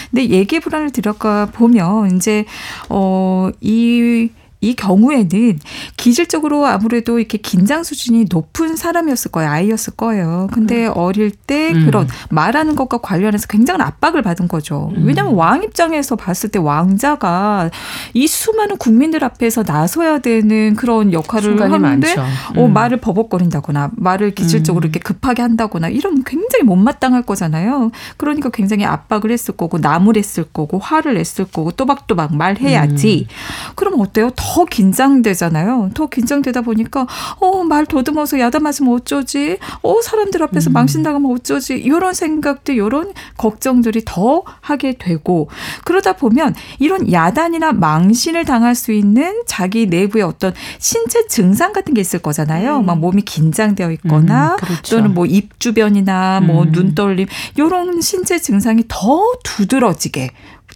근데 0.09 0.29
예기 0.29 0.59
불안을 0.59 0.91
들어가 0.91 1.47
보면 1.47 2.15
이제 2.15 2.45
어이 2.89 4.29
이 4.59 4.73
경우에는 4.73 5.59
기질적으로 5.97 6.65
아무래도 6.65 7.19
이렇게 7.19 7.37
긴장 7.37 7.83
수준이 7.83 8.25
높은 8.31 8.75
사람이었을 8.75 9.31
거예요. 9.31 9.51
아이였을 9.51 9.93
거예요. 9.95 10.47
근데 10.51 10.87
음. 10.87 10.93
어릴 10.95 11.29
때 11.29 11.71
음. 11.73 11.85
그런 11.85 12.07
말하는 12.29 12.75
것과 12.75 12.97
관련해서 12.97 13.45
굉장한 13.47 13.81
압박을 13.81 14.23
받은 14.23 14.47
거죠. 14.47 14.91
음. 14.97 15.03
왜냐하면 15.05 15.35
왕 15.35 15.61
입장에서 15.63 16.15
봤을 16.15 16.49
때 16.49 16.57
왕자가 16.57 17.69
이 18.15 18.25
수많은 18.25 18.77
국민들 18.77 19.23
앞에서 19.23 19.63
나서야 19.65 20.19
되는 20.19 20.75
그런 20.75 21.13
역할을 21.13 21.61
하는데 21.61 22.15
어, 22.55 22.65
음. 22.65 22.73
말을 22.73 22.97
버벅거린다거나 22.97 23.91
말을 23.95 24.31
기질적으로 24.31 24.85
음. 24.85 24.89
이렇게 24.89 24.99
급하게 24.99 25.43
한다거나 25.43 25.89
이런 25.89 26.23
굉장히 26.23 26.63
못마땅할 26.63 27.21
거잖아요. 27.23 27.91
그러니까 28.17 28.49
굉장히 28.49 28.85
압박을 28.85 29.29
했을 29.29 29.55
거고 29.55 29.77
나무랬을 29.77 30.45
거고 30.51 30.79
화를 30.79 31.13
냈을 31.13 31.45
거고 31.45 31.71
또박또박 31.71 32.35
말해야지. 32.35 33.27
음. 33.29 33.73
그럼 33.75 33.99
어때요? 33.99 34.31
더 34.35 34.46
긴장되잖아요. 34.65 35.91
더 35.93 36.07
긴장되다 36.07 36.61
보니까 36.61 37.07
어 37.39 37.63
말 37.67 37.85
더듬어서 37.85 38.39
야단 38.39 38.63
맞으면 38.63 38.93
어쩌지? 38.93 39.57
어 39.81 40.01
사람들 40.01 40.41
앞에서 40.43 40.69
음. 40.69 40.73
망신당하면 40.73 41.31
어쩌지? 41.31 41.73
이런 41.75 42.13
생각들, 42.13 42.75
이런 42.75 43.11
걱정들이 43.35 44.03
더 44.05 44.43
하게 44.61 44.93
되고 44.97 45.49
그러다 45.83 46.13
보면 46.13 46.55
이런 46.79 47.11
야단이나 47.11 47.73
망신을 47.73 48.45
당할 48.45 48.73
수 48.75 48.91
있는 48.93 49.41
자기 49.45 49.85
내부의 49.87 50.23
어떤 50.23 50.53
신체 50.79 51.27
증상 51.27 51.73
같은 51.73 51.93
게 51.93 52.01
있을 52.01 52.19
거잖아요. 52.19 52.77
음. 52.79 52.85
막 52.85 52.99
몸이 52.99 53.23
긴장되어 53.23 53.91
있거나 53.91 54.53
음, 54.53 54.57
그렇죠. 54.57 54.95
또는 54.97 55.13
뭐 55.13 55.25
입 55.27 55.59
주변이나 55.59 56.39
뭐 56.41 56.63
음. 56.63 56.71
눈떨림 56.71 57.27
이런 57.57 57.99
신체 58.01 58.39
증상이 58.39 58.83
더 58.87 59.33
두드러지게 59.43 60.31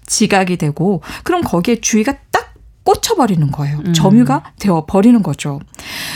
지각이 0.06 0.58
되고 0.58 1.02
그럼 1.24 1.42
거기에 1.42 1.80
주의가 1.80 2.14
딱 2.32 2.41
꽂혀버리는 2.84 3.52
거예요. 3.52 3.80
음. 3.86 3.94
점유가 3.94 4.44
되어 4.60 4.86
버리는 4.88 5.22
거죠. 5.22 5.60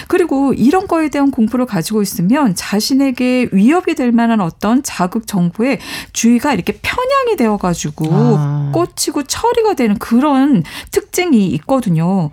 그리고 0.08 0.54
이런 0.54 0.88
거에 0.88 1.10
대한 1.10 1.32
공포를 1.32 1.66
가지고 1.66 2.02
있으면 2.02 2.56
자신에게 2.56 3.50
위협이 3.52 3.96
될 3.96 4.12
만한 4.12 4.42
어떤 4.42 4.82
자극 4.82 5.28
정보에 5.28 5.80
주의가 6.14 6.54
이렇게 6.54 6.80
편향이 6.82 7.36
되어가지고 7.38 8.06
아. 8.12 8.72
꽂히고 8.74 9.24
처리가 9.24 9.76
되는 9.76 9.98
그런 9.98 10.64
특징이 10.92 11.48
있거든요. 11.48 12.32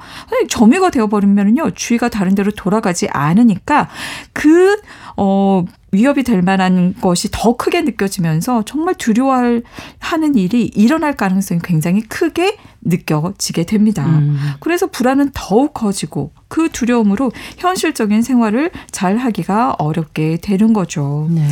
점유가 0.49 0.91
되어버리면요 0.91 1.73
주의가 1.73 2.09
다른 2.09 2.35
데로 2.35 2.53
돌아가지 2.53 3.09
않으니까 3.09 3.89
그 4.33 4.81
어, 5.17 5.42
위협이 5.93 6.23
될 6.23 6.41
만한 6.41 6.95
것이 7.03 7.29
더 7.31 7.57
크게 7.57 7.83
느껴지면서 7.83 8.65
정말 8.65 8.95
두려워하는 8.95 10.35
일이 10.37 10.71
일어날 10.75 11.15
가능성이 11.15 11.61
굉장히 11.63 12.01
크게 12.01 12.57
느껴지게 12.81 13.67
됩니다. 13.67 14.07
음. 14.07 14.39
그래서 14.61 14.87
불안은 14.87 15.33
더욱 15.35 15.75
커지고 15.75 16.33
그 16.53 16.69
두려움으로 16.69 17.33
현실적인 17.57 18.21
생활을 18.21 18.71
잘 18.91 19.17
하기가 19.17 19.77
어렵게 19.79 20.37
되는 20.43 20.75
거죠. 20.75 21.27
네. 21.31 21.49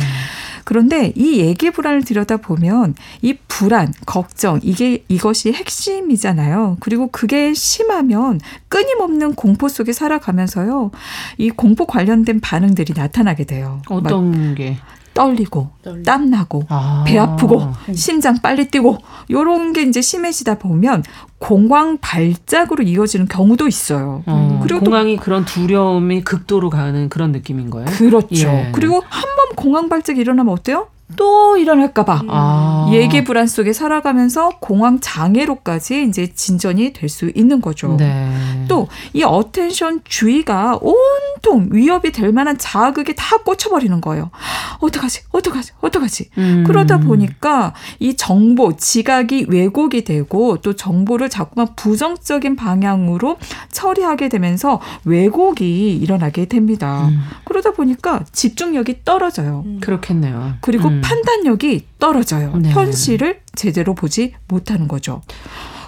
그런데 0.63 1.11
이 1.15 1.39
얘기 1.39 1.71
불안을 1.71 2.03
들여다 2.03 2.37
보면 2.37 2.93
이 3.23 3.33
불안, 3.47 3.91
걱정, 4.05 4.59
이게 4.61 5.03
이것이 5.07 5.53
핵심이잖아요. 5.53 6.77
그리고 6.81 7.07
그게 7.07 7.55
심하면 7.55 8.39
끊임없는 8.67 9.33
공포 9.33 9.69
속에 9.69 9.91
살아가면서요. 9.91 10.91
이 11.39 11.49
공포 11.49 11.87
관련된 11.87 12.39
반응들이 12.39 12.93
나타나게 12.95 13.45
돼요. 13.45 13.81
어떤 13.89 14.53
게? 14.53 14.77
떨리고 15.25 15.69
떨리. 15.83 16.03
땀 16.03 16.29
나고 16.29 16.63
아. 16.69 17.03
배 17.05 17.17
아프고 17.19 17.61
심장 17.93 18.37
빨리 18.41 18.67
뛰고 18.69 18.97
요런 19.29 19.73
게 19.73 19.83
이제 19.83 20.01
심해지다 20.01 20.57
보면 20.57 21.03
공황 21.37 21.97
발작으로 21.99 22.83
이어지는 22.83 23.27
경우도 23.27 23.67
있어요. 23.67 24.23
어, 24.25 24.59
그리고 24.63 24.79
또 24.79 24.85
공황이 24.91 25.17
그런 25.17 25.45
두려움이 25.45 26.23
극도로 26.23 26.69
가는 26.69 27.07
그런 27.09 27.31
느낌인 27.31 27.69
거예요. 27.69 27.85
그렇죠. 27.91 28.47
예. 28.47 28.69
그리고 28.73 29.03
한 29.07 29.31
번 29.31 29.55
공황 29.55 29.89
발작이 29.89 30.19
일어나면 30.19 30.51
어때요? 30.53 30.87
또 31.15 31.57
일어날까봐 31.57 32.23
아. 32.29 32.89
예기 32.93 33.23
불안 33.23 33.45
속에 33.47 33.73
살아가면서 33.73 34.57
공황 34.59 34.99
장애로까지 34.99 36.05
이제 36.07 36.31
진전이 36.33 36.93
될 36.93 37.11
수 37.11 37.31
있는 37.35 37.61
거죠. 37.61 37.95
네. 37.97 38.65
또 38.67 39.23
이 39.23 39.31
attention 39.31 40.01
주의가 40.05 40.79
온통 40.81 41.67
위협이 41.71 42.11
될 42.11 42.31
만한 42.31 42.57
자극에 42.57 43.13
다 43.13 43.37
꽂혀버리는 43.37 43.99
거예요. 44.01 44.31
어떡하지? 44.79 45.23
어떡하지? 45.31 45.73
어떡하지? 45.81 46.29
음. 46.37 46.63
그러다 46.65 46.99
보니까 46.99 47.73
이 47.99 48.15
정보, 48.15 48.75
지각이 48.75 49.47
왜곡이 49.49 50.05
되고 50.05 50.57
또 50.57 50.73
정보를 50.73 51.29
자꾸만 51.29 51.75
부정적인 51.75 52.55
방향으로 52.55 53.37
처리하게 53.71 54.29
되면서 54.29 54.79
왜곡이 55.03 55.97
일어나게 55.97 56.45
됩니다. 56.45 57.09
음. 57.09 57.19
그러다 57.43 57.71
보니까 57.71 58.21
집중력이 58.31 59.01
떨어져요. 59.03 59.65
그렇겠네요. 59.81 60.53
그리고 60.61 60.89
음. 61.01 61.07
판단력이 61.07 61.85
떨어져요. 61.99 62.55
네. 62.57 62.69
현실을 62.69 63.39
제대로 63.55 63.93
보지 63.95 64.33
못하는 64.47 64.87
거죠. 64.87 65.21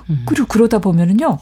음. 0.10 0.24
그리고 0.26 0.48
그러다 0.48 0.80
보면은요. 0.80 1.38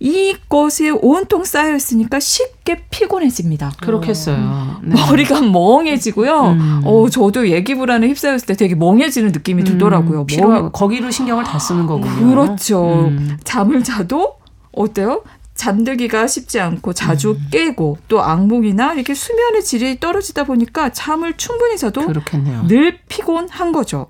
이것이 0.00 0.90
온통 0.90 1.44
쌓여 1.44 1.74
있으니까 1.76 2.20
쉽게 2.20 2.84
피곤해집니다. 2.90 3.72
그렇겠어요. 3.80 4.80
네. 4.82 4.94
머리가 4.94 5.40
멍해지고요. 5.40 6.40
음. 6.50 6.80
어, 6.84 7.08
저도 7.08 7.48
얘기 7.50 7.74
불안에 7.74 8.08
휩싸였을 8.08 8.46
때 8.46 8.54
되게 8.54 8.74
멍해지는 8.74 9.32
느낌이 9.32 9.64
들더라고요. 9.64 10.20
음, 10.22 10.26
피로 10.26 10.48
멍해- 10.48 10.72
거기로 10.72 11.10
신경을 11.10 11.44
다 11.44 11.58
쓰는 11.58 11.86
거군요. 11.86 12.28
그렇죠. 12.28 13.06
음. 13.06 13.38
잠을 13.44 13.82
자도 13.82 14.34
어때요? 14.72 15.22
잠들기가 15.54 16.26
쉽지 16.26 16.60
않고 16.60 16.92
자주 16.92 17.32
음. 17.32 17.46
깨고 17.50 17.98
또 18.08 18.22
악몽이나 18.22 18.94
이렇게 18.94 19.14
수면의 19.14 19.62
질이 19.62 20.00
떨어지다 20.00 20.44
보니까 20.44 20.90
잠을 20.90 21.36
충분히 21.36 21.78
자도 21.78 22.06
그렇겠네요. 22.06 22.66
늘 22.66 22.98
피곤한 23.08 23.72
거죠. 23.72 24.08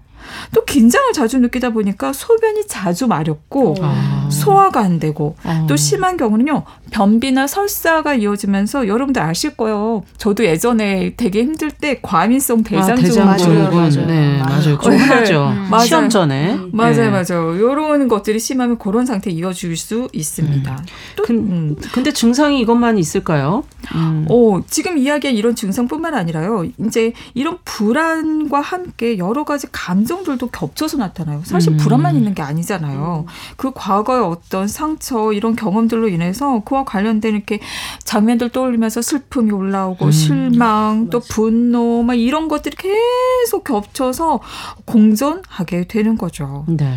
또 0.54 0.64
긴장을 0.64 1.12
자주 1.12 1.38
느끼다 1.38 1.70
보니까 1.70 2.12
소변이 2.12 2.66
자주 2.66 3.06
마렵고 3.06 3.76
아. 3.82 4.28
소화가 4.30 4.80
안 4.80 4.98
되고 4.98 5.36
어. 5.44 5.66
또 5.68 5.76
심한 5.76 6.16
경우는요 6.16 6.62
변비나 6.90 7.46
설사가 7.46 8.14
이어지면서 8.14 8.86
여러분들 8.88 9.20
아실 9.22 9.56
거예요. 9.56 10.02
저도 10.16 10.44
예전에 10.44 11.14
되게 11.16 11.40
힘들 11.42 11.70
때 11.70 11.98
과민성 12.02 12.60
아, 12.60 12.62
대장증 12.62 13.24
맞아요. 13.24 13.70
네 14.06 14.38
맞아요. 14.38 14.40
맞아요. 14.44 14.78
좀 14.78 14.92
흔하죠. 14.94 15.48
음. 15.48 15.66
맞아요. 15.70 15.84
시험 15.86 16.08
전에 16.08 16.58
맞아요, 16.72 16.96
네. 16.96 17.10
맞아요. 17.10 17.54
이런 17.56 18.08
것들이 18.08 18.38
심하면 18.38 18.78
그런 18.78 19.06
상태 19.06 19.30
이어질 19.30 19.76
수 19.76 20.08
있습니다. 20.12 20.84
또, 21.16 21.22
근- 21.24 21.36
음. 21.36 21.76
근데 21.92 22.12
증상이 22.12 22.60
이것만 22.60 22.98
있을까요? 22.98 23.64
음. 23.94 24.26
어, 24.30 24.60
지금 24.68 24.96
이야기한 24.98 25.36
이런 25.36 25.54
증상뿐만 25.54 26.14
아니라요. 26.14 26.64
이제 26.86 27.12
이런 27.34 27.58
불안과 27.64 28.60
함께 28.60 29.18
여러 29.18 29.44
가지 29.44 29.66
감정 29.72 30.13
들도 30.22 30.48
겹쳐서 30.48 30.98
나타나요. 30.98 31.42
사실 31.44 31.72
음. 31.72 31.76
불안만 31.78 32.16
있는 32.16 32.34
게 32.34 32.42
아니잖아요. 32.42 33.26
그 33.56 33.72
과거의 33.74 34.22
어떤 34.22 34.68
상처 34.68 35.32
이런 35.32 35.56
경험들로 35.56 36.08
인해서 36.08 36.60
그와 36.64 36.84
관련된 36.84 37.34
이렇게 37.34 37.60
장면들 38.04 38.50
떠올리면서 38.50 39.02
슬픔이 39.02 39.50
올라오고 39.50 40.06
음. 40.06 40.10
실망 40.10 41.10
또 41.10 41.20
분노 41.20 42.02
막 42.02 42.14
이런 42.14 42.48
것들이 42.48 42.76
계속 42.76 43.64
겹쳐서 43.64 44.40
공존하게 44.84 45.88
되는 45.88 46.16
거죠. 46.16 46.64
네. 46.68 46.94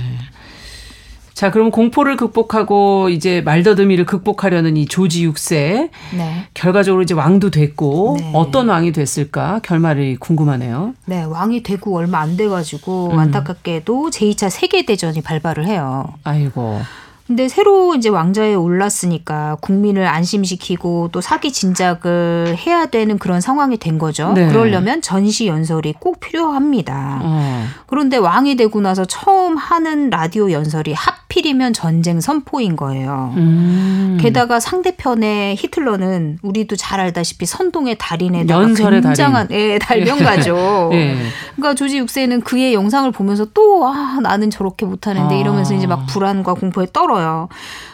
자, 1.38 1.51
그럼 1.51 1.69
공포를 1.69 2.17
극복하고 2.17 3.09
이제 3.09 3.41
말더듬이를 3.41 4.07
극복하려는 4.07 4.75
이 4.75 4.88
조지 4.88 5.29
6세 5.29 5.91
네. 6.17 6.47
결과적으로 6.55 7.03
이제 7.03 7.13
왕도 7.13 7.51
됐고 7.51 8.17
네. 8.19 8.31
어떤 8.33 8.69
왕이 8.69 8.91
됐을까 8.91 9.59
결말이 9.61 10.15
궁금하네요. 10.15 10.95
네, 11.05 11.23
왕이 11.23 11.61
되고 11.61 11.95
얼마 11.95 12.21
안 12.21 12.38
돼 12.38 12.47
가지고 12.47 13.11
음. 13.13 13.19
안타깝게도 13.19 14.09
제2차 14.09 14.49
세계 14.49 14.83
대전이 14.83 15.21
발발을 15.21 15.67
해요. 15.67 16.11
아이고. 16.23 16.81
근데 17.28 17.49
새로 17.49 17.93
이제 17.93 18.07
왕좌에 18.07 18.55
올랐으니까 18.55 19.57
국민을 19.59 20.07
안심시키고 20.07 21.09
또 21.11 21.19
사기 21.19 21.51
진작을 21.51 22.55
해야 22.65 22.86
되는 22.86 23.19
그런 23.19 23.41
상황이 23.41 23.78
된 23.78 23.97
거죠. 23.97 24.32
네. 24.32 24.47
그러려면 24.47 25.01
전시 25.01 25.45
연설이 25.47 25.93
꼭 25.99 26.21
필요합니다. 26.21 27.19
어. 27.21 27.65
그런데 27.86 28.15
왕이 28.15 28.55
되고 28.55 28.80
나서 28.80 29.03
처음 29.03 29.57
하는 29.57 30.09
라디오 30.09 30.53
연설이 30.53 30.93
하필이면 30.93 31.73
전쟁 31.73 32.21
선포인 32.21 32.78
거예요. 32.78 33.34
음. 33.36 34.17
게다가 34.21 34.61
상대편의 34.61 35.57
히틀러는 35.57 36.39
우리도 36.41 36.78
잘 36.78 37.01
알다시피 37.01 37.45
선동의 37.45 37.97
달인에다가 37.99 38.63
연설의 38.63 39.01
굉장한 39.01 39.49
예, 39.51 39.80
달명가죠. 39.80 40.91
예. 40.93 41.17
그러니까 41.57 41.75
조지 41.75 42.01
6세는 42.01 42.45
그의 42.45 42.73
영상을 42.73 43.11
보면서 43.11 43.45
또 43.53 43.86
아, 43.86 44.19
나는 44.21 44.49
저렇게 44.49 44.86
못하는데 44.86 45.36
아. 45.36 45.38
이러면서 45.38 45.73
이제 45.73 45.88
막 45.88 46.05
불안과 46.07 46.53
공포에 46.53 46.88
떨어 46.93 47.16
요. 47.22 47.49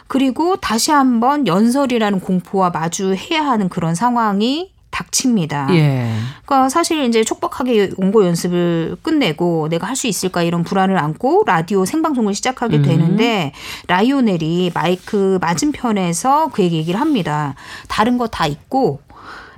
그리고 0.07 0.57
다시 0.57 0.91
한번 0.91 1.47
연설이라는 1.47 2.19
공포와 2.19 2.69
마주해야 2.69 3.43
하는 3.45 3.69
그런 3.69 3.95
상황이 3.95 4.71
닥칩니다. 4.91 5.69
예. 5.71 6.07
그러니까 6.45 6.69
사실 6.69 7.03
이제 7.05 7.23
촉박하게 7.23 7.93
원고 7.97 8.25
연습을 8.27 8.97
끝내고 9.01 9.67
내가 9.69 9.87
할 9.87 9.95
수 9.95 10.05
있을까 10.05 10.43
이런 10.43 10.63
불안을 10.63 10.97
안고 10.99 11.43
라디오 11.47 11.83
생방송을 11.83 12.35
시작하게 12.35 12.77
음. 12.77 12.81
되는데 12.83 13.53
라이오넬이 13.87 14.71
마이크 14.75 15.39
맞은편에서 15.41 16.49
그에게 16.49 16.77
얘기를 16.77 16.99
합니다. 16.99 17.55
다른 17.87 18.19
거 18.19 18.27
다 18.27 18.45
있고 18.45 19.01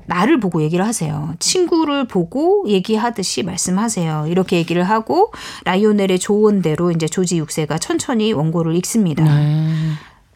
나를 0.07 0.39
보고 0.39 0.61
얘기를 0.61 0.85
하세요. 0.85 1.33
친구를 1.39 2.07
보고 2.07 2.63
얘기하듯이 2.67 3.43
말씀하세요. 3.43 4.27
이렇게 4.29 4.57
얘기를 4.57 4.83
하고 4.83 5.31
라이오넬의 5.65 6.19
조언대로 6.19 6.91
이제 6.91 7.07
조지 7.07 7.41
6세가 7.41 7.79
천천히 7.81 8.33
원고를 8.33 8.75
읽습니다. 8.77 9.23
네. 9.23 9.71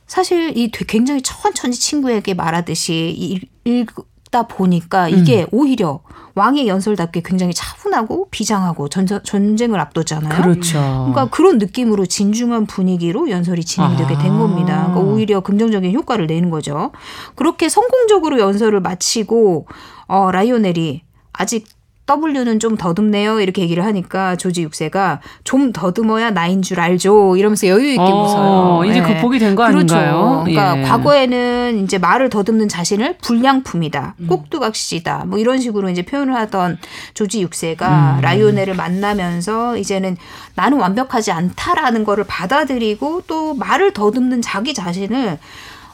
사실 0.08 0.58
이 0.58 0.72
굉장히 0.72 1.22
천천히 1.22 1.74
친구에게 1.76 2.34
말하듯이 2.34 3.14
이- 3.66 3.86
읽다 4.30 4.44
보니까 4.44 5.10
이게 5.10 5.46
오히려 5.52 6.02
왕의 6.36 6.68
연설답게 6.68 7.22
굉장히 7.26 7.54
차분하고 7.54 8.30
비장하고 8.32 8.88
전저, 8.88 9.22
전쟁을 9.24 9.80
앞뒀잖아요. 9.80 10.42
그렇죠. 10.42 10.80
그러니까 10.80 11.26
그런 11.30 11.58
느낌으로 11.58 12.06
진중한 12.06 12.66
분위기로 12.66 13.30
연설이 13.30 13.64
진행되게 13.64 14.18
된 14.18 14.34
아. 14.34 14.38
겁니다. 14.38 14.88
그러니까 14.88 15.00
오히려 15.00 15.42
긍정적인 15.42 15.94
효과를 15.94 16.28
내는 16.28 16.50
거죠. 16.50 16.92
그렇게 17.36 17.68
성공적으로 17.68 18.40
연설을 18.40 18.80
마치고 18.80 19.68
어, 20.08 20.32
라이오넬이 20.32 21.02
아직 21.34 21.68
W는 22.18 22.60
좀 22.60 22.78
더듬네요. 22.78 23.40
이렇게 23.40 23.62
얘기를 23.62 23.86
하니까 23.86 24.36
조지 24.36 24.66
6세가 24.66 25.20
좀 25.44 25.72
더듬어야 25.72 26.32
나인 26.32 26.62
줄 26.62 26.80
알죠. 26.80 27.36
이러면서 27.36 27.68
여유 27.68 27.90
있게 27.90 28.02
어, 28.02 28.24
웃어요. 28.24 28.90
이제 28.90 29.00
예. 29.00 29.04
극복이 29.04 29.40
된거 29.40 29.68
그렇죠. 29.68 29.96
아닌가요? 29.96 30.44
그러니까 30.46 30.80
예. 30.80 30.84
과거에는 30.84 31.84
이제 31.84 31.98
말을 31.98 32.30
더듬는 32.30 32.68
자신을 32.68 33.18
불량품이다, 33.22 34.16
음. 34.20 34.28
꼭두각시다, 34.28 35.26
뭐 35.28 35.38
이런 35.38 35.60
식으로 35.60 35.90
이제 35.90 36.04
표현을 36.04 36.36
하던 36.36 36.78
조지 37.14 37.44
음. 37.44 37.50
6세가 37.50 38.22
라이오넬을 38.22 38.76
만나면서 38.76 39.78
이제는 39.78 40.18
나는 40.56 40.80
완벽하지 40.80 41.32
않다라는 41.32 42.04
거를 42.04 42.24
받아들이고 42.28 43.24
또 43.28 43.54
말을 43.54 43.94
더듬는 43.94 44.42
자기 44.42 44.74
자신을 44.74 45.38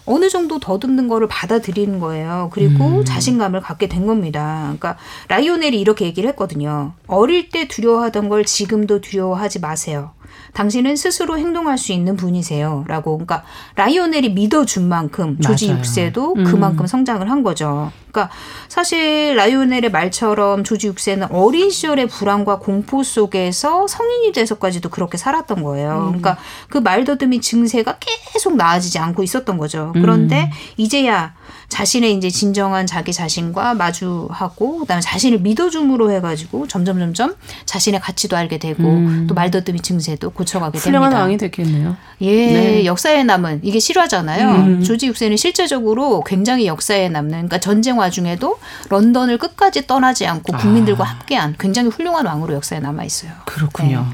어느 0.06 0.30
정도 0.30 0.60
더듬는 0.60 1.08
거를 1.08 1.28
받아들이는 1.28 2.00
거예요. 2.00 2.50
그리고 2.54 3.00
음. 3.00 3.06
자신감을 3.06 3.62
갖게 3.62 3.88
된 3.88 4.06
겁니다. 4.06 4.62
그러니까 4.78 4.98
라이오넬이 5.30 5.80
이렇게 5.80 6.06
얘기를 6.06 6.30
했거든요. 6.30 6.94
어릴 7.08 7.50
때 7.50 7.68
두려워하던 7.68 8.30
걸 8.30 8.46
지금도 8.46 9.02
두려워하지 9.02 9.60
마세요. 9.60 10.12
당신은 10.54 10.96
스스로 10.96 11.38
행동할 11.38 11.78
수 11.78 11.92
있는 11.92 12.16
분이세요. 12.16 12.86
라고. 12.88 13.18
그러니까 13.18 13.44
라이오넬이 13.76 14.30
믿어준 14.30 14.88
만큼 14.88 15.40
조지 15.42 15.68
맞아요. 15.68 15.82
6세도 15.82 16.38
음. 16.38 16.44
그만큼 16.46 16.88
성장을 16.88 17.30
한 17.30 17.44
거죠. 17.44 17.92
그러니까 18.12 18.34
사실 18.70 19.36
라이오넬의 19.36 19.92
말처럼 19.92 20.64
조지 20.64 20.90
6세는 20.90 21.28
어린 21.32 21.70
시절의 21.70 22.08
불안과 22.08 22.60
공포 22.60 23.04
속에서 23.04 23.88
성인이 23.88 24.32
돼서까지도 24.32 24.90
그렇게 24.90 25.18
살았던 25.18 25.62
거예요. 25.64 25.98
음. 25.98 26.22
그러니까 26.22 26.38
그 26.70 26.78
말더듬이 26.78 27.42
증세가 27.42 27.98
계속 28.00 28.56
나아지지 28.56 28.98
않고 29.00 29.24
있었던 29.24 29.58
거죠. 29.58 29.92
그런데 29.94 30.52
이제야 30.78 31.34
자신의 31.70 32.14
이제 32.14 32.30
진정한 32.30 32.86
자기 32.86 33.12
자신과 33.12 33.74
마주하고 33.74 34.80
그다음에 34.80 35.02
자신을 35.02 35.40
믿어줌으로 35.40 36.12
해가지고 36.12 36.68
점점 36.68 37.00
점점 37.00 37.36
자신의 37.66 38.00
가치도 38.00 38.38
알게 38.38 38.58
되고 38.60 38.84
음. 38.84 39.26
또 39.28 39.34
말더듬이 39.34 39.82
증세도 39.82 40.32
고쳐가게 40.32 40.78
훌륭한 40.78 41.10
됩니다. 41.10 41.22
왕이 41.24 41.38
됐겠네요. 41.38 41.98
예, 42.22 42.36
네. 42.36 42.86
역사에 42.86 43.24
남은 43.24 43.62
이게 43.64 43.80
실화잖아요. 43.80 44.50
음. 44.50 44.84
조지 44.84 45.08
육세는 45.08 45.38
실제적으로 45.38 46.24
굉장히 46.24 46.68
역사에 46.68 47.10
남는 47.10 47.32
그러니까 47.32 47.60
전쟁 47.60 47.98
와중에도 47.98 48.58
런던을 48.90 49.38
끝까지 49.38 49.88
떠나지 49.88 50.26
않고 50.26 50.58
국민들과 50.58 51.04
아. 51.04 51.08
함께한 51.08 51.56
굉장히 51.60 51.90
훌륭한 51.90 52.26
왕으로 52.26 52.54
역사에 52.54 52.80
남아 52.80 53.04
있어요. 53.04 53.32
그렇군요. 53.46 54.06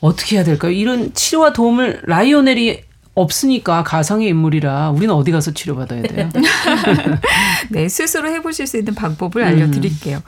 어떻게 0.00 0.36
해야 0.36 0.44
될까요? 0.44 0.70
이런 0.72 1.12
치료와 1.14 1.52
도움을 1.52 2.02
라이오넬이 2.04 2.85
없으니까 3.16 3.82
가상의 3.82 4.28
인물이라 4.28 4.90
우리는 4.90 5.12
어디 5.12 5.32
가서 5.32 5.50
치료받아야 5.52 6.02
돼요? 6.02 6.28
네, 7.70 7.88
스스로 7.88 8.28
해보실 8.28 8.66
수 8.66 8.76
있는 8.76 8.94
방법을 8.94 9.42
음. 9.42 9.46
알려드릴게요. 9.48 10.22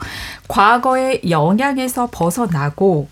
과거의 0.47 1.21
영향에서 1.29 2.09
벗어나고 2.11 3.07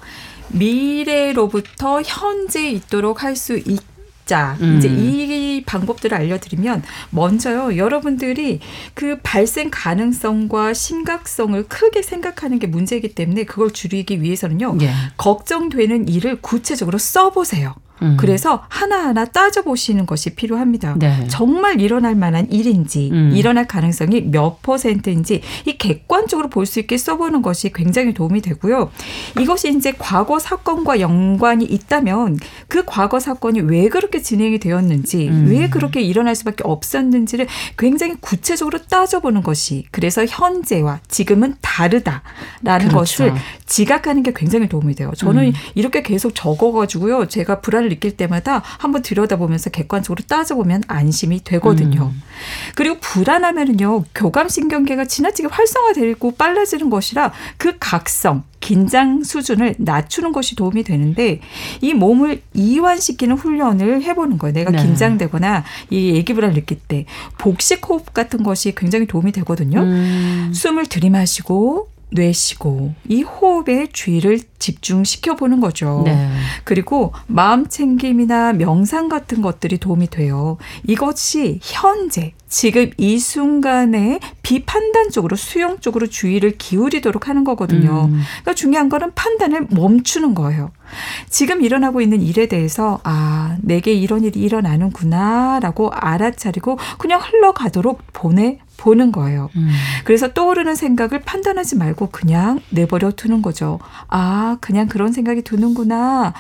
미래로부터 0.50 2.02
현재에 2.02 2.72
있도록 2.72 3.24
할 3.24 3.36
수 3.36 3.56
있자. 3.58 4.58
음. 4.62 4.78
이제 4.78 4.88
이 4.90 5.64
방법들을 5.64 6.18
알려드리면 6.18 6.82
먼저요, 7.12 7.78
여러분들이 7.78 8.60
그 8.96 9.20
발생 9.22 9.70
가능성과 9.72 10.74
심각성을 10.74 11.62
크게 11.68 12.02
생각하는 12.02 12.58
게 12.58 12.66
문제이기 12.66 13.14
때문에 13.14 13.44
그걸 13.44 13.72
줄이기 13.72 14.22
위해서는요, 14.24 14.80
예. 14.82 14.92
걱정되는 15.18 16.10
일을 16.10 16.42
구체적으로 16.42 16.98
써보세요. 16.98 17.76
음. 18.02 18.18
그래서 18.18 18.64
하나하나 18.70 19.26
따져보시는 19.26 20.06
것이 20.06 20.36
필요합니다. 20.36 20.96
네. 20.98 21.28
정말 21.28 21.82
일어날 21.82 22.16
만한 22.16 22.52
일인지, 22.52 23.10
음. 23.12 23.32
일어날 23.34 23.68
가능성이 23.68 24.22
몇 24.22 24.62
퍼센트인지, 24.62 25.42
이 25.66 25.78
객관적으로 25.78 26.50
볼 26.50 26.68
수 26.68 26.80
있게 26.80 26.98
써보는 26.98 27.42
것이 27.42 27.72
굉장히 27.72 28.14
도움이 28.14 28.42
되고요. 28.42 28.92
이것이 29.40 29.74
이제 29.74 29.94
과거 29.98 30.38
사건과 30.38 31.00
연관이 31.00 31.64
있다면 31.64 32.38
그 32.68 32.84
과거 32.86 33.22
사건이 33.22 33.62
왜 33.62 33.88
그렇게 33.88 34.22
진행이 34.22 34.60
되었는지, 34.60 35.30
음. 35.30 35.48
왜 35.50 35.70
그렇게 35.70 36.02
일어날 36.02 36.36
수밖에 36.36 36.64
없었는지를 36.66 37.48
굉장히 37.78 38.16
구체적으로 38.20 38.80
따져보는 38.80 39.44
것이 39.44 39.86
그래서 39.92 40.26
현재와 40.26 41.00
지금은 41.08 41.56
다르다라는 41.62 42.90
그렇죠. 42.90 42.96
것을 42.96 43.34
지각하는 43.66 44.24
게 44.24 44.34
굉장히 44.36 44.68
도움이 44.68 44.96
돼요. 44.96 45.12
저는 45.16 45.48
음. 45.48 45.54
이렇게 45.74 46.02
계속 46.04 46.36
적어가지고요. 46.36 47.28
제가 47.28 47.62
불안 47.62 47.87
을 47.88 47.90
느낄 47.90 48.16
때마다 48.16 48.62
한번 48.64 49.02
들여다보면서 49.02 49.70
객관적으로 49.72 50.24
따져보면 50.28 50.84
안심이 50.88 51.44
되거든요. 51.44 52.12
음. 52.14 52.22
그리고 52.76 52.98
불안하면은요. 53.00 54.06
교감신경계가 54.14 55.06
지나치게 55.06 55.48
활성화되고 55.50 56.36
빨라지는 56.36 56.90
것이라 56.90 57.32
그 57.58 57.78
각성, 57.80 58.44
긴장 58.60 59.24
수준을 59.24 59.76
낮추는 59.78 60.32
것이 60.34 60.56
도움이 60.56 60.84
되는데 60.84 61.40
이 61.82 61.94
몸을 61.94 62.42
이완시키는 62.54 63.38
훈련을 63.38 64.04
해보는 64.04 64.38
거예요. 64.38 64.54
내가 64.54 64.72
네. 64.72 64.84
긴장되거나 64.84 65.64
이 65.90 66.12
얘기 66.12 66.34
불안을 66.34 66.56
느낄 66.56 66.80
때 66.80 67.06
복식 67.38 67.88
호흡 67.90 68.14
같은 68.14 68.44
것이 68.44 68.74
굉장히 68.76 69.08
도움이 69.08 69.32
되거든요. 69.32 69.82
음. 69.82 70.52
숨을 70.54 70.88
들이마시고 70.88 71.90
내쉬고 72.10 72.94
이 73.08 73.22
호흡에 73.22 73.88
주의를 73.92 74.40
집중시켜 74.60 75.36
보는 75.36 75.60
거죠. 75.60 76.04
네. 76.06 76.30
그리고 76.64 77.14
마음 77.28 77.68
챙김이나 77.68 78.54
명상 78.54 79.10
같은 79.10 79.42
것들이 79.42 79.78
도움이 79.78 80.10
돼요. 80.10 80.58
이것이 80.86 81.60
현재 81.62 82.34
지금 82.50 82.90
이 82.98 83.20
순간에 83.20 84.20
비판단적으로 84.42 85.36
수용적으로 85.36 86.08
주의를 86.08 86.58
기울이도록 86.58 87.28
하는 87.28 87.44
거거든요. 87.44 88.06
음. 88.06 88.22
그러니까 88.42 88.54
중요한 88.54 88.90
거는 88.90 89.14
판단을 89.16 89.68
멈추는 89.70 90.34
거예요. 90.34 90.72
지금 91.30 91.62
일어나고 91.62 92.02
있는 92.02 92.22
일에 92.22 92.48
대해서 92.48 93.00
아 93.04 93.58
내게 93.62 93.94
이런 93.94 94.24
일이 94.24 94.40
일어나는구나라고 94.40 95.92
알아차리고 95.92 96.78
그냥 96.98 97.20
흘러가도록 97.22 98.02
보내 98.14 98.60
보는 98.78 99.12
거예요. 99.12 99.50
음. 99.56 99.70
그래서 100.06 100.34
떠오르는 100.34 100.76
생각을 100.76 101.22
판단하지 101.22 101.76
말고 101.76 102.10
그냥 102.12 102.62
내버려 102.70 103.12
두는 103.12 103.42
거죠. 103.42 103.80
아, 104.08 104.58
그냥 104.62 104.88
그런 104.88 105.12
생각이 105.12 105.42
드는구나. 105.42 106.34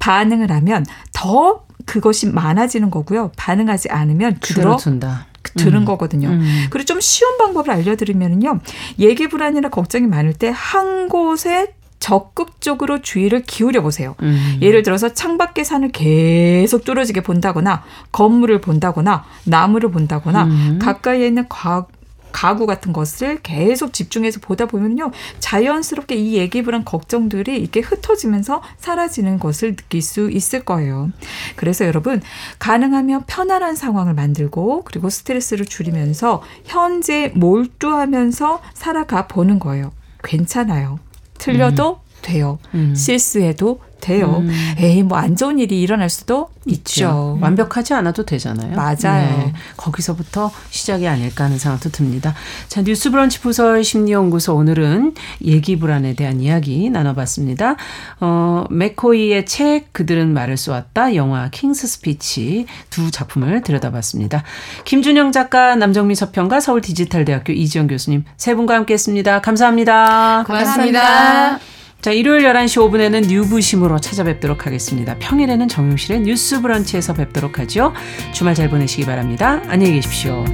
반응을 0.00 0.50
하면 0.50 0.84
더 1.12 1.64
그것이 1.86 2.26
많아지는 2.28 2.90
거고요. 2.90 3.30
반응하지 3.36 3.90
않으면 3.90 4.38
그대로 4.40 4.76
줄어 4.76 4.76
둔다. 4.76 5.26
드는 5.56 5.80
음. 5.80 5.84
거거든요. 5.84 6.28
음. 6.28 6.66
그리고 6.70 6.86
좀 6.86 7.00
쉬운 7.00 7.36
방법을 7.38 7.70
알려드리면요. 7.72 8.60
얘기 8.98 9.28
불안이나 9.28 9.68
걱정이 9.68 10.06
많을 10.06 10.32
때 10.32 10.52
한 10.54 11.08
곳에 11.08 11.74
적극적으로 12.00 13.00
주의를 13.00 13.42
기울여 13.42 13.80
보세요. 13.82 14.14
음. 14.22 14.58
예를 14.60 14.82
들어서 14.82 15.12
창밖의 15.14 15.64
산을 15.64 15.90
계속 15.92 16.84
뚫어지게 16.84 17.22
본다거나 17.22 17.82
건물을 18.12 18.60
본다거나 18.60 19.24
나무를 19.44 19.90
본다거나 19.90 20.44
음. 20.44 20.78
가까이에 20.82 21.26
있는 21.26 21.46
가, 21.48 21.86
가구 22.34 22.66
같은 22.66 22.92
것을 22.92 23.38
계속 23.42 23.92
집중해서 23.92 24.40
보다 24.40 24.66
보면요 24.66 25.12
자연스럽게 25.38 26.16
이 26.16 26.34
얘기 26.34 26.62
불안 26.62 26.84
걱정들이 26.84 27.56
이렇게 27.56 27.78
흩어지면서 27.78 28.60
사라지는 28.76 29.38
것을 29.38 29.76
느낄 29.76 30.02
수 30.02 30.28
있을 30.28 30.64
거예요. 30.64 31.12
그래서 31.54 31.86
여러분 31.86 32.20
가능하면 32.58 33.22
편안한 33.28 33.76
상황을 33.76 34.14
만들고 34.14 34.82
그리고 34.84 35.10
스트레스를 35.10 35.64
줄이면서 35.64 36.42
현재 36.64 37.30
몰두하면서 37.36 38.60
살아가 38.74 39.28
보는 39.28 39.60
거예요. 39.60 39.92
괜찮아요. 40.24 40.98
틀려도 41.38 42.00
돼요. 42.20 42.58
음. 42.74 42.96
실수해도 42.96 43.80
돼요. 44.04 44.42
음. 44.46 44.50
에이 44.78 45.02
뭐 45.02 45.24
안 45.24 45.36
좋은 45.36 45.58
일이 45.58 45.80
일어날 45.80 46.10
수도 46.10 46.50
있죠. 46.66 47.38
완벽하지 47.40 47.94
않아도 47.94 48.24
되잖아요. 48.26 48.70
네. 48.70 48.74
맞아요. 48.76 49.52
거기서부터 49.78 50.50
시작이 50.70 51.08
아닐까 51.08 51.44
하는 51.44 51.58
생각도 51.58 51.88
듭니다. 51.90 52.34
자, 52.68 52.82
뉴스 52.82 53.10
브런치 53.10 53.40
부설 53.40 53.82
심리연구소 53.84 54.54
오늘은 54.54 55.14
예기 55.44 55.78
불안에 55.78 56.14
대한 56.14 56.40
이야기 56.40 56.90
나눠봤습니다. 56.90 57.76
어, 58.20 58.64
맥코이의 58.70 59.46
책 59.46 59.92
그들은 59.92 60.34
말을 60.34 60.56
쏘았다 60.58 61.14
영화 61.14 61.48
킹스 61.50 61.86
스피치 61.86 62.66
두 62.90 63.10
작품을 63.10 63.62
들여다봤습니다. 63.62 64.42
김준영 64.84 65.32
작가, 65.32 65.74
남정미 65.76 66.14
서평가, 66.14 66.60
서울 66.60 66.82
디지털대학교 66.82 67.52
이지영 67.52 67.86
교수님 67.86 68.24
세 68.36 68.54
분과 68.54 68.74
함께했습니다. 68.74 69.40
감사합니다. 69.40 70.44
고맙습니다. 70.46 71.73
자, 72.04 72.12
일요일 72.12 72.44
11시 72.44 72.90
5분에는 72.90 73.28
뉴부심으로 73.28 73.98
찾아뵙도록 73.98 74.66
하겠습니다. 74.66 75.16
평일에는 75.18 75.68
정용실의 75.68 76.20
뉴스 76.20 76.60
브런치에서 76.60 77.14
뵙도록 77.14 77.58
하죠. 77.60 77.94
주말 78.34 78.54
잘 78.54 78.68
보내시기 78.68 79.06
바랍니다. 79.06 79.62
안녕히 79.68 79.94
계십시오. 79.94 80.44